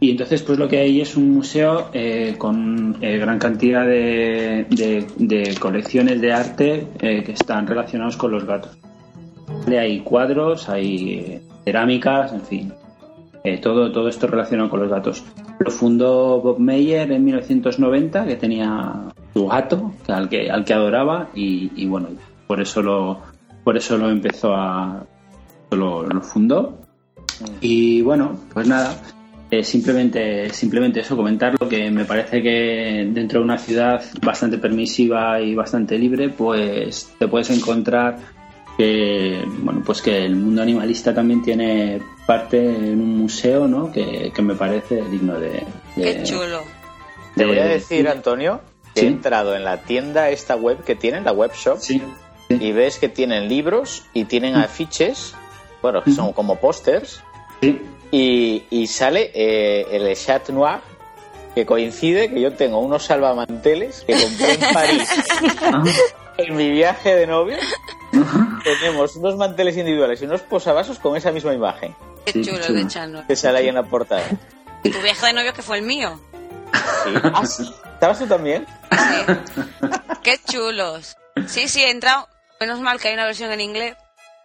Y 0.00 0.12
entonces, 0.12 0.42
pues 0.42 0.58
lo 0.58 0.68
que 0.68 0.78
hay 0.78 1.00
es 1.00 1.16
un 1.16 1.30
museo 1.34 1.90
eh, 1.92 2.36
con 2.38 2.96
eh, 3.00 3.18
gran 3.18 3.38
cantidad 3.38 3.84
de, 3.84 4.64
de- 5.18 5.54
colecciones 5.58 6.20
de 6.20 6.32
arte 6.32 6.86
que 6.98 7.32
están 7.32 7.66
relacionados 7.66 8.16
con 8.16 8.30
los 8.30 8.44
gatos. 8.44 8.78
Hay 9.66 10.00
cuadros, 10.00 10.68
hay 10.68 11.14
eh, 11.14 11.42
cerámicas, 11.64 12.32
en 12.32 12.42
fin. 12.42 12.72
Eh, 13.44 13.58
todo, 13.58 13.92
todo 13.92 14.08
esto 14.08 14.26
relacionado 14.26 14.70
con 14.70 14.80
los 14.80 14.90
gatos. 14.90 15.24
Lo 15.58 15.70
fundó 15.70 16.40
Bob 16.40 16.58
Meyer 16.58 17.10
en 17.12 17.24
1990, 17.24 18.26
que 18.26 18.36
tenía 18.36 19.12
su 19.34 19.46
gato, 19.46 19.92
al, 20.08 20.28
que, 20.28 20.50
al 20.50 20.64
que 20.64 20.74
adoraba, 20.74 21.28
y, 21.34 21.70
y 21.76 21.86
bueno, 21.86 22.08
por 22.46 22.60
eso 22.60 22.82
lo, 22.82 23.20
por 23.64 23.76
eso 23.76 23.98
lo 23.98 24.10
empezó 24.10 24.54
a. 24.54 25.04
lo, 25.70 26.02
lo 26.02 26.20
fundó. 26.20 26.78
Y 27.60 28.02
bueno, 28.02 28.36
pues 28.52 28.66
nada, 28.66 28.96
eh, 29.50 29.64
simplemente, 29.64 30.50
simplemente 30.50 31.00
eso, 31.00 31.16
comentarlo, 31.16 31.68
que 31.68 31.90
me 31.90 32.04
parece 32.04 32.42
que 32.42 33.08
dentro 33.10 33.40
de 33.40 33.44
una 33.44 33.56
ciudad 33.56 34.02
bastante 34.22 34.58
permisiva 34.58 35.40
y 35.40 35.54
bastante 35.54 35.98
libre, 35.98 36.28
pues 36.28 37.14
te 37.18 37.28
puedes 37.28 37.48
encontrar 37.50 38.18
que, 38.78 39.42
bueno, 39.58 39.82
pues 39.84 40.00
que 40.00 40.24
el 40.24 40.36
mundo 40.36 40.62
animalista 40.62 41.12
también 41.12 41.42
tiene 41.42 42.00
parte 42.26 42.58
en 42.58 43.00
un 43.00 43.18
museo, 43.18 43.66
¿no? 43.68 43.90
Que, 43.92 44.32
que 44.34 44.40
me 44.40 44.54
parece 44.54 45.02
digno 45.10 45.38
de... 45.38 45.50
de- 45.96 46.02
Qué 46.02 46.22
chulo. 46.22 46.62
Te 47.34 47.44
voy 47.44 47.58
a 47.58 47.64
de- 47.64 47.70
decir, 47.74 48.08
Antonio, 48.08 48.60
que 48.94 49.00
Sí. 49.00 49.06
he 49.06 49.08
entrado 49.10 49.54
en 49.56 49.64
la 49.64 49.78
tienda 49.82 50.30
esta 50.30 50.54
web 50.56 50.82
que 50.84 50.94
tienen, 50.94 51.24
la 51.24 51.32
web 51.32 51.50
shop, 51.54 51.78
Sí, 51.80 52.00
y 52.48 52.72
ves 52.72 52.98
que 52.98 53.08
tienen 53.08 53.48
libros 53.48 54.04
y 54.14 54.24
tienen 54.24 54.54
afiches, 54.56 55.34
bueno, 55.82 56.02
que 56.02 56.12
son 56.12 56.32
como 56.32 56.56
pósters, 56.56 57.20
sí, 57.60 57.80
y, 58.12 58.62
y 58.70 58.86
sale 58.86 59.30
eh, 59.34 59.86
el 59.90 60.16
Chat 60.16 60.48
Noir, 60.50 60.78
que 61.54 61.66
coincide 61.66 62.30
que 62.32 62.40
yo 62.40 62.52
tengo 62.54 62.78
unos 62.78 63.02
salvamanteles 63.04 64.04
que 64.06 64.14
compré 64.14 64.54
en 64.54 64.60
París 64.72 65.08
Ah, 65.62 65.82
en 66.38 66.56
mi 66.56 66.70
viaje 66.70 67.14
de 67.16 67.26
novio. 67.26 67.56
Tenemos 68.64 69.16
unos 69.16 69.36
manteles 69.36 69.76
individuales 69.76 70.20
y 70.22 70.24
unos 70.24 70.40
posavasos 70.42 70.98
con 70.98 71.16
esa 71.16 71.30
misma 71.32 71.52
imagen 71.54 71.94
Qué 72.24 72.32
Sí, 72.32 72.42
chulo 72.42 72.58
qué 72.58 72.66
chulo. 72.66 72.78
de 72.80 72.86
Chano. 72.88 73.24
que 73.26 73.36
sale 73.36 73.58
ahí 73.58 73.68
en 73.68 73.74
la 73.74 73.82
portada. 73.84 74.22
Y 74.82 74.90
tu 74.90 75.00
viaje 75.00 75.26
de 75.26 75.32
novio 75.32 75.52
que 75.54 75.62
fue 75.62 75.78
el 75.78 75.84
mío. 75.84 76.20
Sí. 77.04 77.10
Ah, 77.34 77.46
sí. 77.46 77.72
¿Estabas 77.94 78.18
tú 78.18 78.26
también? 78.26 78.66
Sí. 78.92 79.32
Qué 80.22 80.38
chulos. 80.46 81.16
Sí, 81.46 81.68
sí, 81.68 81.82
he 81.82 81.90
entrado. 81.90 82.28
Menos 82.60 82.80
mal 82.80 83.00
que 83.00 83.08
hay 83.08 83.14
una 83.14 83.24
versión 83.24 83.50
en 83.52 83.60
inglés. 83.60 83.96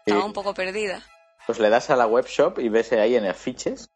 Estaba 0.05 0.21
Sí. 0.21 0.27
un 0.27 0.33
poco 0.33 0.53
perdida. 0.53 1.01
Pues 1.45 1.59
le 1.59 1.69
das 1.69 1.89
a 1.89 1.95
la 1.95 2.07
web 2.07 2.25
shop 2.25 2.59
y 2.59 2.69
ves 2.69 2.91
ahí 2.93 3.15
en 3.15 3.25
afiches, 3.25 3.89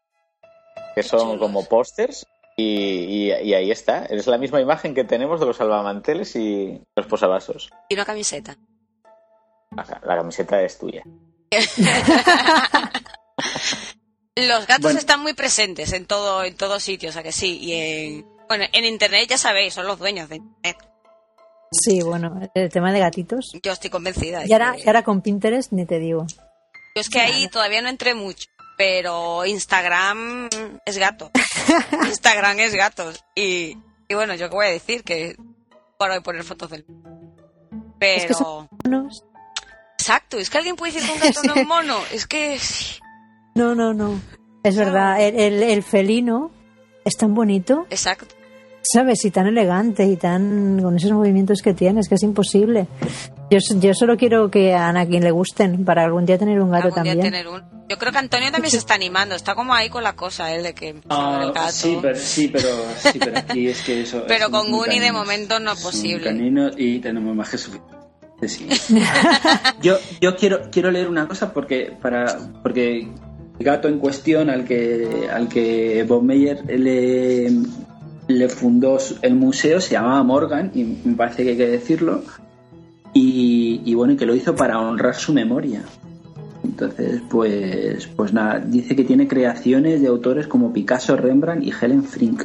que 0.94 1.02
son 1.02 1.20
chulos. 1.20 1.38
como 1.40 1.66
pósters, 1.66 2.26
y, 2.56 3.30
y- 3.30 3.32
y 3.32 3.54
ahí 3.54 3.70
está. 3.70 4.04
Es 4.06 4.26
la 4.26 4.36
misma 4.38 4.60
imagen 4.60 4.94
que 4.94 5.04
tenemos 5.04 5.40
de 5.40 5.46
los 5.46 5.56
salvamanteles 5.56 6.36
y 6.36 6.80
los 6.94 7.06
posavasos. 7.06 7.70
Y 7.88 7.94
una 7.94 8.04
camiseta. 8.04 8.56
La 10.04 10.16
camiseta 10.16 10.62
es 10.62 10.78
tuya. 10.78 11.02
Los 14.36 14.66
gatos 14.68 14.82
Bueno. 14.82 14.98
están 15.00 15.20
muy 15.20 15.32
presentes 15.34 15.92
en 15.92 16.06
todo, 16.06 16.44
en 16.44 16.54
todos 16.56 16.82
sitios, 16.82 17.10
o 17.10 17.14
sea 17.14 17.22
que 17.24 17.32
sí. 17.32 17.58
Y 17.60 17.72
en, 17.74 18.26
bueno, 18.48 18.64
en 18.72 18.84
internet 18.84 19.26
ya 19.28 19.36
sabéis, 19.38 19.74
son 19.74 19.86
los 19.86 19.98
dueños 19.98 20.28
de 20.28 20.36
internet. 20.36 20.76
Sí, 21.72 22.00
bueno, 22.02 22.40
el 22.54 22.70
tema 22.70 22.92
de 22.92 23.00
gatitos. 23.00 23.52
Yo 23.62 23.72
estoy 23.72 23.90
convencida. 23.90 24.46
Y 24.46 24.52
ahora, 24.52 24.72
que- 24.74 24.82
y 24.84 24.86
ahora 24.86 25.02
con 25.02 25.22
Pinterest 25.22 25.72
ni 25.72 25.84
te 25.86 25.98
digo. 25.98 26.24
Yo 26.94 27.00
es 27.00 27.10
que 27.10 27.20
ahí 27.20 27.48
todavía 27.48 27.82
no 27.82 27.88
entré 27.88 28.14
mucho, 28.14 28.48
pero 28.76 29.44
Instagram 29.44 30.48
es 30.84 30.98
gato. 30.98 31.30
Instagram 32.06 32.60
es 32.60 32.74
gatos. 32.74 33.24
Y, 33.34 33.76
y 34.08 34.14
bueno, 34.14 34.34
yo 34.36 34.48
qué 34.48 34.54
voy 34.54 34.66
a 34.66 34.70
decir, 34.70 35.02
que 35.02 35.36
para 35.98 36.14
de 36.14 36.20
poner 36.20 36.44
fotos 36.44 36.70
del... 36.70 36.86
Pero... 37.98 38.16
Es 38.22 38.26
que 38.26 38.34
son 38.34 38.68
monos. 38.84 39.24
Exacto, 40.08 40.38
es 40.38 40.48
que 40.48 40.56
alguien 40.56 40.74
puede 40.74 40.92
decir 40.94 41.06
que 41.06 41.14
un 41.14 41.20
gato 41.34 41.42
no 41.42 41.54
es 41.54 41.66
mono. 41.66 41.96
Es 42.12 42.26
que... 42.26 42.58
sí, 42.58 42.98
No, 43.54 43.74
no, 43.74 43.92
no. 43.92 44.18
Es 44.62 44.74
verdad, 44.76 45.20
el, 45.20 45.38
el- 45.38 45.62
el 45.62 45.82
felino 45.82 46.50
es 47.04 47.14
tan 47.18 47.34
bonito, 47.34 47.86
Exacto. 47.90 48.34
¿sabes? 48.82 49.22
Y 49.26 49.30
tan 49.30 49.46
elegante 49.46 50.04
y 50.06 50.16
tan 50.16 50.80
con 50.82 50.96
esos 50.96 51.12
movimientos 51.12 51.60
que 51.60 51.74
tiene, 51.74 52.00
es 52.00 52.08
que 52.08 52.14
es 52.14 52.22
imposible. 52.22 52.86
Yo, 53.50 53.58
s- 53.58 53.78
yo 53.80 53.92
solo 53.92 54.16
quiero 54.16 54.50
que 54.50 54.74
a 54.74 54.88
Anakin 54.88 55.22
le 55.22 55.30
gusten 55.30 55.84
para 55.84 56.04
algún 56.04 56.24
día 56.24 56.38
tener 56.38 56.58
un 56.60 56.70
gato 56.70 56.86
Algún 56.86 57.02
día 57.02 57.12
también. 57.12 57.32
tener 57.32 57.48
un... 57.48 57.62
Yo 57.88 57.98
creo 57.98 58.10
que 58.12 58.18
Antonio 58.18 58.50
también 58.50 58.70
se 58.70 58.78
está 58.78 58.94
animando. 58.94 59.34
Está 59.34 59.54
como 59.54 59.74
ahí 59.74 59.90
con 59.90 60.02
la 60.02 60.14
cosa, 60.16 60.54
él, 60.54 60.62
de 60.62 60.74
que... 60.74 61.00
Ah, 61.10 61.40
el 61.44 61.52
gato. 61.52 61.70
sí, 61.72 61.98
pero, 62.00 62.18
sí, 62.18 62.48
pero, 62.48 62.68
sí, 62.98 63.18
pero 63.18 63.38
aquí 63.38 63.68
es 63.68 63.82
que 63.82 64.00
eso. 64.02 64.24
Pero 64.26 64.46
es 64.46 64.50
con 64.50 64.66
un 64.66 64.72
Guni 64.72 64.98
de 65.00 65.12
momento 65.12 65.60
no 65.60 65.72
es 65.72 65.78
un 65.78 65.84
posible. 65.84 66.24
canino 66.24 66.70
y 66.76 66.98
tenemos 66.98 67.34
más 67.36 67.50
que 67.50 67.58
suficiente. 67.58 67.97
Sí. 68.46 68.68
yo 69.82 70.36
quiero 70.36 70.70
quiero 70.70 70.90
leer 70.90 71.08
una 71.08 71.26
cosa 71.26 71.52
porque 71.52 71.92
para 72.00 72.38
porque 72.62 73.08
el 73.58 73.64
gato 73.64 73.88
en 73.88 73.98
cuestión 73.98 74.48
al 74.48 74.64
que 74.64 75.28
al 75.32 75.48
que 75.48 76.04
Bob 76.06 76.22
Meyer 76.22 76.64
le 76.68 78.48
fundó 78.48 78.98
el 79.22 79.34
museo 79.34 79.80
se 79.80 79.92
llamaba 79.92 80.22
Morgan 80.22 80.70
y 80.74 80.84
me 80.84 81.16
parece 81.16 81.42
que 81.42 81.50
hay 81.50 81.56
que 81.56 81.68
decirlo 81.68 82.22
y, 83.12 83.92
bueno 83.94 84.12
y 84.12 84.16
que 84.16 84.26
lo 84.26 84.36
hizo 84.36 84.54
para 84.54 84.78
honrar 84.78 85.16
su 85.16 85.32
memoria 85.32 85.82
entonces 86.62 87.20
pues 87.28 88.06
pues 88.06 88.32
nada 88.32 88.60
dice 88.60 88.94
que 88.94 89.02
tiene 89.02 89.26
creaciones 89.26 90.00
de 90.00 90.06
autores 90.06 90.46
como 90.46 90.72
Picasso 90.72 91.16
Rembrandt 91.16 91.64
y 91.64 91.72
Helen 91.72 92.04
Frink 92.04 92.44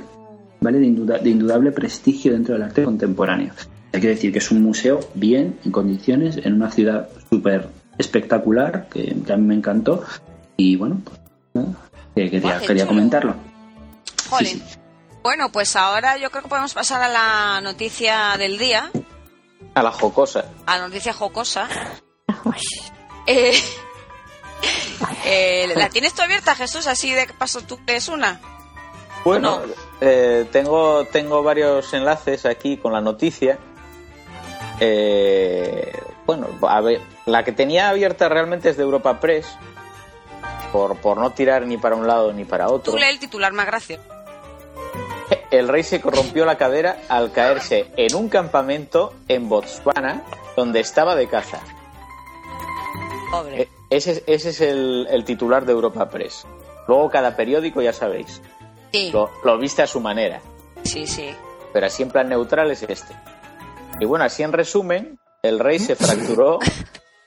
¿vale? 0.64 0.80
De 0.80 1.30
indudable 1.30 1.72
prestigio 1.72 2.32
dentro 2.32 2.56
del 2.56 2.64
arte 2.64 2.84
contemporáneo. 2.84 3.52
Hay 3.94 4.02
que 4.02 4.08
decir 4.08 4.32
que 4.32 4.40
es 4.40 4.52
un 4.52 4.62
museo 4.62 5.00
bien, 5.14 5.60
en 5.64 5.72
condiciones, 5.72 6.38
en 6.38 6.54
una 6.54 6.72
ciudad 6.72 7.10
súper 7.30 7.70
espectacular, 7.98 8.88
que, 8.90 9.16
que 9.26 9.34
a 9.34 9.38
mí 9.38 9.46
me 9.46 9.56
encantó. 9.56 10.04
Y 10.58 10.76
bueno, 10.76 11.02
pues 11.06 11.20
que 12.16 12.30
quería, 12.30 12.60
Guau, 12.60 12.88
comentarlo. 12.88 13.36
Jolín. 14.30 14.48
Sí, 14.48 14.64
sí. 14.68 14.80
Bueno, 15.24 15.52
pues 15.52 15.76
ahora 15.76 16.18
yo 16.18 16.30
creo 16.30 16.44
que 16.44 16.50
podemos 16.50 16.74
pasar 16.74 17.02
a 17.02 17.08
la 17.08 17.62
noticia 17.62 18.36
del 18.38 18.58
día, 18.58 18.92
A 19.74 19.82
la 19.82 19.92
jocosa. 19.92 20.46
a 20.66 20.78
la 20.78 20.88
noticia 20.88 21.14
jocosa. 21.14 21.68
Eh, 23.26 23.54
eh, 25.26 25.74
¿La 25.76 25.90
tienes 25.90 26.14
tú 26.14 26.22
abierta, 26.22 26.56
Jesús? 26.56 26.88
Así 26.88 27.12
de 27.14 27.28
paso 27.38 27.62
tú 27.62 27.80
es 27.88 28.10
una. 28.10 28.42
Bueno, 29.24 29.62
eh, 30.02 30.46
tengo, 30.52 31.06
tengo 31.06 31.42
varios 31.42 31.94
enlaces 31.94 32.46
aquí 32.46 32.76
con 32.76 32.92
la 32.92 33.00
noticia. 33.00 33.58
Eh, 34.80 35.92
bueno, 36.26 36.48
a 36.68 36.82
ver, 36.82 37.02
la 37.26 37.44
que 37.44 37.52
tenía 37.52 37.90
abierta 37.90 38.30
realmente 38.30 38.70
es 38.70 38.78
de 38.78 38.84
Europa 38.84 39.20
Press, 39.20 39.48
por, 40.72 40.98
por 40.98 41.18
no 41.18 41.32
tirar 41.32 41.66
ni 41.68 41.78
para 41.78 41.96
un 41.96 42.08
lado 42.08 42.34
ni 42.34 42.46
para 42.46 42.68
otro. 42.70 42.92
Tú 42.94 42.98
lee 42.98 43.06
el 43.10 43.20
titular 43.20 43.54
más 43.54 43.66
gracioso. 43.66 44.04
El 45.52 45.68
rey 45.68 45.84
se 45.84 46.02
corrompió 46.02 46.46
la 46.46 46.58
cadera 46.58 46.98
al 47.10 47.32
caerse 47.32 47.86
en 47.96 48.16
un 48.16 48.28
campamento 48.30 49.14
en 49.28 49.50
Botswana 49.50 50.24
donde 50.56 50.80
estaba 50.80 51.16
de 51.16 51.28
caza. 51.28 51.60
Pobre. 53.32 53.62
E- 53.64 53.70
Ese, 53.92 54.24
ese 54.26 54.50
es 54.50 54.62
el, 54.62 55.08
el 55.12 55.24
titular 55.24 55.66
de 55.66 55.72
Europa 55.74 56.10
Press. 56.10 56.46
Luego 56.88 57.10
cada 57.12 57.36
periódico, 57.36 57.82
ya 57.82 57.94
sabéis, 57.94 58.42
Sí, 58.92 59.12
lo, 59.12 59.30
lo 59.44 59.58
viste 59.60 59.82
a 59.84 59.88
su 59.88 60.00
manera. 60.00 60.42
sí, 60.84 61.06
sí. 61.08 61.34
pero 61.72 61.86
así 61.88 62.04
en 62.04 62.10
plan 62.10 62.30
neutral 62.30 62.70
es 62.72 62.82
este. 62.84 63.14
Y 64.00 64.06
bueno, 64.06 64.26
así 64.26 64.44
en 64.44 64.52
resumen, 64.54 65.20
el 65.42 65.60
rey 65.60 65.80
se 65.80 65.96
fracturó 65.96 66.60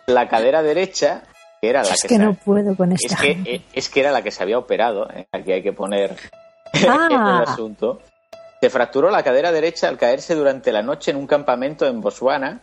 la 0.06 0.28
cadera 0.28 0.62
derecha, 0.62 1.22
que 1.60 1.70
era 1.70 1.82
la 1.82 1.90
Es 1.90 2.02
que, 2.02 2.08
que 2.08 2.16
se- 2.16 2.22
no 2.22 2.34
puedo 2.34 2.76
con 2.76 2.92
es 2.92 3.04
esta. 3.04 3.16
que, 3.20 3.34
gente. 3.34 3.54
eh, 3.56 3.62
es 3.72 3.88
que 3.88 4.00
era 4.00 4.10
la 4.12 4.22
que 4.22 4.30
se 4.30 4.42
había 4.42 4.58
operado, 4.58 5.08
eh, 5.10 5.26
aquí 5.32 5.52
hay 5.52 5.62
que 5.62 5.72
poner 5.72 6.16
Ah. 6.88 7.42
el 7.42 7.48
asunto. 7.48 8.00
Se 8.60 8.70
fracturó 8.70 9.10
la 9.10 9.22
cadera 9.22 9.52
derecha 9.52 9.88
al 9.88 9.98
caerse 9.98 10.34
durante 10.34 10.72
la 10.72 10.82
noche 10.82 11.10
en 11.10 11.16
un 11.18 11.26
campamento 11.26 11.86
en 11.86 12.00
Botswana, 12.00 12.62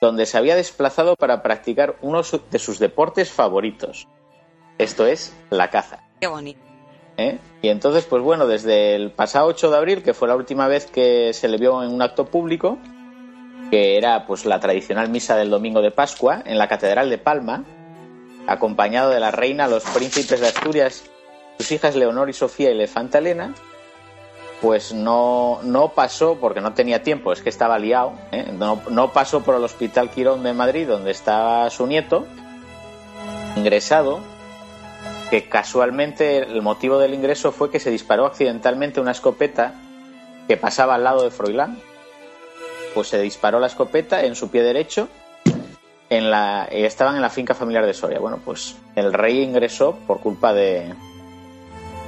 donde 0.00 0.26
se 0.26 0.38
había 0.38 0.54
desplazado 0.56 1.16
para 1.16 1.42
practicar 1.42 1.96
uno 2.02 2.22
su- 2.22 2.42
de 2.50 2.58
sus 2.58 2.78
deportes 2.78 3.30
favoritos. 3.30 4.06
Esto 4.78 5.06
es 5.06 5.34
la 5.50 5.70
caza. 5.70 6.00
Qué 6.20 6.26
bonito. 6.28 6.60
¿eh? 7.16 7.38
Y 7.62 7.68
entonces, 7.68 8.04
pues 8.04 8.22
bueno, 8.22 8.46
desde 8.46 8.94
el 8.94 9.10
pasado 9.10 9.46
8 9.48 9.70
de 9.72 9.76
abril, 9.76 10.02
que 10.04 10.14
fue 10.14 10.28
la 10.28 10.36
última 10.36 10.68
vez 10.68 10.86
que 10.86 11.32
se 11.32 11.48
le 11.48 11.58
vio 11.58 11.82
en 11.82 11.92
un 11.92 12.00
acto 12.00 12.26
público, 12.26 12.78
que 13.70 13.96
era 13.96 14.26
pues 14.26 14.44
la 14.44 14.60
tradicional 14.60 15.08
misa 15.08 15.36
del 15.36 15.50
domingo 15.50 15.82
de 15.82 15.90
Pascua 15.90 16.42
en 16.44 16.58
la 16.58 16.68
Catedral 16.68 17.10
de 17.10 17.18
Palma, 17.18 17.64
acompañado 18.46 19.10
de 19.10 19.20
la 19.20 19.30
reina, 19.30 19.68
los 19.68 19.84
príncipes 19.84 20.40
de 20.40 20.48
Asturias, 20.48 21.04
sus 21.58 21.72
hijas 21.72 21.96
Leonor 21.96 22.30
y 22.30 22.32
Sofía 22.32 22.70
y 22.70 22.74
la 22.74 22.84
infanta 22.84 23.18
Elena, 23.18 23.54
pues 24.60 24.92
no, 24.92 25.60
no 25.62 25.90
pasó, 25.90 26.38
porque 26.40 26.60
no 26.60 26.72
tenía 26.72 27.02
tiempo, 27.02 27.32
es 27.32 27.42
que 27.42 27.48
estaba 27.48 27.78
liado, 27.78 28.12
¿eh? 28.32 28.50
no, 28.52 28.80
no 28.90 29.12
pasó 29.12 29.42
por 29.42 29.54
el 29.54 29.62
Hospital 29.62 30.10
Quirón 30.10 30.42
de 30.42 30.52
Madrid, 30.52 30.88
donde 30.88 31.10
estaba 31.10 31.70
su 31.70 31.86
nieto, 31.86 32.26
ingresado, 33.56 34.20
que 35.30 35.48
casualmente 35.48 36.38
el 36.38 36.62
motivo 36.62 36.98
del 36.98 37.14
ingreso 37.14 37.52
fue 37.52 37.70
que 37.70 37.80
se 37.80 37.90
disparó 37.90 38.26
accidentalmente 38.26 39.00
una 39.00 39.12
escopeta 39.12 39.74
que 40.48 40.56
pasaba 40.56 40.94
al 40.94 41.04
lado 41.04 41.22
de 41.22 41.30
Froilán. 41.30 41.78
Pues 42.98 43.10
se 43.10 43.20
disparó 43.22 43.60
la 43.60 43.68
escopeta 43.68 44.24
en 44.24 44.34
su 44.34 44.50
pie 44.50 44.64
derecho 44.64 45.08
en 46.10 46.32
la, 46.32 46.68
y 46.72 46.82
estaban 46.82 47.14
en 47.14 47.22
la 47.22 47.30
finca 47.30 47.54
familiar 47.54 47.86
de 47.86 47.94
Soria. 47.94 48.18
Bueno, 48.18 48.40
pues 48.44 48.74
el 48.96 49.12
rey 49.12 49.40
ingresó 49.40 49.94
por 50.04 50.18
culpa 50.18 50.52
de, 50.52 50.92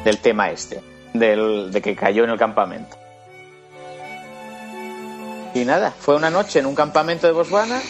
del 0.04 0.18
tema 0.18 0.50
este, 0.50 0.82
del, 1.14 1.70
de 1.70 1.80
que 1.80 1.94
cayó 1.94 2.24
en 2.24 2.30
el 2.30 2.38
campamento. 2.40 2.96
Y 5.54 5.64
nada, 5.64 5.92
fue 5.96 6.16
una 6.16 6.28
noche 6.28 6.58
en 6.58 6.66
un 6.66 6.74
campamento 6.74 7.28
de 7.28 7.34
Botswana 7.34 7.80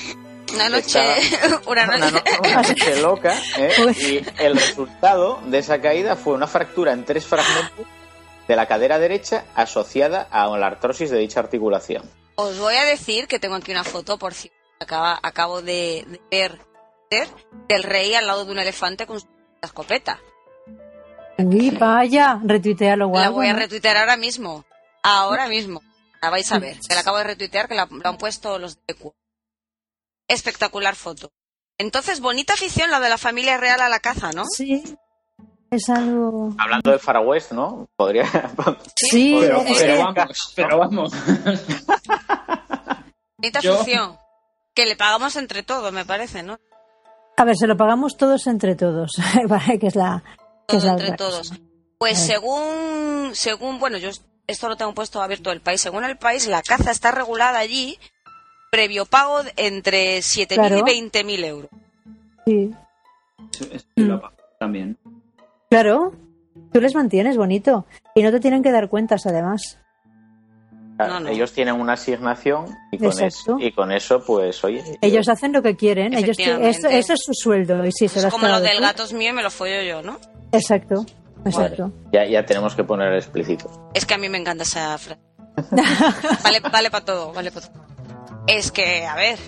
Una 0.52 0.68
noche, 0.68 0.98
una 1.66 1.84
una, 1.84 1.96
noche. 1.96 2.22
no- 2.42 2.50
una 2.50 2.62
noche 2.62 3.00
loca 3.00 3.34
¿eh? 3.56 3.72
y 4.38 4.42
el 4.44 4.56
resultado 4.56 5.40
de 5.46 5.56
esa 5.56 5.80
caída 5.80 6.16
fue 6.16 6.34
una 6.34 6.46
fractura 6.46 6.92
en 6.92 7.06
tres 7.06 7.24
fragmentos 7.24 7.86
de 8.50 8.56
la 8.56 8.66
cadera 8.66 8.98
derecha 8.98 9.44
asociada 9.54 10.26
a 10.28 10.48
la 10.58 10.66
artrosis 10.66 11.08
de 11.08 11.18
dicha 11.18 11.38
articulación. 11.38 12.02
Os 12.34 12.58
voy 12.58 12.74
a 12.74 12.84
decir 12.84 13.28
que 13.28 13.38
tengo 13.38 13.54
aquí 13.54 13.70
una 13.70 13.84
foto, 13.84 14.18
por 14.18 14.34
cierto, 14.34 14.58
acaba, 14.80 15.20
acabo 15.22 15.62
de, 15.62 16.04
de 16.08 16.20
ver 17.12 17.28
del 17.68 17.84
rey 17.84 18.12
al 18.14 18.26
lado 18.26 18.44
de 18.44 18.50
un 18.50 18.58
elefante 18.58 19.06
con 19.06 19.20
su 19.20 19.28
escopeta. 19.62 20.18
Uy, 21.38 21.70
vaya, 21.70 22.40
retuitealo 22.42 23.06
guapo. 23.06 23.22
la 23.22 23.30
voy 23.30 23.46
a 23.46 23.52
retuitear 23.52 23.96
ahora 23.98 24.16
mismo. 24.16 24.64
Ahora 25.04 25.46
mismo. 25.46 25.80
La 26.20 26.30
vais 26.30 26.50
a 26.50 26.58
ver. 26.58 26.76
Que 26.88 26.96
la 26.96 27.02
acabo 27.02 27.18
de 27.18 27.24
retuitear, 27.24 27.68
que 27.68 27.76
la, 27.76 27.86
la 27.88 28.10
han 28.10 28.18
puesto 28.18 28.58
los 28.58 28.84
de 28.84 28.94
Q. 28.94 29.14
Espectacular 30.26 30.96
foto. 30.96 31.30
Entonces, 31.78 32.18
bonita 32.18 32.54
afición 32.54 32.90
la 32.90 32.98
de 32.98 33.10
la 33.10 33.16
familia 33.16 33.58
real 33.58 33.80
a 33.80 33.88
la 33.88 34.00
caza, 34.00 34.32
¿no? 34.32 34.44
Sí, 34.44 34.82
es 35.70 35.88
algo... 35.88 36.54
Hablando 36.58 36.90
del 36.90 37.00
Far 37.00 37.18
West, 37.24 37.52
¿no? 37.52 37.88
Podría. 37.96 38.26
Sí, 38.96 39.38
Pero, 39.40 39.58
vamos, 40.04 40.52
pero 40.56 40.78
vamos. 40.78 41.12
Yo- 43.62 43.80
afición. 43.80 44.16
Que 44.74 44.86
le 44.86 44.96
pagamos 44.96 45.36
entre 45.36 45.62
todos, 45.62 45.92
me 45.92 46.04
parece, 46.04 46.42
¿no? 46.42 46.58
A 47.36 47.44
ver, 47.44 47.56
se 47.56 47.66
lo 47.66 47.76
pagamos 47.76 48.16
todos 48.16 48.46
entre 48.46 48.76
todos, 48.76 49.10
que 49.80 49.86
es 49.86 49.96
la... 49.96 50.22
Que 50.68 50.76
es 50.76 50.84
la 50.84 50.92
entre 50.92 51.06
otra 51.06 51.16
todos. 51.16 51.52
Pues 51.98 52.18
según, 52.18 53.30
según, 53.34 53.78
bueno, 53.80 53.98
yo 53.98 54.10
esto 54.46 54.68
lo 54.68 54.76
tengo 54.76 54.94
puesto 54.94 55.20
abierto 55.22 55.50
del 55.50 55.60
país. 55.60 55.80
Según 55.80 56.04
el 56.04 56.16
país, 56.16 56.46
la 56.46 56.62
caza 56.62 56.90
está 56.92 57.10
regulada 57.10 57.58
allí 57.58 57.98
previo 58.70 59.04
pago 59.06 59.42
de 59.42 59.52
entre 59.56 60.18
7.000 60.18 60.54
Claro. 60.54 60.78
y 60.78 60.82
20.000 60.82 61.44
euros. 61.44 61.70
Sí. 62.46 62.70
Eso- 63.52 63.64
eso 63.72 63.86
sí 63.96 64.02
lo 64.04 64.20
pago 64.20 64.36
también. 64.58 64.96
Claro, 65.70 66.12
tú 66.72 66.80
les 66.80 66.96
mantienes 66.96 67.36
bonito 67.36 67.86
y 68.16 68.22
no 68.22 68.32
te 68.32 68.40
tienen 68.40 68.62
que 68.62 68.72
dar 68.72 68.88
cuentas 68.88 69.24
además. 69.24 69.78
No, 70.98 71.20
no. 71.20 71.28
Ellos 71.28 71.52
tienen 71.52 71.80
una 71.80 71.94
asignación 71.94 72.66
y 72.90 72.98
con, 72.98 73.22
eso, 73.22 73.56
y 73.58 73.72
con 73.72 73.90
eso, 73.92 74.22
pues, 74.22 74.62
oye. 74.64 74.82
Ellos 75.00 75.28
hacen 75.28 75.52
lo 75.52 75.62
que 75.62 75.76
quieren, 75.76 76.12
ellos 76.12 76.36
eso, 76.38 76.88
eso 76.88 77.12
es 77.14 77.20
su 77.24 77.32
sueldo 77.32 77.86
y 77.86 77.92
sí, 77.92 78.08
se 78.08 78.20
lo 78.20 78.28
Es 78.28 78.34
como 78.34 78.48
lo 78.48 78.60
del 78.60 78.80
gato 78.80 79.04
es 79.04 79.12
mío 79.12 79.30
y 79.30 79.32
me 79.32 79.42
lo 79.42 79.50
follo 79.50 79.80
yo, 79.82 80.02
¿no? 80.02 80.18
Exacto, 80.52 81.06
exacto. 81.44 81.92
Ya, 82.12 82.26
ya 82.26 82.44
tenemos 82.44 82.74
que 82.74 82.84
poner 82.84 83.14
explícito. 83.14 83.90
Es 83.94 84.04
que 84.04 84.14
a 84.14 84.18
mí 84.18 84.28
me 84.28 84.38
encanta 84.38 84.64
esa 84.64 84.98
frase. 84.98 85.20
Vale, 86.44 86.60
vale 86.60 86.90
para 86.90 87.04
todo, 87.04 87.32
vale 87.32 87.50
para 87.50 87.66
todo. 87.66 87.84
Es 88.46 88.72
que, 88.72 89.06
a 89.06 89.14
ver, 89.14 89.38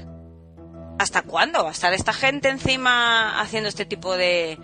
¿hasta 0.98 1.22
cuándo 1.22 1.62
va 1.64 1.70
a 1.70 1.72
estar 1.72 1.92
esta 1.92 2.12
gente 2.12 2.48
encima 2.48 3.40
haciendo 3.40 3.68
este 3.68 3.84
tipo 3.86 4.16
de... 4.16 4.58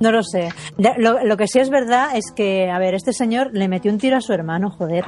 No 0.00 0.12
lo 0.12 0.22
sé. 0.22 0.50
Lo, 0.78 1.24
lo 1.24 1.36
que 1.36 1.46
sí 1.48 1.58
es 1.58 1.70
verdad 1.70 2.10
es 2.14 2.32
que, 2.34 2.70
a 2.70 2.78
ver, 2.78 2.94
este 2.94 3.12
señor 3.12 3.50
le 3.52 3.68
metió 3.68 3.90
un 3.90 3.98
tiro 3.98 4.16
a 4.16 4.20
su 4.20 4.32
hermano, 4.32 4.70
joder. 4.70 5.04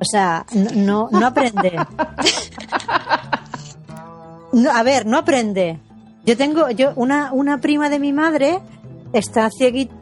O 0.00 0.04
sea, 0.04 0.46
no, 0.74 1.08
no, 1.10 1.26
aprende. 1.26 1.72
No, 4.50 4.70
a 4.70 4.82
ver, 4.82 5.04
no 5.04 5.18
aprende. 5.18 5.78
Yo 6.24 6.34
tengo, 6.34 6.70
yo, 6.70 6.92
una, 6.96 7.32
una 7.34 7.60
prima 7.60 7.90
de 7.90 7.98
mi 7.98 8.14
madre 8.14 8.60
está 9.12 9.50
cieguita 9.50 9.92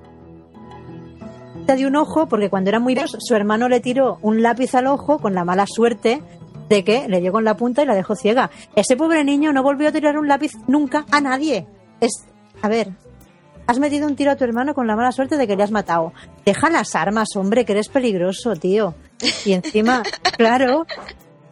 de 1.67 1.85
un 1.85 1.97
ojo 1.97 2.29
porque 2.29 2.49
cuando 2.49 2.71
era 2.71 2.79
muy 2.79 2.95
pequeño 2.95 3.19
su 3.19 3.35
hermano 3.35 3.69
le 3.69 3.81
tiró 3.81 4.19
un 4.23 4.43
lápiz 4.43 4.73
al 4.77 4.87
ojo 4.87 5.19
con 5.19 5.35
la 5.35 5.45
mala 5.45 5.67
suerte 5.67 6.23
de 6.69 6.85
que 6.85 7.09
le 7.09 7.21
dio 7.21 7.33
con 7.33 7.45
la 7.45 7.57
punta 7.57 7.83
y 7.83 7.87
la 7.87 7.97
dejó 7.97 8.15
ciega. 8.15 8.51
Ese 8.77 8.97
pobre 8.97 9.25
niño 9.25 9.53
no 9.53 9.65
volvió 9.65 9.89
a 9.89 9.93
tirar 9.93 10.17
un 10.17 10.29
lápiz 10.29 10.53
nunca 10.69 11.05
a 11.11 11.21
nadie. 11.21 11.67
Es, 12.01 12.27
a 12.63 12.69
ver, 12.69 12.93
has 13.67 13.79
metido 13.79 14.07
un 14.07 14.17
tiro 14.17 14.31
a 14.31 14.37
tu 14.37 14.45
hermano 14.45 14.75
con 14.75 14.87
la 14.87 14.97
mala 14.97 15.13
suerte 15.13 15.37
de 15.37 15.47
que 15.47 15.57
le 15.57 15.63
has 15.63 15.71
matado. 15.71 16.13
Deja 16.45 16.71
las 16.71 16.95
armas, 16.95 17.29
hombre, 17.37 17.65
que 17.65 17.73
eres 17.73 17.89
peligroso, 17.89 18.55
tío. 18.57 18.95
Y 19.45 19.53
encima, 19.53 20.03
claro. 20.37 20.87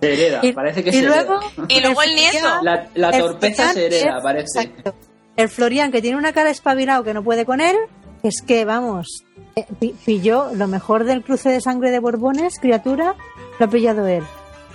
Se 0.01 0.13
hereda, 0.13 0.41
Y, 0.43 0.53
parece 0.53 0.85
que 0.85 0.91
y 0.91 0.93
se 0.95 1.03
luego. 1.03 1.35
hereda. 1.41 1.67
Y 1.69 1.81
luego 1.81 2.03
el 2.03 2.15
nieto. 2.15 2.49
La, 2.63 2.89
la 2.95 3.11
el 3.11 3.21
torpeza 3.23 3.63
Florian 3.71 3.75
se 3.75 3.87
hereda, 3.87 4.21
parece. 4.23 4.61
exacto. 4.61 4.95
El 5.37 5.49
Florian, 5.49 5.91
que 5.91 6.01
tiene 6.03 6.17
una 6.17 6.33
cara 6.33 6.51
espabilado 6.51 7.03
que 7.03 7.15
no 7.15 7.25
puede 7.25 7.45
con 7.45 7.61
él, 7.61 7.77
es 8.23 8.41
que, 8.47 8.65
vamos, 8.65 9.25
eh, 9.57 9.67
pi- 9.81 9.95
pilló 10.05 10.51
lo 10.55 10.69
mejor 10.69 11.05
del 11.05 11.23
cruce 11.25 11.49
de 11.51 11.61
sangre 11.61 11.91
de 11.91 11.99
Borbones, 11.99 12.59
criatura, 12.61 13.17
lo 13.59 13.67
ha 13.67 13.69
pillado 13.69 14.07
él. 14.07 14.23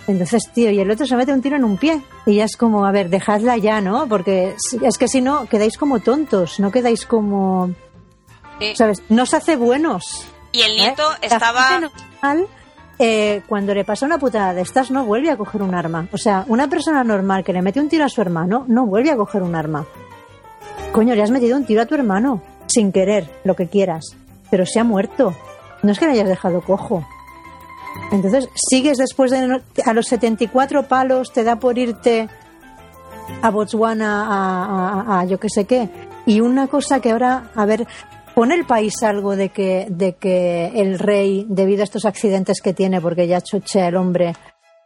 Entonces, 0.09 0.49
tío, 0.51 0.71
y 0.71 0.79
el 0.79 0.89
otro 0.89 1.05
se 1.05 1.15
mete 1.15 1.31
un 1.31 1.41
tiro 1.41 1.55
en 1.55 1.63
un 1.63 1.77
pie. 1.77 2.01
Y 2.25 2.35
ya 2.35 2.45
es 2.45 2.57
como, 2.57 2.83
a 2.83 2.91
ver, 2.91 3.09
dejadla 3.09 3.57
ya, 3.57 3.79
¿no? 3.79 4.07
Porque 4.07 4.55
es 4.81 4.97
que 4.97 5.07
si 5.07 5.21
no, 5.21 5.45
quedáis 5.45 5.77
como 5.77 5.99
tontos, 5.99 6.59
no 6.59 6.71
quedáis 6.71 7.05
como. 7.05 7.69
Sí. 8.59 8.75
¿Sabes? 8.75 9.03
No 9.09 9.27
se 9.27 9.37
hace 9.37 9.55
buenos. 9.55 10.25
Y 10.51 10.61
el 10.61 10.75
nieto 10.75 11.03
¿eh? 11.21 11.27
La 11.29 11.35
estaba... 11.35 11.79
normal, 11.79 12.47
eh, 12.97 13.43
cuando 13.47 13.75
le 13.75 13.85
pasa 13.85 14.07
una 14.07 14.17
putada 14.17 14.55
de 14.55 14.61
estas, 14.61 14.89
no 14.89 15.05
vuelve 15.05 15.29
a 15.29 15.37
coger 15.37 15.61
un 15.61 15.75
arma. 15.75 16.07
O 16.11 16.17
sea, 16.17 16.43
una 16.47 16.67
persona 16.67 17.03
normal 17.03 17.43
que 17.43 17.53
le 17.53 17.61
mete 17.61 17.79
un 17.79 17.87
tiro 17.87 18.03
a 18.03 18.09
su 18.09 18.19
hermano, 18.19 18.65
no 18.67 18.87
vuelve 18.87 19.11
a 19.11 19.15
coger 19.15 19.43
un 19.43 19.53
arma. 19.53 19.85
Coño, 20.91 21.13
le 21.13 21.21
has 21.21 21.29
metido 21.29 21.55
un 21.55 21.65
tiro 21.65 21.83
a 21.83 21.85
tu 21.85 21.93
hermano, 21.93 22.41
sin 22.65 22.91
querer, 22.91 23.29
lo 23.43 23.55
que 23.55 23.67
quieras. 23.67 24.15
Pero 24.49 24.65
se 24.65 24.79
ha 24.79 24.83
muerto. 24.83 25.35
No 25.83 25.91
es 25.91 25.99
que 25.99 26.07
le 26.07 26.13
hayas 26.13 26.27
dejado 26.27 26.61
cojo. 26.61 27.05
Entonces, 28.11 28.49
sigues 28.55 28.97
después 28.97 29.31
de 29.31 29.47
no- 29.47 29.61
a 29.85 29.93
los 29.93 30.07
74 30.07 30.83
palos, 30.83 31.31
te 31.31 31.43
da 31.43 31.57
por 31.57 31.77
irte 31.77 32.27
a 33.41 33.49
Botswana, 33.51 34.25
a, 34.25 34.65
a- 34.65 35.01
a- 35.17 35.19
a 35.21 35.25
yo 35.25 35.39
qué 35.39 35.49
sé 35.49 35.65
qué. 35.65 35.89
Y 36.25 36.41
una 36.41 36.67
cosa 36.67 36.99
que 36.99 37.11
ahora, 37.11 37.49
a 37.55 37.65
ver, 37.65 37.85
¿Pone 38.35 38.55
el 38.55 38.63
país 38.65 39.03
algo 39.03 39.35
de 39.35 39.49
que, 39.49 39.87
de 39.89 40.13
que 40.15 40.67
el 40.75 40.97
rey, 40.97 41.45
debido 41.49 41.81
a 41.81 41.83
estos 41.83 42.05
accidentes 42.05 42.61
que 42.61 42.73
tiene, 42.73 43.01
porque 43.01 43.27
ya 43.27 43.41
chochea 43.41 43.89
el 43.89 43.97
hombre, 43.97 44.33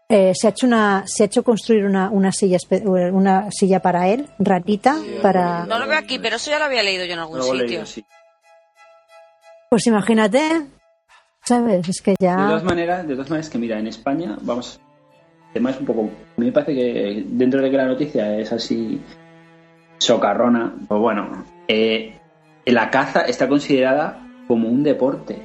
eh, 0.09 0.31
se 0.33 0.47
ha 0.47 0.49
hecho 0.49 0.65
una, 0.65 1.03
se 1.05 1.21
ha 1.21 1.25
hecho 1.27 1.43
construir 1.43 1.85
una, 1.85 2.09
una 2.09 2.31
silla 2.31 2.57
una 3.11 3.51
silla 3.51 3.79
para 3.79 4.07
él, 4.07 4.27
ratita, 4.39 4.95
para 5.21 5.67
No 5.67 5.77
lo 5.77 5.87
veo 5.87 5.99
aquí, 5.99 6.17
pero 6.17 6.37
eso 6.37 6.49
ya 6.49 6.57
lo 6.57 6.65
había 6.65 6.81
leído 6.81 7.05
yo 7.05 7.13
en 7.13 7.19
algún 7.19 7.43
sitio. 7.43 7.53
leído, 7.63 7.85
sí. 7.85 8.03
pues 9.69 9.85
imagínate, 9.85 10.67
¿sabes? 11.45 11.87
Es 11.89 12.01
que 12.01 12.11
De 12.11 12.17
ya 12.19 12.35
todas 12.47 12.63
maneras, 12.63 13.07
de 13.07 13.13
todas 13.13 13.29
maneras 13.29 13.49
que 13.49 13.57
mira, 13.57 13.79
en 13.79 13.87
España, 13.87 14.37
vamos, 14.41 14.79
el 15.47 15.53
tema 15.53 15.71
es 15.71 15.79
un 15.79 15.85
poco, 15.85 16.01
a 16.01 16.39
mí 16.39 16.45
me 16.47 16.51
parece 16.51 16.73
que 16.75 17.23
dentro 17.27 17.61
de 17.61 17.69
que 17.71 17.77
la 17.77 17.85
noticia 17.85 18.37
es 18.37 18.51
así 18.51 19.01
socarrona, 19.97 20.73
pues 20.87 20.99
bueno, 20.99 21.45
eh, 21.67 22.17
la 22.65 22.89
caza 22.89 23.21
está 23.21 23.47
considerada 23.47 24.19
como 24.47 24.67
un 24.69 24.83
deporte. 24.83 25.41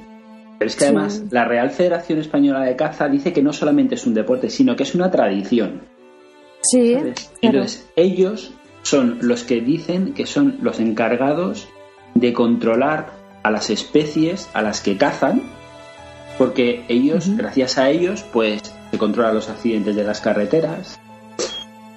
Pero 0.57 0.67
es 0.67 0.75
que 0.75 0.81
Sí. 0.81 0.87
además 0.87 1.23
la 1.31 1.45
Real 1.45 1.69
Federación 1.69 2.19
Española 2.19 2.61
de 2.65 2.75
Caza 2.75 3.07
dice 3.07 3.31
que 3.31 3.41
no 3.41 3.53
solamente 3.53 3.95
es 3.95 4.05
un 4.05 4.13
deporte, 4.13 4.49
sino 4.49 4.75
que 4.75 4.83
es 4.83 4.93
una 4.93 5.09
tradición. 5.09 5.81
sí, 6.61 6.95
claro. 6.95 7.13
Entonces, 7.41 7.89
ellos 7.95 8.53
son 8.81 9.19
los 9.21 9.45
que 9.45 9.61
dicen 9.61 10.13
que 10.13 10.25
son 10.25 10.57
los 10.61 10.81
encargados 10.81 11.69
de 12.15 12.33
controlar 12.33 13.11
a 13.43 13.51
las 13.51 13.69
especies 13.69 14.49
a 14.53 14.61
las 14.61 14.81
que 14.81 14.97
cazan, 14.97 15.41
porque 16.39 16.83
ellos, 16.87 17.29
gracias 17.37 17.77
a 17.77 17.89
ellos, 17.91 18.25
pues 18.33 18.61
se 18.89 18.97
controlan 18.97 19.35
los 19.35 19.47
accidentes 19.49 19.95
de 19.95 20.03
las 20.03 20.21
carreteras. 20.21 20.99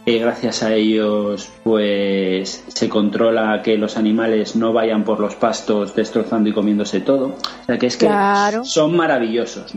eh, 0.05 0.19
gracias 0.19 0.65
a 0.65 0.75
ellos, 0.75 1.49
pues 1.63 2.65
se 2.67 2.89
controla 2.89 3.63
que 3.63 3.79
los 3.79 3.97
animales 3.97 4.57
no 4.57 4.73
vayan 4.73 5.05
por 5.05 5.21
los 5.21 5.37
pastos 5.37 5.95
destrozando 5.95 6.51
y 6.51 6.53
comiéndose 6.53 7.01
todo. 7.01 7.37
O 7.63 7.65
sea 7.67 7.79
que 7.79 7.87
es 7.87 7.97
que 7.97 8.07
Claro. 8.07 8.65
son 8.65 8.97
maravillosos. 8.97 9.73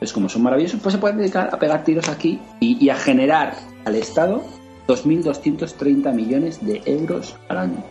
Es 0.00 0.12
como 0.12 0.28
son 0.28 0.42
maravillosos, 0.42 0.78
pues 0.82 0.92
se 0.92 0.98
pueden 1.00 1.16
dedicar 1.16 1.48
a 1.52 1.58
pegar 1.58 1.84
tiros 1.84 2.08
aquí 2.10 2.38
y, 2.60 2.84
y 2.84 2.90
a 2.90 2.96
generar 2.96 3.54
al 3.86 3.94
Estado 3.96 4.42
2.230 4.88 6.12
millones 6.12 6.64
de 6.66 6.82
euros 6.84 7.34
al 7.48 7.56
año. 7.58 7.84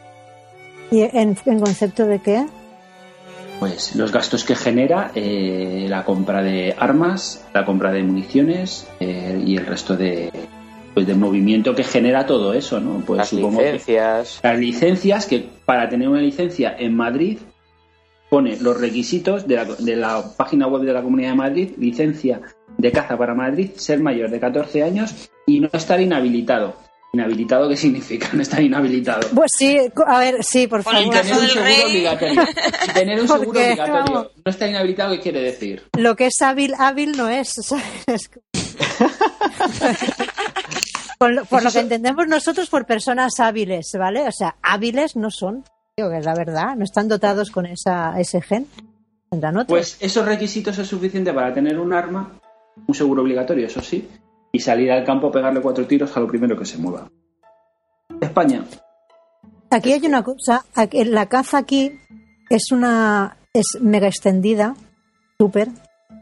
¿Y 0.92 1.02
en, 1.02 1.36
en 1.46 1.60
concepto 1.60 2.06
de 2.06 2.20
qué? 2.20 2.46
Pues 3.62 3.96
los 3.96 4.12
gastos 4.12 4.44
que 4.44 4.56
genera 4.56 5.12
eh, 5.14 5.86
la 5.88 6.04
compra 6.04 6.42
de 6.42 6.74
armas, 6.80 7.46
la 7.54 7.64
compra 7.64 7.92
de 7.92 8.02
municiones 8.02 8.88
eh, 9.00 9.40
y 9.46 9.56
el 9.56 9.68
resto 9.68 9.96
de, 9.96 10.32
pues, 10.96 11.06
de 11.06 11.14
movimiento 11.14 11.76
que 11.76 11.84
genera 11.84 12.26
todo 12.26 12.56
eso, 12.56 12.80
¿no? 12.80 13.04
Pues 13.06 13.20
Las 13.20 13.30
supongo 13.30 13.60
que- 13.60 13.74
licencias. 13.74 14.40
las 14.42 14.58
licencias, 14.58 15.28
que 15.28 15.48
para 15.64 15.88
tener 15.90 16.10
una 16.10 16.22
licencia 16.22 16.76
en 16.76 16.96
Madrid 16.96 17.38
pone 18.32 18.58
los 18.60 18.82
requisitos 18.82 19.48
de 19.48 19.56
la, 19.58 19.66
de 19.66 19.96
la 19.96 20.24
página 20.36 20.66
web 20.66 20.82
de 20.82 20.94
la 20.94 21.04
Comunidad 21.04 21.30
de 21.30 21.36
Madrid, 21.36 21.70
licencia 21.78 22.42
de 22.80 22.92
caza 22.92 23.16
para 23.16 23.36
Madrid, 23.36 23.70
ser 23.76 24.00
mayor 24.00 24.32
de 24.32 24.40
14 24.40 24.82
años 24.82 25.30
y 25.46 25.60
no 25.60 25.70
estar 25.72 26.02
inhabilitado. 26.02 26.74
¿Inhabilitado 27.14 27.68
qué 27.68 27.76
significa 27.76 28.30
no 28.34 28.42
estar 28.42 28.62
inhabilitado? 28.62 29.28
Pues 29.36 29.52
sí, 29.58 29.78
a 30.08 30.20
ver, 30.20 30.44
sí, 30.44 30.68
por 30.68 30.84
favor. 30.84 31.02
tener 31.10 31.34
un 31.34 31.48
seguro 31.48 31.64
rey. 31.64 31.82
obligatorio. 31.86 32.44
Tener 32.94 33.22
un 33.22 33.28
seguro 33.28 33.60
obligatorio. 33.60 33.94
vamos. 33.94 34.28
No 34.46 34.50
estar 34.52 34.70
inhabilitado, 34.70 35.14
¿qué 35.16 35.20
quiere 35.20 35.42
decir? 35.42 35.84
Lo 35.98 36.16
que 36.16 36.28
es 36.28 36.42
hábil, 36.42 36.74
hábil 36.78 37.18
no 37.18 37.28
es. 37.30 37.50
¿sabes? 37.62 38.30
Por 41.18 41.34
lo, 41.34 41.46
por 41.46 41.64
lo 41.64 41.72
que 41.72 41.80
entendemos 41.80 42.28
nosotros 42.28 42.70
por 42.70 42.86
personas 42.86 43.40
hábiles, 43.40 43.92
¿vale? 43.98 44.28
O 44.28 44.32
sea, 44.32 44.56
hábiles 44.64 45.16
no 45.16 45.30
son, 45.30 45.64
digo 45.96 46.10
que 46.10 46.18
es 46.18 46.26
la 46.26 46.34
verdad, 46.34 46.76
no 46.76 46.84
están 46.84 47.08
dotados 47.08 47.52
con 47.52 47.68
esa, 47.68 48.20
ese 48.20 48.42
gen. 48.42 48.68
Pues 49.68 49.98
esos 50.02 50.26
requisitos 50.26 50.78
es 50.78 50.88
suficiente 50.88 51.32
para 51.32 51.54
tener 51.54 51.80
un 51.80 51.94
arma, 51.94 52.38
un 52.86 52.94
seguro 52.94 53.22
obligatorio, 53.22 53.68
eso 53.68 53.82
sí, 53.82 54.10
y 54.52 54.60
salir 54.60 54.92
al 54.92 55.04
campo 55.06 55.28
a 55.28 55.32
pegarle 55.32 55.62
cuatro 55.62 55.86
tiros 55.88 56.16
a 56.16 56.20
lo 56.20 56.28
primero 56.28 56.58
que 56.58 56.66
se 56.66 56.78
mueva. 56.78 57.08
España, 58.20 58.64
Aquí 59.74 59.94
hay 59.94 60.06
una 60.06 60.22
cosa, 60.22 60.66
la 60.92 61.26
caza 61.28 61.60
aquí 61.60 61.94
es 62.50 62.72
una 62.74 63.38
es 63.54 63.78
mega 63.80 64.08
extendida, 64.08 64.76
súper. 65.40 65.70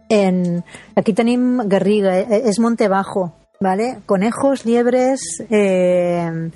En 0.08 0.64
aquí 0.96 1.14
tenemos 1.14 1.68
Garriga, 1.68 2.20
eh, 2.20 2.44
es 2.46 2.60
Monte 2.60 2.88
Bajo, 2.88 3.34
¿vale? 3.60 4.00
Conejos, 4.06 4.66
liebres, 4.66 5.20
eh, 5.50 6.52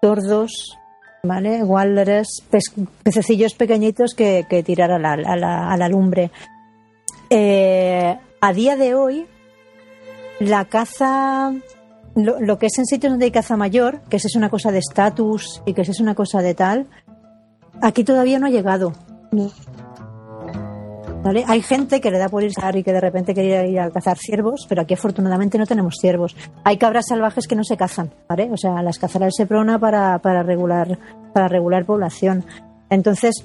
tordos, 0.00 0.76
¿vale? 1.22 1.62
Walrus, 1.62 2.42
pes- 2.50 2.72
pececillos 3.04 3.54
pequeñitos 3.54 4.14
que, 4.14 4.44
que 4.50 4.64
tirar 4.64 4.90
a 4.90 4.98
la, 4.98 5.12
a 5.12 5.36
la, 5.36 5.70
a 5.70 5.76
la 5.76 5.88
lumbre. 5.88 6.32
Eh, 7.30 8.18
a 8.40 8.52
día 8.52 8.76
de 8.76 8.94
hoy, 8.94 9.26
la 10.48 10.64
caza 10.66 11.52
lo, 12.14 12.58
que 12.58 12.66
es 12.66 12.78
en 12.78 12.86
sitios 12.86 13.12
donde 13.12 13.26
hay 13.26 13.30
caza 13.30 13.56
mayor, 13.56 14.00
que 14.08 14.16
eso 14.16 14.28
es 14.28 14.36
una 14.36 14.50
cosa 14.50 14.70
de 14.70 14.78
estatus 14.78 15.62
y 15.64 15.74
que 15.74 15.82
eso 15.82 15.92
es 15.92 16.00
una 16.00 16.14
cosa 16.14 16.42
de 16.42 16.54
tal, 16.54 16.86
aquí 17.80 18.04
todavía 18.04 18.38
no 18.38 18.46
ha 18.46 18.50
llegado. 18.50 18.92
¿Vale? 21.22 21.44
Hay 21.46 21.62
gente 21.62 22.00
que 22.00 22.10
le 22.10 22.18
da 22.18 22.28
por 22.28 22.42
ir 22.42 22.50
a 22.60 22.76
y 22.76 22.82
que 22.82 22.92
de 22.92 23.00
repente 23.00 23.32
quería 23.32 23.64
ir 23.64 23.78
a 23.78 23.90
cazar 23.90 24.18
ciervos, 24.18 24.66
pero 24.68 24.82
aquí 24.82 24.94
afortunadamente 24.94 25.56
no 25.56 25.66
tenemos 25.66 25.94
ciervos. 26.00 26.34
Hay 26.64 26.78
cabras 26.78 27.06
salvajes 27.08 27.46
que 27.46 27.54
no 27.54 27.62
se 27.62 27.76
cazan, 27.76 28.12
¿vale? 28.28 28.50
O 28.52 28.56
sea, 28.56 28.82
las 28.82 28.98
cazará 28.98 29.26
el 29.26 29.32
Seprona 29.32 29.78
para, 29.78 30.18
para 30.18 30.42
regular 30.42 30.98
para 31.32 31.46
regular 31.46 31.84
población. 31.86 32.44
Entonces, 32.90 33.44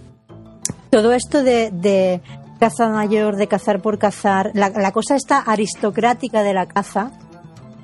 todo 0.89 1.13
esto 1.13 1.43
de 1.43 2.19
caza 2.57 2.89
mayor, 2.89 3.35
de 3.35 3.47
cazar 3.47 3.81
por 3.81 3.97
cazar, 3.99 4.51
la, 4.53 4.69
la 4.69 4.91
cosa 4.91 5.15
esta 5.15 5.39
aristocrática 5.39 6.43
de 6.43 6.53
la 6.53 6.65
caza, 6.67 7.11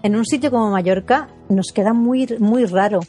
en 0.04 0.16
un 0.16 0.26
sitio 0.26 0.52
como 0.52 0.70
Mallorca 0.72 1.30
nos 1.50 1.68
queda 1.74 1.94
muy, 1.94 2.28
muy 2.40 2.66
raro. 2.66 3.00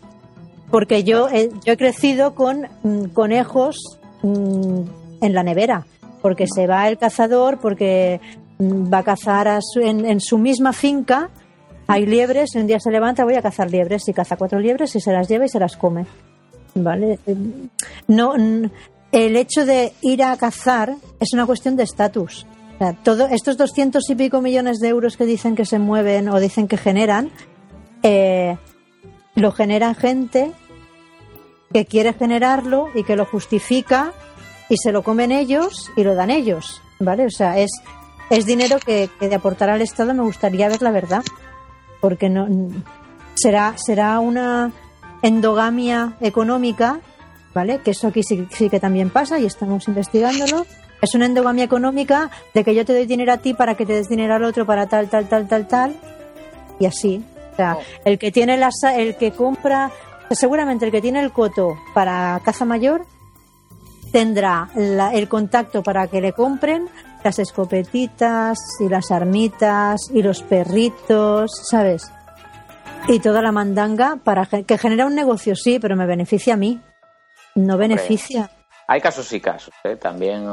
Porque 0.71 1.05
yo, 1.05 1.29
he- 1.29 1.51
yo 1.65 1.73
he 1.73 1.77
crecido 1.77 2.35
con 2.35 2.67
mm, 2.83 3.05
conejos 3.13 3.77
mm, 4.23 4.81
en 5.21 5.35
la 5.35 5.43
nevera. 5.43 5.87
Porque 6.23 6.47
se 6.47 6.67
va 6.67 6.89
el 6.89 6.97
cazador, 6.99 7.59
porque 7.59 8.21
mm, 8.59 8.93
va 8.93 8.99
a 8.99 9.03
cazar 9.05 9.49
a 9.49 9.61
su- 9.61 9.81
en, 9.81 10.05
en 10.07 10.21
su 10.21 10.39
misma 10.39 10.73
finca. 10.73 11.31
Hay 11.87 12.07
liebres, 12.07 12.55
y 12.55 12.59
un 12.59 12.67
día 12.67 12.81
se 12.81 12.91
levanta, 12.91 13.25
voy 13.25 13.35
a 13.35 13.43
cazar 13.43 13.71
liebres, 13.71 14.09
y 14.09 14.13
caza 14.15 14.37
cuatro 14.37 14.59
liebres 14.59 14.97
y 14.97 15.01
se 15.01 15.13
las 15.13 15.29
lleva 15.29 15.45
y 15.45 15.49
se 15.49 15.61
las 15.61 15.77
come. 15.77 16.07
¿Vale? 16.75 17.19
No, 18.09 18.35
el 19.15 19.37
hecho 19.37 19.65
de 19.65 19.93
ir 20.01 20.25
a 20.25 20.37
cazar 20.37 20.97
es 21.21 21.33
una 21.33 21.47
cuestión 21.47 21.77
de 21.77 21.85
estatus. 21.85 22.47
O 22.81 22.93
todo, 23.05 23.29
estos 23.29 23.57
doscientos 23.57 24.11
y 24.11 24.17
pico 24.17 24.41
millones 24.41 24.81
de 24.81 24.89
euros 24.89 25.17
que 25.17 25.25
dicen 25.25 25.55
que 25.55 25.65
se 25.65 25.79
mueven 25.79 26.29
o 26.29 26.41
dicen 26.41 26.67
que 26.67 26.77
generan, 26.77 27.31
eh, 28.03 28.57
lo 29.37 29.53
genera 29.53 29.95
gente 29.95 30.51
que 31.73 31.87
quiere 31.87 32.13
generarlo 32.13 32.89
y 32.93 33.05
que 33.05 33.15
lo 33.15 33.25
justifica 33.25 34.13
y 34.69 34.77
se 34.79 34.91
lo 34.91 35.05
comen 35.05 35.31
ellos 35.31 35.93
y 35.97 36.03
lo 36.03 36.17
dan 36.17 36.31
ellos, 36.31 36.83
¿vale? 36.99 37.27
O 37.27 37.31
sea, 37.31 37.59
es, 37.59 37.71
es 38.31 38.47
dinero 38.47 38.79
que, 38.85 39.09
que 39.21 39.29
de 39.29 39.37
aportar 39.37 39.71
al 39.71 39.81
Estado 39.81 40.13
me 40.13 40.25
gustaría 40.25 40.69
ver 40.69 40.83
la 40.83 40.91
verdad, 40.91 41.23
porque 42.01 42.29
no 42.29 42.49
será, 43.35 43.75
será 43.77 44.19
una 44.19 44.73
endogamia 45.23 46.17
económica, 46.21 46.99
¿vale? 47.55 47.79
Que 47.79 47.93
eso 47.93 48.09
aquí 48.09 48.23
sí, 48.23 48.47
sí 48.51 48.69
que 48.69 48.81
también 48.81 49.11
pasa 49.11 49.39
y 49.39 49.47
estamos 49.47 49.87
investigándolo. 49.89 50.67
Es 51.01 51.15
una 51.15 51.27
endogamia 51.27 51.65
económica 51.65 52.31
de 52.55 52.65
que 52.65 52.75
yo 52.75 52.85
te 52.85 52.93
doy 52.95 53.07
dinero 53.07 53.33
a 53.33 53.37
ti 53.39 53.53
para 53.55 53.75
que 53.75 53.85
te 53.87 53.93
des 53.95 54.09
dinero 54.09 54.35
al 54.35 54.45
otro 54.45 54.65
para 54.67 54.87
tal, 54.87 55.09
tal, 55.09 55.29
tal, 55.29 55.47
tal, 55.49 55.69
tal, 55.69 55.97
y 56.81 56.87
así. 56.87 57.25
O 57.53 57.57
sea, 57.57 57.77
el 58.05 58.19
que 58.19 58.33
tiene 58.33 58.57
la, 58.57 58.71
sa- 58.73 58.97
el 58.97 59.17
que 59.17 59.31
compra, 59.33 59.91
seguramente 60.31 60.87
el 60.87 60.91
que 60.93 61.01
tiene 61.03 61.21
el 61.21 61.31
coto 61.33 61.77
para 61.95 62.41
caza 62.45 62.65
mayor 62.65 63.05
tendrá 64.13 64.69
la- 64.75 65.13
el 65.13 65.29
contacto 65.29 65.83
para 65.83 66.07
que 66.07 66.21
le 66.21 66.33
compren 66.33 66.89
las 67.23 67.39
escopetitas 67.39 68.59
y 68.81 68.89
las 68.89 69.11
armitas 69.11 70.11
y 70.13 70.23
los 70.23 70.43
perritos, 70.43 71.51
¿sabes? 71.69 72.11
Y 73.09 73.19
toda 73.21 73.43
la 73.43 73.53
mandanga 73.53 74.17
para 74.23 74.47
que 74.47 74.79
genera 74.79 75.07
un 75.07 75.15
negocio, 75.15 75.55
sí, 75.57 75.79
pero 75.79 75.97
me 75.97 76.07
beneficia 76.07 76.55
a 76.55 76.57
mí. 76.57 76.81
No 77.55 77.77
beneficia. 77.77 78.51
Hay 78.87 79.01
casos 79.01 79.33
y 79.33 79.41
casos, 79.41 79.75
¿eh? 79.85 79.97
también 79.97 80.47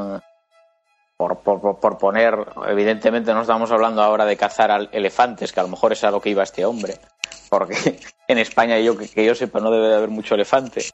por, 1.16 1.38
por, 1.40 1.78
por- 1.78 1.98
poner, 1.98 2.34
evidentemente 2.66 3.32
no 3.34 3.42
estamos 3.42 3.70
hablando 3.70 4.02
ahora 4.02 4.24
de 4.24 4.36
cazar 4.36 4.88
elefantes, 4.92 5.52
que 5.52 5.60
a 5.60 5.64
lo 5.64 5.68
mejor 5.68 5.92
es 5.92 6.02
a 6.04 6.10
lo 6.10 6.20
que 6.20 6.30
iba 6.30 6.42
este 6.42 6.64
hombre, 6.64 6.96
porque 7.50 7.76
en 8.28 8.38
España 8.38 8.78
yo 8.78 8.96
que, 8.96 9.08
que 9.08 9.24
yo 9.24 9.34
sepa 9.34 9.60
no 9.60 9.70
debe 9.70 9.88
de 9.88 9.96
haber 9.96 10.08
mucho 10.10 10.34
elefante. 10.34 10.84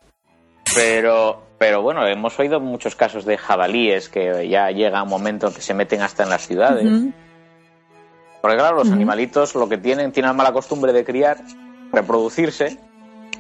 Pero, 0.74 1.42
pero 1.58 1.80
bueno, 1.80 2.06
hemos 2.06 2.38
oído 2.38 2.60
muchos 2.60 2.94
casos 2.94 3.24
de 3.24 3.38
jabalíes 3.38 4.08
que 4.10 4.46
ya 4.48 4.70
llega 4.70 5.02
un 5.02 5.08
momento 5.08 5.46
en 5.48 5.54
que 5.54 5.62
se 5.62 5.72
meten 5.74 6.02
hasta 6.02 6.24
en 6.24 6.28
las 6.30 6.46
ciudades. 6.46 6.84
Ujú. 6.84 7.12
Porque 8.42 8.56
claro, 8.58 8.76
los 8.76 8.90
animalitos 8.92 9.54
lo 9.54 9.68
que 9.68 9.78
tienen, 9.78 10.12
tienen 10.12 10.28
la 10.28 10.34
mala 10.34 10.52
costumbre 10.52 10.92
de 10.92 11.04
criar, 11.04 11.38
reproducirse 11.92 12.78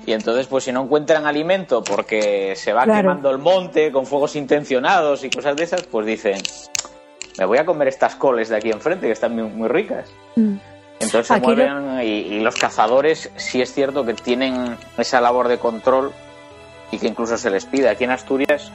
y 0.06 0.12
entonces 0.12 0.46
pues 0.46 0.64
si 0.64 0.72
no 0.72 0.82
encuentran 0.84 1.26
alimento 1.26 1.82
porque 1.84 2.54
se 2.56 2.72
va 2.72 2.84
Claro. 2.84 3.00
quemando 3.02 3.30
el 3.30 3.38
monte 3.38 3.92
con 3.92 4.06
fuegos 4.06 4.36
intencionados 4.36 5.24
y 5.24 5.30
cosas 5.30 5.56
de 5.56 5.64
esas, 5.64 5.82
pues 5.84 6.06
dicen, 6.06 6.40
me 7.38 7.44
voy 7.44 7.58
a 7.58 7.66
comer 7.66 7.88
estas 7.88 8.14
coles 8.16 8.48
de 8.48 8.56
aquí 8.56 8.70
enfrente 8.70 9.06
que 9.06 9.12
están 9.12 9.34
muy, 9.34 9.44
muy 9.44 9.68
ricas. 9.68 10.08
Mm. 10.36 10.56
Entonces 11.00 11.26
se 11.28 11.34
lo- 11.38 11.40
mueven 11.40 12.00
y, 12.02 12.06
y 12.06 12.40
los 12.40 12.56
cazadores 12.56 13.30
sí 13.36 13.60
es 13.62 13.72
cierto 13.72 14.04
que 14.04 14.14
tienen 14.14 14.76
esa 14.96 15.20
labor 15.20 15.46
de 15.48 15.58
control 15.58 16.12
y 16.90 16.98
que 16.98 17.06
incluso 17.06 17.36
se 17.36 17.50
les 17.50 17.66
pide. 17.66 17.88
Aquí 17.88 18.04
en 18.04 18.10
Asturias 18.10 18.72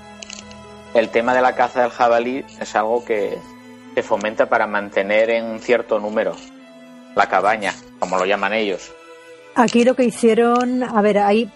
el 0.94 1.10
tema 1.10 1.34
de 1.34 1.42
la 1.42 1.56
caza 1.56 1.82
del 1.82 1.90
jabalí 1.92 2.46
es 2.62 2.76
algo 2.76 3.04
que 3.04 3.38
se 3.96 4.04
fomenta 4.04 4.46
para 4.48 4.68
mantener 4.68 5.32
en 5.32 5.60
cierto 5.60 6.00
número 6.00 6.36
la 7.16 7.28
cabaña, 7.28 7.74
como 8.00 8.18
lo 8.18 8.26
llaman 8.26 8.54
ellos. 8.54 8.92
Aquí 9.56 9.84
lo 9.84 9.96
que 9.96 10.04
hicieron, 10.06 10.84
a 10.84 11.02
ver, 11.02 11.20
ahí 11.20 11.50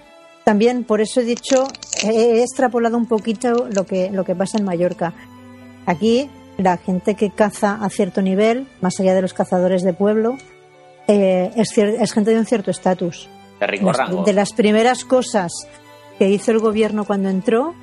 también, 0.44 0.84
por 0.84 1.02
eso 1.02 1.22
he 1.22 1.24
dicho, 1.24 1.68
he, 2.04 2.42
extrapolado 2.42 2.96
un 2.98 3.08
poquito 3.08 3.68
lo 3.72 3.86
que, 3.86 4.10
lo 4.12 4.24
que 4.24 4.36
pasa 4.36 4.58
en 4.58 4.66
Mallorca. 4.66 5.14
Aquí 5.86 6.30
la 6.58 6.78
gente 6.78 7.16
que 7.16 7.32
caza 7.32 7.80
a 7.82 7.90
cierto 7.90 8.22
nivel, 8.22 8.68
más 8.82 9.00
allá 9.00 9.14
de 9.16 9.22
los 9.22 9.34
cazadores 9.34 9.84
de 9.84 9.94
pueblo, 9.94 10.38
eh, 11.08 11.52
es, 11.56 11.76
es 11.78 12.12
gente 12.14 12.32
de 12.32 12.40
un 12.40 12.46
cierto 12.46 12.72
estatus. 12.72 13.28
De 13.60 13.68
rico 13.68 13.88
Las- 13.88 13.98
rango. 13.98 14.24
de 14.24 14.34
las 14.34 14.54
primeras 14.54 15.04
cosas 15.04 15.52
que 16.20 16.30
hizo 16.30 16.52
el 16.52 16.60
gobierno 16.60 17.06
cuando 17.06 17.30
entró 17.30 17.74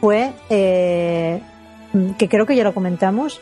fue, 0.00 0.32
eh, 0.50 1.40
que 2.18 2.28
creo 2.28 2.46
que 2.46 2.56
ya 2.56 2.64
lo 2.64 2.74
comentamos, 2.74 3.40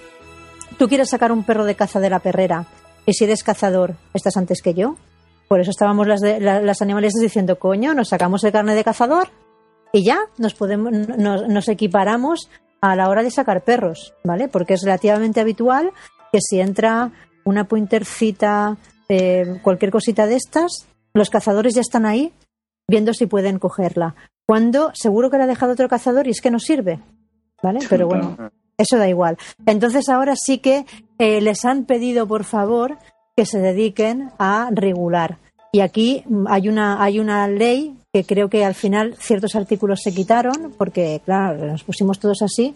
tú 0.78 0.88
quieres 0.88 1.08
sacar 1.08 1.32
un 1.32 1.44
perro 1.44 1.64
de 1.64 1.74
caza 1.76 2.00
de 2.00 2.10
la 2.10 2.18
perrera 2.18 2.66
y 3.06 3.14
si 3.14 3.24
eres 3.24 3.42
cazador 3.42 3.94
estás 4.12 4.36
antes 4.36 4.60
que 4.60 4.74
yo. 4.74 4.96
Por 5.50 5.60
eso 5.60 5.72
estábamos 5.72 6.06
las, 6.06 6.20
de- 6.20 6.38
la- 6.38 6.60
las 6.62 6.80
animalistas 6.80 7.20
diciendo, 7.20 7.58
coño, 7.58 7.92
nos 7.92 8.10
sacamos 8.10 8.44
el 8.44 8.52
carne 8.52 8.76
de 8.76 8.84
cazador 8.84 9.30
y 9.92 10.04
ya 10.04 10.20
nos, 10.38 10.54
podemos, 10.54 10.92
nos, 10.92 11.48
nos 11.48 11.68
equiparamos 11.68 12.48
a 12.80 12.94
la 12.94 13.08
hora 13.08 13.24
de 13.24 13.32
sacar 13.32 13.64
perros, 13.64 14.14
¿vale? 14.22 14.46
Porque 14.46 14.74
es 14.74 14.82
relativamente 14.84 15.40
habitual 15.40 15.90
que 16.32 16.38
si 16.40 16.60
entra 16.60 17.10
una 17.44 17.64
pointercita, 17.64 18.76
eh, 19.08 19.58
cualquier 19.64 19.90
cosita 19.90 20.28
de 20.28 20.36
estas, 20.36 20.86
los 21.14 21.30
cazadores 21.30 21.74
ya 21.74 21.80
están 21.80 22.06
ahí 22.06 22.32
viendo 22.86 23.12
si 23.12 23.26
pueden 23.26 23.58
cogerla. 23.58 24.14
Cuando 24.46 24.92
seguro 24.94 25.30
que 25.30 25.38
la 25.38 25.44
ha 25.44 25.48
dejado 25.48 25.72
otro 25.72 25.88
cazador 25.88 26.28
y 26.28 26.30
es 26.30 26.40
que 26.40 26.52
no 26.52 26.60
sirve, 26.60 27.00
¿vale? 27.60 27.80
Pero 27.90 28.06
bueno, 28.06 28.36
eso 28.78 28.98
da 28.98 29.08
igual. 29.08 29.36
Entonces 29.66 30.08
ahora 30.08 30.34
sí 30.36 30.58
que 30.58 30.86
eh, 31.18 31.40
les 31.40 31.64
han 31.64 31.86
pedido, 31.86 32.28
por 32.28 32.44
favor, 32.44 32.98
que 33.40 33.46
se 33.46 33.58
dediquen 33.58 34.30
a 34.38 34.68
regular. 34.70 35.38
Y 35.72 35.80
aquí 35.80 36.24
hay 36.46 36.68
una, 36.68 37.02
hay 37.02 37.20
una 37.20 37.48
ley 37.48 37.96
que 38.12 38.22
creo 38.22 38.50
que 38.50 38.66
al 38.66 38.74
final 38.74 39.16
ciertos 39.18 39.56
artículos 39.56 40.02
se 40.02 40.12
quitaron, 40.12 40.74
porque 40.76 41.22
claro, 41.24 41.64
nos 41.68 41.82
pusimos 41.82 42.18
todos 42.18 42.42
así, 42.42 42.74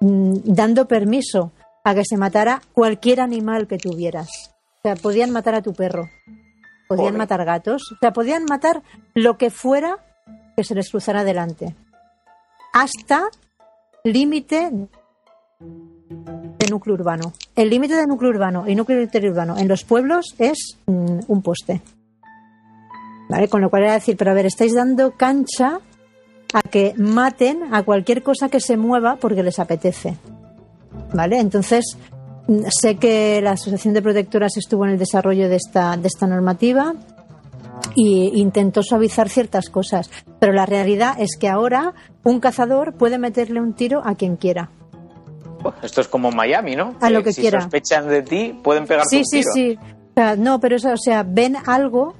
mm, 0.00 0.32
dando 0.44 0.88
permiso 0.88 1.52
a 1.84 1.94
que 1.94 2.06
se 2.06 2.16
matara 2.16 2.62
cualquier 2.72 3.20
animal 3.20 3.66
que 3.66 3.76
tuvieras. 3.76 4.30
O 4.78 4.80
sea, 4.82 4.96
podían 4.96 5.30
matar 5.30 5.54
a 5.54 5.60
tu 5.60 5.74
perro, 5.74 6.08
podían 6.88 7.18
matar 7.18 7.44
gatos, 7.44 7.92
o 7.92 7.96
sea, 8.00 8.14
podían 8.14 8.46
matar 8.48 8.82
lo 9.12 9.36
que 9.36 9.50
fuera 9.50 9.98
que 10.56 10.64
se 10.64 10.74
les 10.74 10.88
cruzara 10.88 11.22
delante. 11.22 11.76
Hasta 12.72 13.28
límite 14.04 14.70
de 16.58 16.66
núcleo 16.68 16.94
urbano. 16.94 17.32
El 17.54 17.70
límite 17.70 17.94
de 17.94 18.06
núcleo 18.06 18.30
urbano 18.30 18.64
y 18.66 18.74
núcleo 18.74 19.00
interurbano 19.00 19.56
en 19.56 19.68
los 19.68 19.84
pueblos 19.84 20.34
es 20.38 20.76
mm, 20.86 21.20
un 21.28 21.42
poste. 21.42 21.80
¿Vale? 23.28 23.48
Con 23.48 23.60
lo 23.60 23.70
cual 23.70 23.84
era 23.84 23.92
decir, 23.92 24.16
pero 24.16 24.30
a 24.30 24.34
ver, 24.34 24.46
estáis 24.46 24.74
dando 24.74 25.12
cancha 25.12 25.80
a 26.54 26.62
que 26.62 26.94
maten 26.96 27.74
a 27.74 27.82
cualquier 27.82 28.22
cosa 28.22 28.48
que 28.48 28.60
se 28.60 28.76
mueva 28.76 29.16
porque 29.16 29.42
les 29.42 29.58
apetece. 29.58 30.16
¿Vale? 31.12 31.38
Entonces, 31.38 31.96
mm, 32.48 32.62
sé 32.68 32.96
que 32.96 33.40
la 33.42 33.52
Asociación 33.52 33.94
de 33.94 34.02
Protectoras 34.02 34.56
estuvo 34.56 34.84
en 34.84 34.92
el 34.92 34.98
desarrollo 34.98 35.48
de 35.48 35.56
esta, 35.56 35.96
de 35.96 36.08
esta 36.08 36.26
normativa 36.26 36.94
y 37.94 38.40
intentó 38.40 38.82
suavizar 38.82 39.28
ciertas 39.28 39.70
cosas. 39.70 40.10
Pero 40.40 40.52
la 40.52 40.66
realidad 40.66 41.16
es 41.20 41.36
que 41.38 41.48
ahora 41.48 41.94
un 42.24 42.40
cazador 42.40 42.94
puede 42.94 43.18
meterle 43.18 43.60
un 43.60 43.74
tiro 43.74 44.02
a 44.04 44.14
quien 44.14 44.36
quiera. 44.36 44.70
Esto 45.82 46.00
es 46.00 46.08
como 46.08 46.30
Miami, 46.30 46.76
¿no? 46.76 46.94
A 47.00 47.10
lo 47.10 47.22
que 47.22 47.32
si 47.32 47.40
quiera. 47.42 47.60
sospechan 47.60 48.08
de 48.08 48.22
ti, 48.22 48.58
pueden 48.62 48.86
pegarte 48.86 49.08
Sí, 49.10 49.18
un 49.18 49.24
sí, 49.24 49.40
tiro. 49.40 49.50
sí. 49.52 49.78
O 49.82 50.12
sea, 50.14 50.36
no, 50.36 50.58
pero 50.60 50.76
eso, 50.76 50.92
o 50.92 50.96
sea, 50.96 51.22
ven 51.26 51.56
algo, 51.66 52.14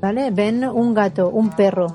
¿vale? 0.00 0.30
Ven 0.30 0.64
un 0.64 0.94
gato, 0.94 1.28
un 1.28 1.50
perro, 1.50 1.86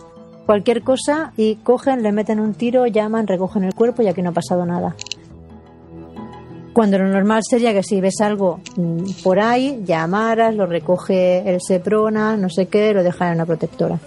cualquier 0.46 0.84
cosa 0.84 1.34
y 1.38 1.56
cogen, 1.58 2.04
le 2.04 2.12
meten 2.12 2.40
un 2.40 2.54
tiro, 2.54 2.86
llaman, 2.88 3.26
recogen 3.28 3.64
el 3.64 3.74
cuerpo 3.74 4.02
y 4.04 4.08
aquí 4.08 4.22
no 4.22 4.30
ha 4.30 4.34
pasado 4.34 4.66
nada. 4.66 4.96
Cuando 6.74 6.98
lo 6.98 7.08
normal 7.10 7.42
sería 7.44 7.74
que 7.74 7.84
si 7.84 8.00
ves 8.00 8.22
algo 8.22 8.62
mm, 8.78 9.24
por 9.24 9.40
ahí, 9.40 9.82
llamaras, 9.84 10.56
lo 10.56 10.66
recoge 10.68 11.40
el 11.50 11.60
Seprona, 11.62 12.38
no 12.38 12.50
sé 12.50 12.68
qué, 12.68 12.94
lo 12.94 13.04
dejan 13.04 13.30
en 13.30 13.34
una 13.36 13.46
protectora. 13.46 14.00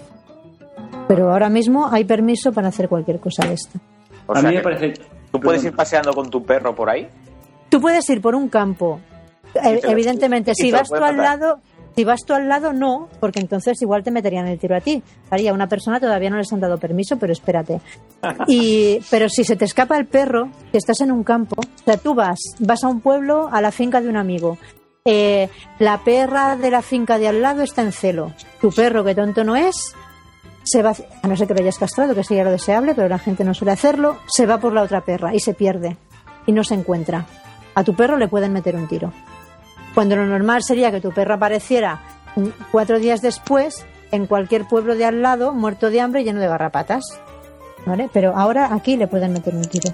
Pero 1.07 1.31
ahora 1.31 1.49
mismo 1.49 1.87
hay 1.91 2.05
permiso 2.05 2.51
para 2.51 2.69
hacer 2.69 2.89
cualquier 2.89 3.19
cosa 3.19 3.45
de 3.47 3.53
esta. 3.53 3.79
O 4.25 4.33
a 4.33 4.41
sea 4.41 4.49
mí 4.49 4.55
me 4.55 4.61
que 4.61 4.63
parece. 4.63 4.93
¿Tú 5.37 5.41
puedes 5.41 5.63
ir 5.63 5.75
paseando 5.75 6.13
con 6.13 6.29
tu 6.29 6.43
perro 6.43 6.75
por 6.75 6.89
ahí? 6.89 7.07
Tú 7.69 7.81
puedes 7.81 8.09
ir 8.09 8.21
por 8.21 8.35
un 8.35 8.49
campo. 8.49 8.99
Eh, 9.55 9.79
Evidentemente, 9.83 10.53
si 10.55 10.71
vas 10.71 10.87
tú 10.87 10.95
al 10.95 11.15
matar. 11.15 11.39
lado, 11.39 11.59
si 11.95 12.03
vas 12.03 12.25
tú 12.25 12.33
al 12.33 12.47
lado, 12.49 12.73
no, 12.73 13.07
porque 13.19 13.39
entonces 13.39 13.81
igual 13.81 14.03
te 14.03 14.11
meterían 14.11 14.47
el 14.47 14.59
tiro 14.59 14.75
a 14.75 14.81
ti. 14.81 15.01
Haría 15.29 15.53
una 15.53 15.67
persona 15.67 15.99
todavía 15.99 16.29
no 16.29 16.37
les 16.37 16.51
han 16.51 16.59
dado 16.59 16.77
permiso, 16.77 17.17
pero 17.17 17.33
espérate. 17.33 17.79
Y, 18.47 18.99
pero 19.09 19.29
si 19.29 19.43
se 19.43 19.55
te 19.55 19.65
escapa 19.65 19.97
el 19.97 20.07
perro, 20.07 20.49
si 20.71 20.77
estás 20.77 21.01
en 21.01 21.11
un 21.11 21.23
campo, 21.23 21.55
o 21.59 21.83
sea, 21.83 21.97
tú 21.97 22.15
vas, 22.15 22.39
vas 22.59 22.83
a 22.83 22.87
un 22.87 23.01
pueblo, 23.01 23.49
a 23.51 23.61
la 23.61 23.71
finca 23.71 24.01
de 24.01 24.09
un 24.09 24.17
amigo. 24.17 24.57
Eh, 25.05 25.49
la 25.79 26.03
perra 26.03 26.55
de 26.55 26.71
la 26.71 26.81
finca 26.81 27.19
de 27.19 27.27
al 27.27 27.41
lado 27.41 27.61
está 27.61 27.81
en 27.83 27.91
celo. 27.91 28.33
Tu 28.59 28.71
perro, 28.71 29.03
que 29.03 29.13
tonto 29.13 29.43
no 29.43 29.55
es, 29.55 29.93
se 30.65 30.83
va, 30.83 30.93
a 31.21 31.27
no 31.27 31.37
ser 31.37 31.47
que 31.47 31.53
lo 31.53 31.61
hayas 31.61 31.77
castrado, 31.79 32.13
que 32.13 32.23
sería 32.23 32.43
lo 32.43 32.51
deseable, 32.51 32.93
pero 32.95 33.07
la 33.07 33.19
gente 33.19 33.43
no 33.45 33.53
suele 33.53 33.71
hacerlo, 33.71 34.17
se 34.27 34.45
va 34.45 34.59
por 34.59 34.73
la 34.73 34.81
otra 34.81 35.01
perra 35.01 35.33
y 35.33 35.39
se 35.39 35.53
pierde 35.53 35.95
y 36.45 36.51
no 36.51 36.63
se 36.63 36.73
encuentra. 36.73 37.25
A 37.75 37.83
tu 37.83 37.95
perro 37.95 38.17
le 38.17 38.27
pueden 38.27 38.51
meter 38.53 38.75
un 38.75 38.87
tiro. 38.87 39.13
Cuando 39.93 40.15
lo 40.15 40.25
normal 40.25 40.61
sería 40.63 40.91
que 40.91 40.99
tu 41.01 41.11
perro 41.11 41.35
apareciera 41.35 42.01
cuatro 42.71 42.99
días 42.99 43.21
después 43.21 43.85
en 44.11 44.27
cualquier 44.27 44.65
pueblo 44.67 44.95
de 44.95 45.05
al 45.05 45.21
lado, 45.21 45.53
muerto 45.53 45.89
de 45.89 46.01
hambre 46.01 46.21
y 46.21 46.25
lleno 46.25 46.41
de 46.41 46.47
garrapatas. 46.47 47.03
¿Vale? 47.85 48.09
Pero 48.11 48.35
ahora 48.35 48.73
aquí 48.73 48.97
le 48.97 49.07
pueden 49.07 49.31
meter 49.33 49.53
un 49.55 49.63
tiro. 49.65 49.93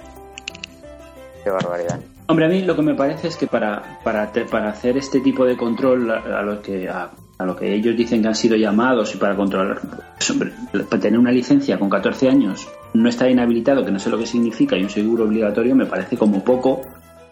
Qué 1.44 1.50
barbaridad. 1.50 2.00
Hombre, 2.28 2.46
a 2.46 2.50
mí 2.50 2.62
lo 2.62 2.76
que 2.76 2.82
me 2.82 2.94
parece 2.96 3.28
es 3.28 3.36
que 3.36 3.48
para, 3.48 4.00
para, 4.04 4.32
te- 4.32 4.46
para 4.46 4.70
hacer 4.70 4.96
este 4.98 5.20
tipo 5.20 5.44
de 5.46 5.58
control 5.58 6.10
a, 6.12 6.40
a 6.40 6.42
lo 6.42 6.62
que 6.62 6.88
a, 6.88 7.10
a 7.42 7.46
lo 7.46 7.56
que 7.56 7.74
ellos 7.74 7.96
dicen 7.96 8.22
que 8.22 8.28
han 8.28 8.36
sido 8.36 8.56
llamados 8.56 9.14
y 9.16 9.18
para 9.18 9.36
controlar, 9.36 9.80
pues, 10.16 10.30
hombre, 10.30 10.52
para 10.90 11.02
tener 11.02 11.20
una 11.20 11.32
licencia 11.32 11.80
con 11.80 11.90
14 11.90 12.30
años, 12.30 12.68
no 12.94 13.10
estar 13.10 13.30
inhabilitado, 13.30 13.84
que 13.84 13.92
no 13.92 14.00
sé 14.00 14.10
lo 14.10 14.18
que 14.18 14.26
significa, 14.26 14.78
y 14.78 14.84
un 14.84 14.90
seguro 14.90 15.26
obligatorio, 15.26 15.76
me 15.76 15.86
parece 15.86 16.18
como 16.18 16.44
poco, 16.44 16.82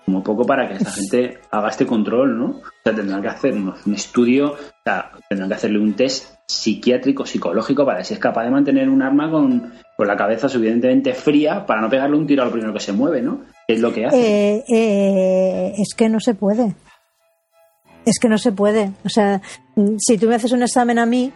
como 0.06 0.24
poco 0.24 0.46
para 0.46 0.68
que 0.68 0.76
esta 0.76 0.92
gente 0.92 1.40
haga 1.52 1.70
este 1.70 1.86
control, 1.86 2.38
¿no? 2.38 2.46
O 2.46 2.62
sea, 2.84 2.96
tendrán 2.96 3.22
que 3.22 3.28
hacer 3.28 3.54
un, 3.54 3.94
estudio, 3.94 4.54
o 4.54 4.58
sea, 4.84 5.12
tendrán 5.30 5.50
que 5.50 5.56
hacerle 5.56 5.80
un 5.80 5.94
test 5.94 6.34
psiquiátrico, 6.48 7.26
psicológico, 7.26 7.86
para 7.86 7.98
ver 7.98 8.06
si 8.06 8.16
es 8.16 8.20
capaz 8.20 8.44
de 8.44 8.50
mantener 8.50 8.90
un 8.90 9.04
arma 9.04 9.30
con, 9.30 9.74
con 9.96 10.08
la 10.08 10.18
cabeza 10.18 10.50
suficientemente 10.50 11.14
fría 11.14 11.66
para 11.66 11.82
no 11.82 11.90
pegarle 11.90 12.18
un 12.18 12.26
tiro 12.26 12.42
al 12.42 12.50
primero 12.50 12.74
que 12.74 12.80
se 12.80 12.94
mueve, 12.94 13.22
¿no? 13.22 13.42
Es 13.68 13.80
lo 13.80 13.94
que 13.94 14.08
hace. 14.08 14.18
Eh, 14.18 14.64
eh, 14.68 15.74
es 15.78 15.94
que 15.96 16.10
no 16.10 16.20
se 16.20 16.34
puede. 16.34 16.74
Es 18.10 18.18
que 18.20 18.28
no 18.28 18.38
se 18.40 18.52
puede. 18.52 18.92
O 19.06 19.10
sea, 19.10 19.40
mm, 19.76 19.98
si 20.00 20.18
tú 20.18 20.28
me 20.28 20.36
haces 20.36 20.52
un 20.52 20.64
examen 20.64 20.98
a 20.98 21.06
mí, 21.06 21.32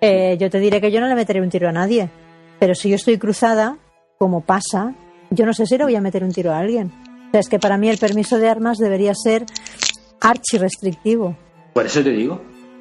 eh, 0.00 0.36
yo 0.40 0.50
te 0.50 0.58
diré 0.58 0.80
que 0.80 0.90
yo 0.90 1.00
no 1.00 1.06
le 1.06 1.14
meteré 1.14 1.40
un 1.40 1.50
tiro 1.50 1.68
a 1.68 1.72
nadie. 1.72 2.10
Pero 2.58 2.74
si 2.74 2.88
yo 2.88 2.96
estoy 2.96 3.16
cruzada, 3.16 3.76
como 4.18 4.40
pasa, 4.40 4.94
yo 5.30 5.46
no 5.46 5.52
sé 5.54 5.66
si 5.66 5.78
le 5.78 5.84
voy 5.84 5.94
a 5.94 6.00
meter 6.00 6.24
un 6.24 6.32
tiro 6.32 6.52
a 6.52 6.58
alguien. 6.58 6.90
O 7.28 7.30
sea, 7.30 7.40
es 7.40 7.48
que 7.48 7.58
para 7.60 7.78
mí 7.78 7.88
el 7.88 7.98
permiso 7.98 8.38
de 8.38 8.48
armas 8.48 8.78
debería 8.78 9.14
ser 9.14 9.44
archi 10.20 10.58
restrictivo. 10.58 11.36
Por 11.72 11.86
eso 11.86 12.02
te 12.02 12.10
digo. 12.10 12.40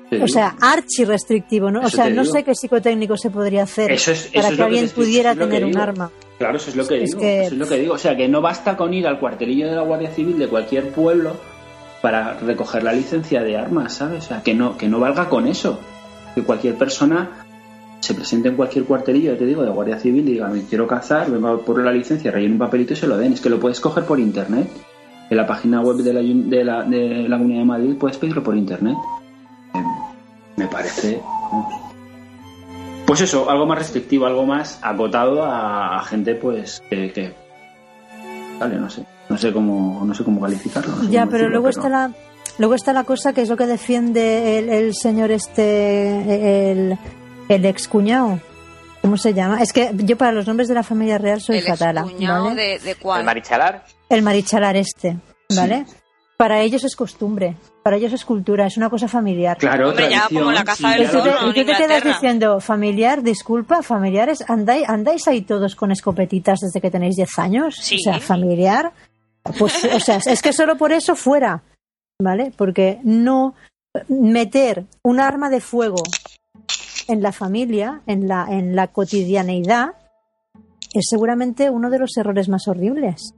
te 0.10 0.16
O 0.16 0.20
digo. 0.26 0.28
sea, 0.28 0.56
archi 0.60 1.06
restrictivo, 1.06 1.70
¿no? 1.70 1.82
O 1.82 1.90
sea, 1.90 2.10
no 2.10 2.24
digo. 2.24 2.34
sé 2.34 2.44
qué 2.44 2.56
psicotécnico 2.56 3.16
se 3.16 3.30
podría 3.30 3.62
hacer 3.64 3.92
Eso 3.92 4.12
es- 4.12 4.26
eso 4.26 4.34
para 4.34 4.48
es 4.50 4.56
que 4.56 4.64
alguien 4.64 4.90
pudiera 4.90 5.36
tener 5.36 5.64
un 5.64 5.78
arma. 5.78 6.12
Claro, 6.40 6.58
eso 6.58 6.72
es 6.72 6.76
lo 6.76 6.88
que 6.88 7.04
Es 7.04 7.12
digo. 7.12 7.22
que- 7.22 7.42
Eso 7.44 7.54
es 7.54 7.60
lo 7.60 7.68
que 7.68 7.76
digo. 7.78 7.94
O 7.94 7.98
sea, 8.00 8.18
que 8.18 8.28
no 8.28 8.42
basta 8.42 8.76
con 8.76 8.92
ir 8.92 9.06
al 9.06 9.20
cuartelillo 9.20 9.68
de 9.70 9.76
la 9.76 9.84
Guardia 9.84 10.10
Civil 10.10 10.40
de 10.40 10.48
cualquier 10.48 10.90
pueblo 10.90 11.36
para 12.02 12.34
recoger 12.36 12.84
la 12.84 12.94
licencia 12.94 13.42
de 13.44 13.58
armas, 13.58 13.94
¿sabes? 13.94 14.26
O 14.26 14.28
sea, 14.28 14.42
que 14.44 14.54
no, 14.54 14.78
que 14.78 14.88
no 14.88 15.00
valga 15.00 15.30
con 15.30 15.48
eso. 15.48 15.80
Que 16.36 16.44
cualquier 16.44 16.76
persona 16.76 17.46
se 18.00 18.14
presente 18.14 18.48
en 18.50 18.56
cualquier 18.56 18.86
cuartelillo, 18.86 19.34
ya 19.34 19.38
te 19.38 19.46
digo, 19.46 19.64
de 19.64 19.70
Guardia 19.72 20.00
Civil 20.00 20.28
y 20.30 20.34
diga, 20.34 20.48
me 20.48 20.64
quiero 20.64 20.88
cazar, 20.88 21.30
venga 21.30 21.58
por 21.58 21.84
la 21.84 21.92
licencia, 21.92 22.32
rellene 22.32 22.54
un 22.54 22.60
papelito 22.60 22.94
y 22.94 22.96
se 22.96 23.08
lo 23.08 23.18
den. 23.18 23.34
Es 23.34 23.42
que 23.42 23.50
lo 23.50 23.60
puedes 23.60 23.80
coger 23.82 24.06
por 24.06 24.20
internet. 24.20 24.70
En 25.30 25.38
la 25.38 25.46
página 25.46 25.82
web 25.82 25.98
de 25.98 26.14
la, 26.14 26.22
de 26.22 26.64
la, 26.64 26.84
de 26.84 27.28
la 27.30 27.38
Comunidad 27.38 27.60
de 27.60 27.66
Madrid 27.66 27.96
puedes 28.00 28.18
pedirlo 28.18 28.42
por 28.44 28.56
internet. 28.56 28.96
Eh, 29.76 29.84
me 30.56 30.68
parece... 30.68 31.22
Pues 33.06 33.22
eso, 33.22 33.50
algo 33.50 33.66
más 33.66 33.80
restrictivo, 33.80 34.28
algo 34.28 34.46
más 34.46 34.80
acotado 34.84 35.44
a 35.44 36.00
gente 36.04 36.36
pues 36.36 36.82
que, 36.92 37.12
que- 37.12 37.34
vale, 38.60 38.76
no 38.76 38.88
sé, 38.90 39.04
no 39.30 39.38
sé 39.38 39.54
cómo, 39.54 40.04
no 40.06 40.14
sé 40.14 40.24
cómo 40.24 40.42
calificarlo. 40.42 40.96
no 40.96 41.04
sé 41.04 41.10
Ya, 41.12 41.22
cómo 41.22 41.32
pero 41.32 41.44
decirlo, 41.46 41.50
luego 41.62 41.70
está 41.70 41.90
la 41.90 42.12
luego 42.58 42.76
está 42.76 42.94
la 42.94 43.04
cosa 43.06 43.32
que 43.34 43.42
es 43.42 43.50
lo 43.50 43.56
que 43.58 43.68
defiende 43.68 44.60
el, 44.60 44.70
el 44.70 44.94
señor 44.96 45.32
este 45.32 46.72
el, 46.72 46.98
el 47.48 47.66
ex 47.66 47.88
cuñado. 47.88 48.40
¿Cómo 49.02 49.16
se 49.16 49.34
llama? 49.34 49.62
Es 49.62 49.72
que 49.72 49.92
yo 49.96 50.18
para 50.18 50.34
los 50.34 50.46
nombres 50.46 50.68
de 50.68 50.74
la 50.74 50.84
familia 50.84 51.18
real 51.18 51.40
soy 51.40 51.60
el 51.60 51.64
fatala, 51.64 52.02
excuñado 52.02 52.46
¿vale? 52.46 52.62
de, 52.62 52.80
de 52.80 52.92
El 52.92 52.98
cuál. 52.98 53.24
marichalar. 53.24 53.86
El 54.10 54.22
marichalar 54.24 54.76
este, 54.76 55.18
¿vale? 55.56 55.86
Para 56.36 56.62
ellos 56.62 56.84
es 56.86 56.96
costumbre, 56.96 57.56
para 57.84 57.98
ellos 57.98 58.14
es 58.14 58.24
cultura, 58.26 58.66
es 58.66 58.78
una 58.78 58.90
cosa 58.90 59.08
familiar. 59.10 59.58
Claro, 59.58 59.90
Hombre, 59.90 60.10
ya 60.10 60.26
como 60.28 60.52
la 60.52 60.64
caza 60.64 60.94
sí, 60.94 61.00
del 61.00 61.12
veo. 61.22 61.50
y 61.50 61.54
tú 61.54 61.66
te 61.66 61.76
quedas 61.76 62.04
diciendo, 62.04 62.60
familiar, 62.62 63.22
disculpa, 63.24 63.82
familiares, 63.84 64.44
andáis, 64.48 64.88
andáis 64.88 65.28
ahí 65.28 65.42
todos 65.42 65.76
con 65.76 65.92
escopetitas 65.92 66.60
desde 66.62 66.80
que 66.80 66.90
tenéis 66.92 67.16
10 67.18 67.40
años. 67.40 67.76
Sí. 67.82 67.96
O 67.96 68.00
sea, 68.00 68.20
familiar. 68.22 68.92
Pues, 69.58 69.84
o 69.86 70.00
sea, 70.00 70.18
es 70.26 70.42
que 70.42 70.54
solo 70.54 70.78
por 70.78 70.92
eso 70.92 71.16
fuera, 71.16 71.64
¿vale? 72.22 72.52
Porque 72.56 73.00
no 73.04 73.56
meter 74.08 74.86
un 75.04 75.20
arma 75.20 75.50
de 75.50 75.60
fuego 75.62 76.04
en 77.08 77.22
la 77.24 77.32
familia, 77.32 78.02
en 78.06 78.28
la, 78.28 78.46
en 78.50 78.76
la 78.76 78.88
cotidianeidad, 78.88 79.94
es 80.94 81.06
seguramente 81.10 81.70
uno 81.70 81.90
de 81.90 82.00
los 82.00 82.16
errores 82.18 82.50
más 82.50 82.68
horribles. 82.68 83.34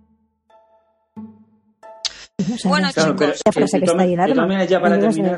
O 1.17 2.57
sea, 2.57 2.69
Bueno, 2.69 2.87
no. 2.87 2.93
Claro, 2.93 3.15
pero 3.15 3.31
que 3.31 3.61
está 3.63 4.01
ahí, 4.01 4.67
ya 4.67 4.81
para 4.81 4.99
terminar, 4.99 5.37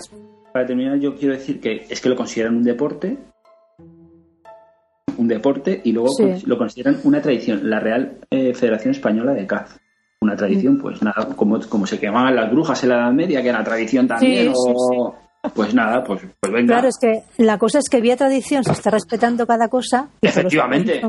para 0.52 0.66
terminar, 0.66 1.00
yo 1.00 1.16
quiero 1.16 1.34
decir 1.34 1.60
que 1.60 1.86
es 1.90 2.00
que 2.02 2.10
lo 2.10 2.16
consideran 2.16 2.56
un 2.56 2.64
deporte, 2.64 3.18
un 5.18 5.28
deporte, 5.28 5.82
y 5.84 5.92
luego 5.92 6.10
Sí. 6.10 6.44
lo 6.46 6.58
consideran 6.58 7.00
una 7.04 7.22
tradición. 7.22 7.70
La 7.70 7.80
Real 7.80 8.20
eh, 8.32 8.54
Federación 8.54 8.92
Española 8.92 9.34
de 9.34 9.46
Caza. 9.46 9.78
Una 10.24 10.36
tradición, 10.38 10.78
pues 10.80 11.02
nada, 11.02 11.28
como, 11.36 11.60
como 11.68 11.86
se 11.86 12.00
quemaban 12.00 12.34
las 12.34 12.50
brujas 12.50 12.82
en 12.84 12.90
la 12.90 12.96
Edad 12.96 13.12
Media, 13.12 13.42
que 13.42 13.50
era 13.50 13.64
tradición 13.64 14.08
también, 14.08 14.54
Sí, 14.54 14.54
sí, 14.54 14.74
o... 14.76 15.16
Pues 15.54 15.74
nada, 15.74 16.02
pues, 16.06 16.22
pues 16.40 16.54
venga. 16.54 16.76
Claro, 16.76 16.88
es 16.88 16.98
que 16.98 17.24
la 17.44 17.58
cosa 17.58 17.80
es 17.80 17.90
que 17.90 18.00
vía 18.00 18.16
tradición 18.16 18.64
se 18.64 18.72
está 18.72 18.90
respetando 18.92 19.46
cada 19.46 19.68
cosa. 19.68 20.08
efectivamente, 20.22 21.02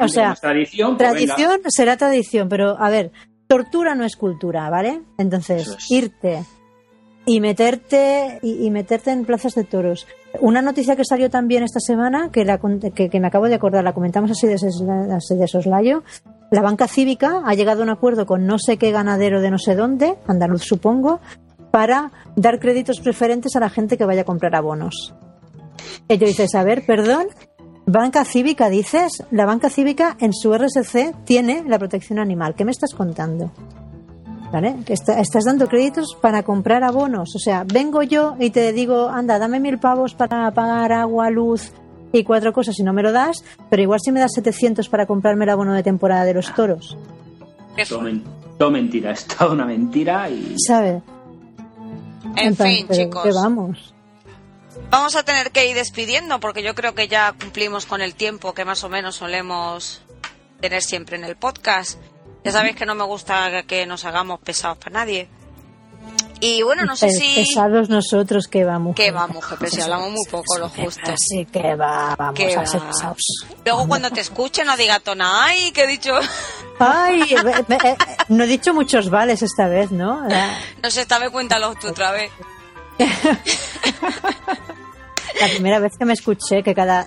o 0.00 0.06
sea, 0.06 0.34
tradición, 0.40 0.96
pues 0.96 1.12
venga. 1.12 1.34
tradición 1.34 1.60
será 1.66 1.96
tradición, 1.96 2.48
pero 2.48 2.80
a 2.80 2.88
ver, 2.88 3.10
tortura 3.48 3.96
no 3.96 4.04
es 4.04 4.14
cultura, 4.14 4.70
¿vale? 4.70 5.00
Entonces, 5.18 5.66
es. 5.66 5.90
irte 5.90 6.44
y 7.26 7.40
meterte 7.40 8.38
y, 8.42 8.64
y 8.64 8.70
meterte 8.70 9.10
en 9.10 9.24
plazas 9.24 9.56
de 9.56 9.64
toros. 9.64 10.06
Una 10.40 10.62
noticia 10.62 10.94
que 10.94 11.04
salió 11.04 11.28
también 11.28 11.64
esta 11.64 11.80
semana, 11.80 12.30
que, 12.32 12.44
la, 12.44 12.60
que, 12.94 13.10
que 13.10 13.20
me 13.20 13.26
acabo 13.26 13.48
de 13.48 13.56
acordar, 13.56 13.82
la 13.82 13.92
comentamos 13.92 14.30
así 14.30 14.46
de, 14.46 14.54
así 14.54 15.36
de 15.36 15.48
soslayo, 15.48 16.04
la 16.50 16.62
banca 16.62 16.88
cívica 16.88 17.42
ha 17.44 17.54
llegado 17.54 17.80
a 17.80 17.84
un 17.84 17.90
acuerdo 17.90 18.26
con 18.26 18.46
no 18.46 18.58
sé 18.58 18.76
qué 18.76 18.90
ganadero 18.90 19.40
de 19.40 19.50
no 19.50 19.58
sé 19.58 19.74
dónde, 19.76 20.16
andaluz 20.26 20.62
supongo, 20.64 21.20
para 21.70 22.10
dar 22.36 22.58
créditos 22.58 23.00
preferentes 23.00 23.54
a 23.56 23.60
la 23.60 23.70
gente 23.70 23.96
que 23.96 24.04
vaya 24.04 24.22
a 24.22 24.24
comprar 24.24 24.54
abonos. 24.56 25.14
Y 26.08 26.18
yo 26.18 26.26
dices, 26.26 26.54
a 26.56 26.64
ver, 26.64 26.84
perdón, 26.84 27.26
banca 27.86 28.24
cívica 28.24 28.68
dices, 28.68 29.22
la 29.30 29.46
banca 29.46 29.70
cívica 29.70 30.16
en 30.18 30.32
su 30.32 30.52
RSC 30.52 31.14
tiene 31.24 31.62
la 31.66 31.78
protección 31.78 32.18
animal. 32.18 32.54
¿Qué 32.56 32.64
me 32.64 32.72
estás 32.72 32.94
contando? 32.94 33.52
¿Vale? 34.52 34.78
Está- 34.88 35.20
estás 35.20 35.44
dando 35.44 35.68
créditos 35.68 36.16
para 36.20 36.42
comprar 36.42 36.82
abonos. 36.82 37.36
O 37.36 37.38
sea, 37.38 37.64
vengo 37.64 38.02
yo 38.02 38.34
y 38.40 38.50
te 38.50 38.72
digo, 38.72 39.08
anda, 39.08 39.38
dame 39.38 39.60
mil 39.60 39.78
pavos 39.78 40.14
para 40.14 40.50
pagar 40.50 40.92
agua, 40.92 41.30
luz 41.30 41.72
y 42.12 42.24
cuatro 42.24 42.52
cosas 42.52 42.78
y 42.78 42.82
no 42.82 42.92
me 42.92 43.02
lo 43.02 43.12
das, 43.12 43.44
pero 43.68 43.82
igual 43.82 44.00
si 44.02 44.12
me 44.12 44.20
das 44.20 44.32
700 44.34 44.88
para 44.88 45.06
comprarme 45.06 45.44
el 45.44 45.50
abono 45.50 45.72
de 45.74 45.82
temporada 45.82 46.24
de 46.24 46.34
los 46.34 46.52
toros. 46.54 46.96
Qué 47.76 47.84
Todo, 47.86 48.00
men- 48.02 48.24
todo 48.58 48.70
mentira, 48.70 49.10
es 49.12 49.24
toda 49.26 49.52
una 49.52 49.64
mentira 49.66 50.28
y... 50.28 50.56
¿Sabes? 50.58 51.02
En 52.36 52.56
fin, 52.56 52.86
pero 52.88 53.02
chicos. 53.04 53.22
que 53.22 53.32
vamos. 53.32 53.94
Vamos 54.90 55.16
a 55.16 55.22
tener 55.22 55.50
que 55.50 55.68
ir 55.68 55.74
despidiendo 55.76 56.40
porque 56.40 56.62
yo 56.62 56.74
creo 56.74 56.94
que 56.94 57.08
ya 57.08 57.32
cumplimos 57.40 57.86
con 57.86 58.00
el 58.00 58.14
tiempo 58.14 58.54
que 58.54 58.64
más 58.64 58.82
o 58.84 58.88
menos 58.88 59.16
solemos 59.16 60.02
tener 60.60 60.82
siempre 60.82 61.16
en 61.16 61.24
el 61.24 61.36
podcast. 61.36 61.98
Ya 62.44 62.52
sabéis 62.52 62.76
que 62.76 62.86
no 62.86 62.94
me 62.94 63.04
gusta 63.04 63.62
que 63.64 63.86
nos 63.86 64.04
hagamos 64.04 64.40
pesados 64.40 64.78
para 64.78 65.00
nadie. 65.00 65.28
Y 66.42 66.62
bueno, 66.62 66.84
no 66.84 66.96
sé 66.96 67.10
si... 67.10 67.34
Pesados 67.36 67.88
nosotros 67.90 68.46
que 68.48 68.64
vamos. 68.64 68.94
Que 68.96 69.10
vamos, 69.10 69.44
que 69.58 69.66
si 69.68 69.80
hablamos 69.82 70.10
muy 70.10 70.24
poco, 70.30 70.58
lo 70.58 70.68
justo. 70.70 71.12
Así 71.12 71.44
que 71.44 71.74
va, 71.74 72.16
vamos 72.18 72.34
Que 72.34 72.54
a 72.56 72.64
ser 72.66 72.80
pesados. 72.80 73.20
Luego 73.64 73.86
cuando 73.86 74.10
te 74.10 74.20
escuche 74.20 74.64
no 74.64 74.74
diga 74.76 75.00
tona, 75.00 75.44
ay, 75.44 75.70
que 75.72 75.84
he 75.84 75.86
dicho... 75.86 76.12
Ay, 76.82 77.34
ve- 77.44 77.64
ve- 77.68 77.78
eh, 77.90 77.96
no 78.28 78.44
he 78.44 78.46
dicho 78.46 78.72
muchos 78.72 79.10
vales 79.10 79.42
esta 79.42 79.68
vez, 79.68 79.90
¿no? 79.92 80.26
No 80.82 80.90
sé, 80.90 81.02
esta 81.02 81.18
vez 81.18 81.28
cuéntalo 81.28 81.74
tú 81.74 81.88
otra 81.88 82.10
vez. 82.10 82.30
la 85.40 85.48
primera 85.48 85.78
vez 85.78 85.92
que 85.98 86.06
me 86.06 86.14
escuché 86.14 86.62
que 86.62 86.74
cada 86.74 87.06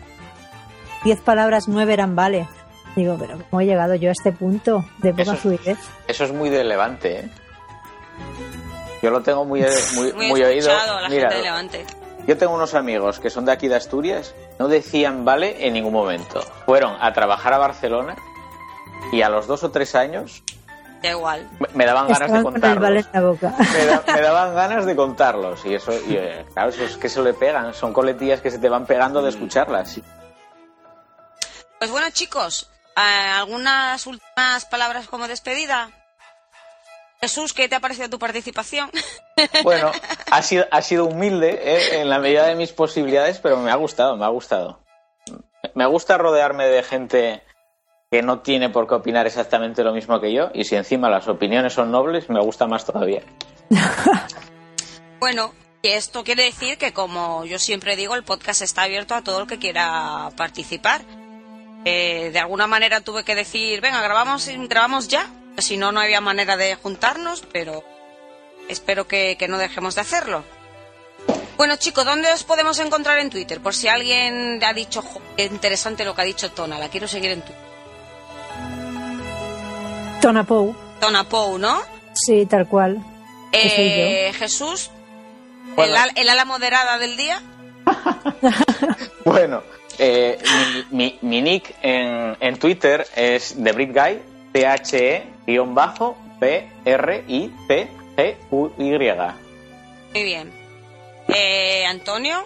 diez 1.03 1.19
palabras 1.21 1.67
nueve 1.67 1.93
eran 1.93 2.15
vale. 2.15 2.47
Digo, 2.95 3.17
pero 3.19 3.39
¿cómo 3.49 3.61
he 3.61 3.65
llegado 3.65 3.95
yo 3.95 4.09
a 4.09 4.11
este 4.11 4.31
punto 4.31 4.85
de 4.99 5.09
poca 5.11 5.23
Eso 5.23 5.33
es- 5.33 5.39
fluidez? 5.39 5.77
Eso 6.07 6.23
es 6.25 6.31
muy 6.31 6.49
de 6.51 6.63
Levante, 6.63 7.19
¿eh? 7.21 7.29
Yo 9.03 9.09
lo 9.11 9.21
tengo 9.21 9.43
muy, 9.43 9.61
muy, 9.95 10.13
Muy, 10.13 10.27
muy 10.29 10.43
oído. 10.43 10.69
la 10.69 11.09
Mira, 11.09 11.29
gente 11.29 11.35
de 11.35 11.41
Levante. 11.43 11.85
yo 12.25 12.37
tengo 12.37 12.53
unos 12.55 12.73
amigos 12.73 13.19
que 13.19 13.29
son 13.29 13.43
de 13.45 13.51
aquí 13.51 13.67
de 13.67 13.75
Asturias, 13.75 14.33
no 14.57 14.69
decían 14.69 15.25
vale 15.25 15.67
en 15.67 15.73
ningún 15.73 15.91
momento. 15.91 16.41
Fueron 16.65 16.95
a 17.01 17.11
trabajar 17.11 17.51
a 17.53 17.57
Barcelona 17.57 18.15
y 19.11 19.21
a 19.21 19.27
los 19.29 19.45
dos 19.45 19.61
o 19.65 19.71
tres 19.71 19.93
años 19.95 20.41
Da 21.01 21.09
igual. 21.09 21.49
me- 21.59 21.67
me 21.73 21.85
daban 21.85 22.07
ganas 22.07 22.31
de 22.31 22.37
Estaban 22.37 22.43
con 22.43 22.55
el 22.55 22.61
vale 22.79 23.03
contarlos. 23.03 23.05
en 23.07 23.11
la 23.13 23.29
boca. 23.29 23.73
Me, 23.73 23.85
da- 23.85 24.03
me 24.15 24.21
daban 24.21 24.55
ganas 24.55 24.85
de 24.85 24.95
contarlos 24.95 25.65
y 25.65 25.75
eso, 25.75 25.91
y, 25.91 26.15
eh, 26.15 26.45
claro, 26.53 26.69
eso 26.69 26.85
es 26.85 26.95
que 26.95 27.09
se 27.09 27.21
le 27.21 27.33
pegan, 27.33 27.73
son 27.73 27.91
coletillas 27.91 28.39
que 28.39 28.49
se 28.51 28.57
te 28.57 28.69
van 28.69 28.85
pegando 28.85 29.21
de 29.21 29.31
escucharlas. 29.31 29.99
Pues 31.77 31.91
bueno, 31.91 32.07
chicos, 32.11 32.69
¿algunas 32.95 34.07
últimas 34.07 34.63
palabras 34.67 35.07
como 35.09 35.27
despedida? 35.27 35.89
Jesús, 37.23 37.53
¿qué 37.53 37.69
te 37.69 37.75
ha 37.75 37.79
parecido 37.79 38.09
tu 38.09 38.19
participación? 38.19 38.91
Bueno, 39.63 39.91
ha 40.29 40.41
sido, 40.41 40.65
ha 40.69 40.81
sido 40.81 41.05
humilde 41.05 41.59
eh, 41.63 42.01
en 42.01 42.09
la 42.09 42.19
medida 42.19 42.45
de 42.45 42.55
mis 42.55 42.73
posibilidades, 42.73 43.39
pero 43.39 43.57
me 43.57 43.71
ha 43.71 43.75
gustado, 43.75 44.17
me 44.17 44.25
ha 44.25 44.27
gustado. 44.27 44.81
Me 45.73 45.85
gusta 45.85 46.17
rodearme 46.17 46.65
de 46.65 46.83
gente 46.83 47.41
que 48.11 48.21
no 48.21 48.41
tiene 48.41 48.69
por 48.69 48.87
qué 48.87 48.95
opinar 48.95 49.25
exactamente 49.25 49.83
lo 49.83 49.93
mismo 49.93 50.19
que 50.19 50.33
yo, 50.33 50.49
y 50.53 50.65
si 50.65 50.75
encima 50.75 51.09
las 51.09 51.27
opiniones 51.29 51.73
son 51.73 51.91
nobles, 51.91 52.29
me 52.29 52.41
gusta 52.41 52.67
más 52.67 52.85
todavía. 52.85 53.23
Bueno, 55.21 55.53
que 55.81 55.95
esto 55.95 56.25
quiere 56.25 56.43
decir 56.43 56.77
que, 56.77 56.91
como 56.91 57.45
yo 57.45 57.57
siempre 57.57 57.95
digo, 57.95 58.13
el 58.15 58.25
podcast 58.25 58.61
está 58.61 58.81
abierto 58.81 59.15
a 59.15 59.23
todo 59.23 59.39
el 59.39 59.47
que 59.47 59.57
quiera 59.57 60.31
participar. 60.35 60.99
Eh, 61.85 62.31
de 62.33 62.39
alguna 62.39 62.67
manera 62.67 62.99
tuve 62.99 63.23
que 63.23 63.33
decir, 63.33 63.79
venga, 63.79 64.01
grabamos, 64.01 64.49
grabamos 64.67 65.07
ya. 65.07 65.25
Si 65.57 65.77
no, 65.77 65.91
no 65.91 65.99
había 66.01 66.19
manera 66.21 66.57
de 66.57 66.75
juntarnos, 66.75 67.43
pero 67.51 67.83
espero 68.69 69.07
que, 69.07 69.35
que 69.37 69.47
no 69.47 69.57
dejemos 69.57 69.95
de 69.95 70.01
hacerlo. 70.01 70.43
Bueno, 71.57 71.75
chicos, 71.77 72.03
¿dónde 72.05 72.31
os 72.33 72.43
podemos 72.43 72.79
encontrar 72.79 73.19
en 73.19 73.29
Twitter? 73.29 73.61
Por 73.61 73.75
si 73.75 73.87
alguien 73.87 74.59
ha 74.63 74.73
dicho, 74.73 75.01
"Jo, 75.03 75.21
qué 75.37 75.45
interesante 75.45 76.03
lo 76.03 76.15
que 76.15 76.21
ha 76.21 76.25
dicho 76.25 76.51
Tona, 76.51 76.79
la 76.79 76.89
quiero 76.89 77.07
seguir 77.07 77.31
en 77.31 77.41
Twitter. 77.41 77.61
Tonapou, 80.21 80.75
Tona 80.99 81.23
Pou, 81.27 81.57
¿no? 81.57 81.81
sí, 82.13 82.45
tal 82.45 82.67
cual. 82.67 82.97
Eh, 83.51 84.31
Jesús, 84.37 84.89
Bueno. 85.75 85.91
el, 85.93 85.97
al- 85.97 86.11
el 86.15 86.29
ala 86.29 86.45
moderada 86.45 86.97
del 86.97 87.17
día. 87.17 87.41
Bueno, 89.25 89.63
eh, 89.99 90.37
mi, 90.91 90.97
mi- 90.97 91.19
mi 91.21 91.41
nick 91.41 91.75
en, 91.81 92.35
en 92.39 92.57
Twitter 92.59 93.07
es 93.15 93.55
The 93.61 93.71
Brit 95.45 95.59
Guy, 95.59 96.63
T-H-E-B-R-I-T-G-U-Y. 98.13 99.33
Muy 100.13 100.23
bien. 100.23 100.51
Eh, 101.29 101.85
Antonio, 101.85 102.45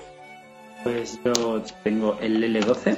Pues 0.83 1.19
yo 1.23 1.61
tengo 1.83 2.17
el 2.21 2.43
L12. 2.43 2.97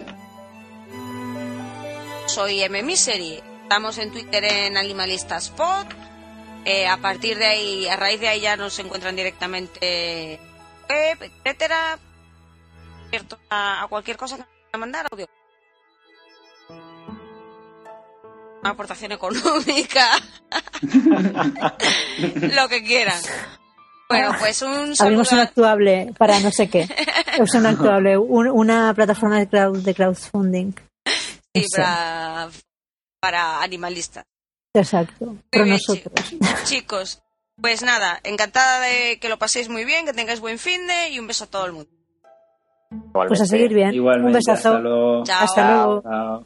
soy 2.27 2.61
M 2.61 2.83
Misery. 2.83 3.41
Estamos 3.63 3.97
en 3.97 4.11
Twitter 4.11 4.43
en 4.43 4.77
Animalistaspot. 4.77 5.87
Eh, 6.65 6.87
a 6.87 6.97
partir 6.97 7.37
de 7.37 7.45
ahí, 7.45 7.87
a 7.87 7.95
raíz 7.95 8.19
de 8.19 8.27
ahí 8.27 8.41
ya 8.41 8.57
nos 8.57 8.77
encuentran 8.79 9.15
directamente 9.15 10.39
web, 10.89 11.31
etcétera. 11.43 11.97
Abierto 13.07 13.39
a, 13.49 13.83
a 13.83 13.87
cualquier 13.87 14.17
cosa 14.17 14.35
que 14.35 14.41
nos 14.41 14.49
quieran 14.49 14.79
mandar 14.81 15.07
audio. 15.11 15.25
Aportación 18.63 19.11
económica. 19.11 20.05
Lo 22.53 22.67
que 22.69 22.83
quieran. 22.83 23.19
Bueno, 24.09 24.31
pues 24.39 24.61
un 24.61 24.95
saludo. 24.95 25.03
Abrimos 25.03 25.31
un 25.31 25.39
actuable 25.39 26.13
para 26.17 26.39
no 26.39 26.51
sé 26.51 26.69
qué. 26.69 26.87
Es 27.39 27.53
un 27.53 27.65
actuable, 27.65 28.17
un- 28.17 28.49
una 28.49 28.93
plataforma 28.93 29.39
de, 29.39 29.47
crowd, 29.47 29.77
de 29.77 29.93
crowdfunding. 29.95 30.73
sí, 31.55 31.63
para, 31.75 32.49
para 33.21 33.61
animalistas. 33.61 34.25
Exacto. 34.73 35.37
Bien, 35.51 35.69
nosotros. 35.69 36.33
Chicos, 36.65 37.21
pues 37.61 37.81
nada, 37.83 38.19
encantada 38.23 38.81
de 38.81 39.19
que 39.19 39.29
lo 39.29 39.37
paséis 39.39 39.69
muy 39.69 39.85
bien, 39.85 40.05
que 40.05 40.13
tengáis 40.13 40.39
buen 40.41 40.59
fin 40.59 40.85
de 40.87 41.09
y 41.11 41.19
un 41.19 41.27
beso 41.27 41.45
a 41.45 41.47
todo 41.47 41.65
el 41.65 41.71
mundo. 41.73 41.89
Pues 43.13 43.39
a 43.41 43.45
seguir 43.45 43.73
bien. 43.73 43.93
Igualmente, 43.93 44.27
un 44.27 44.33
besazo. 44.33 44.69
hasta 44.69 44.79
luego. 44.79 45.23
Chao. 45.23 45.43
Hasta 45.45 45.71
luego. 45.71 46.01
Chao. 46.01 46.45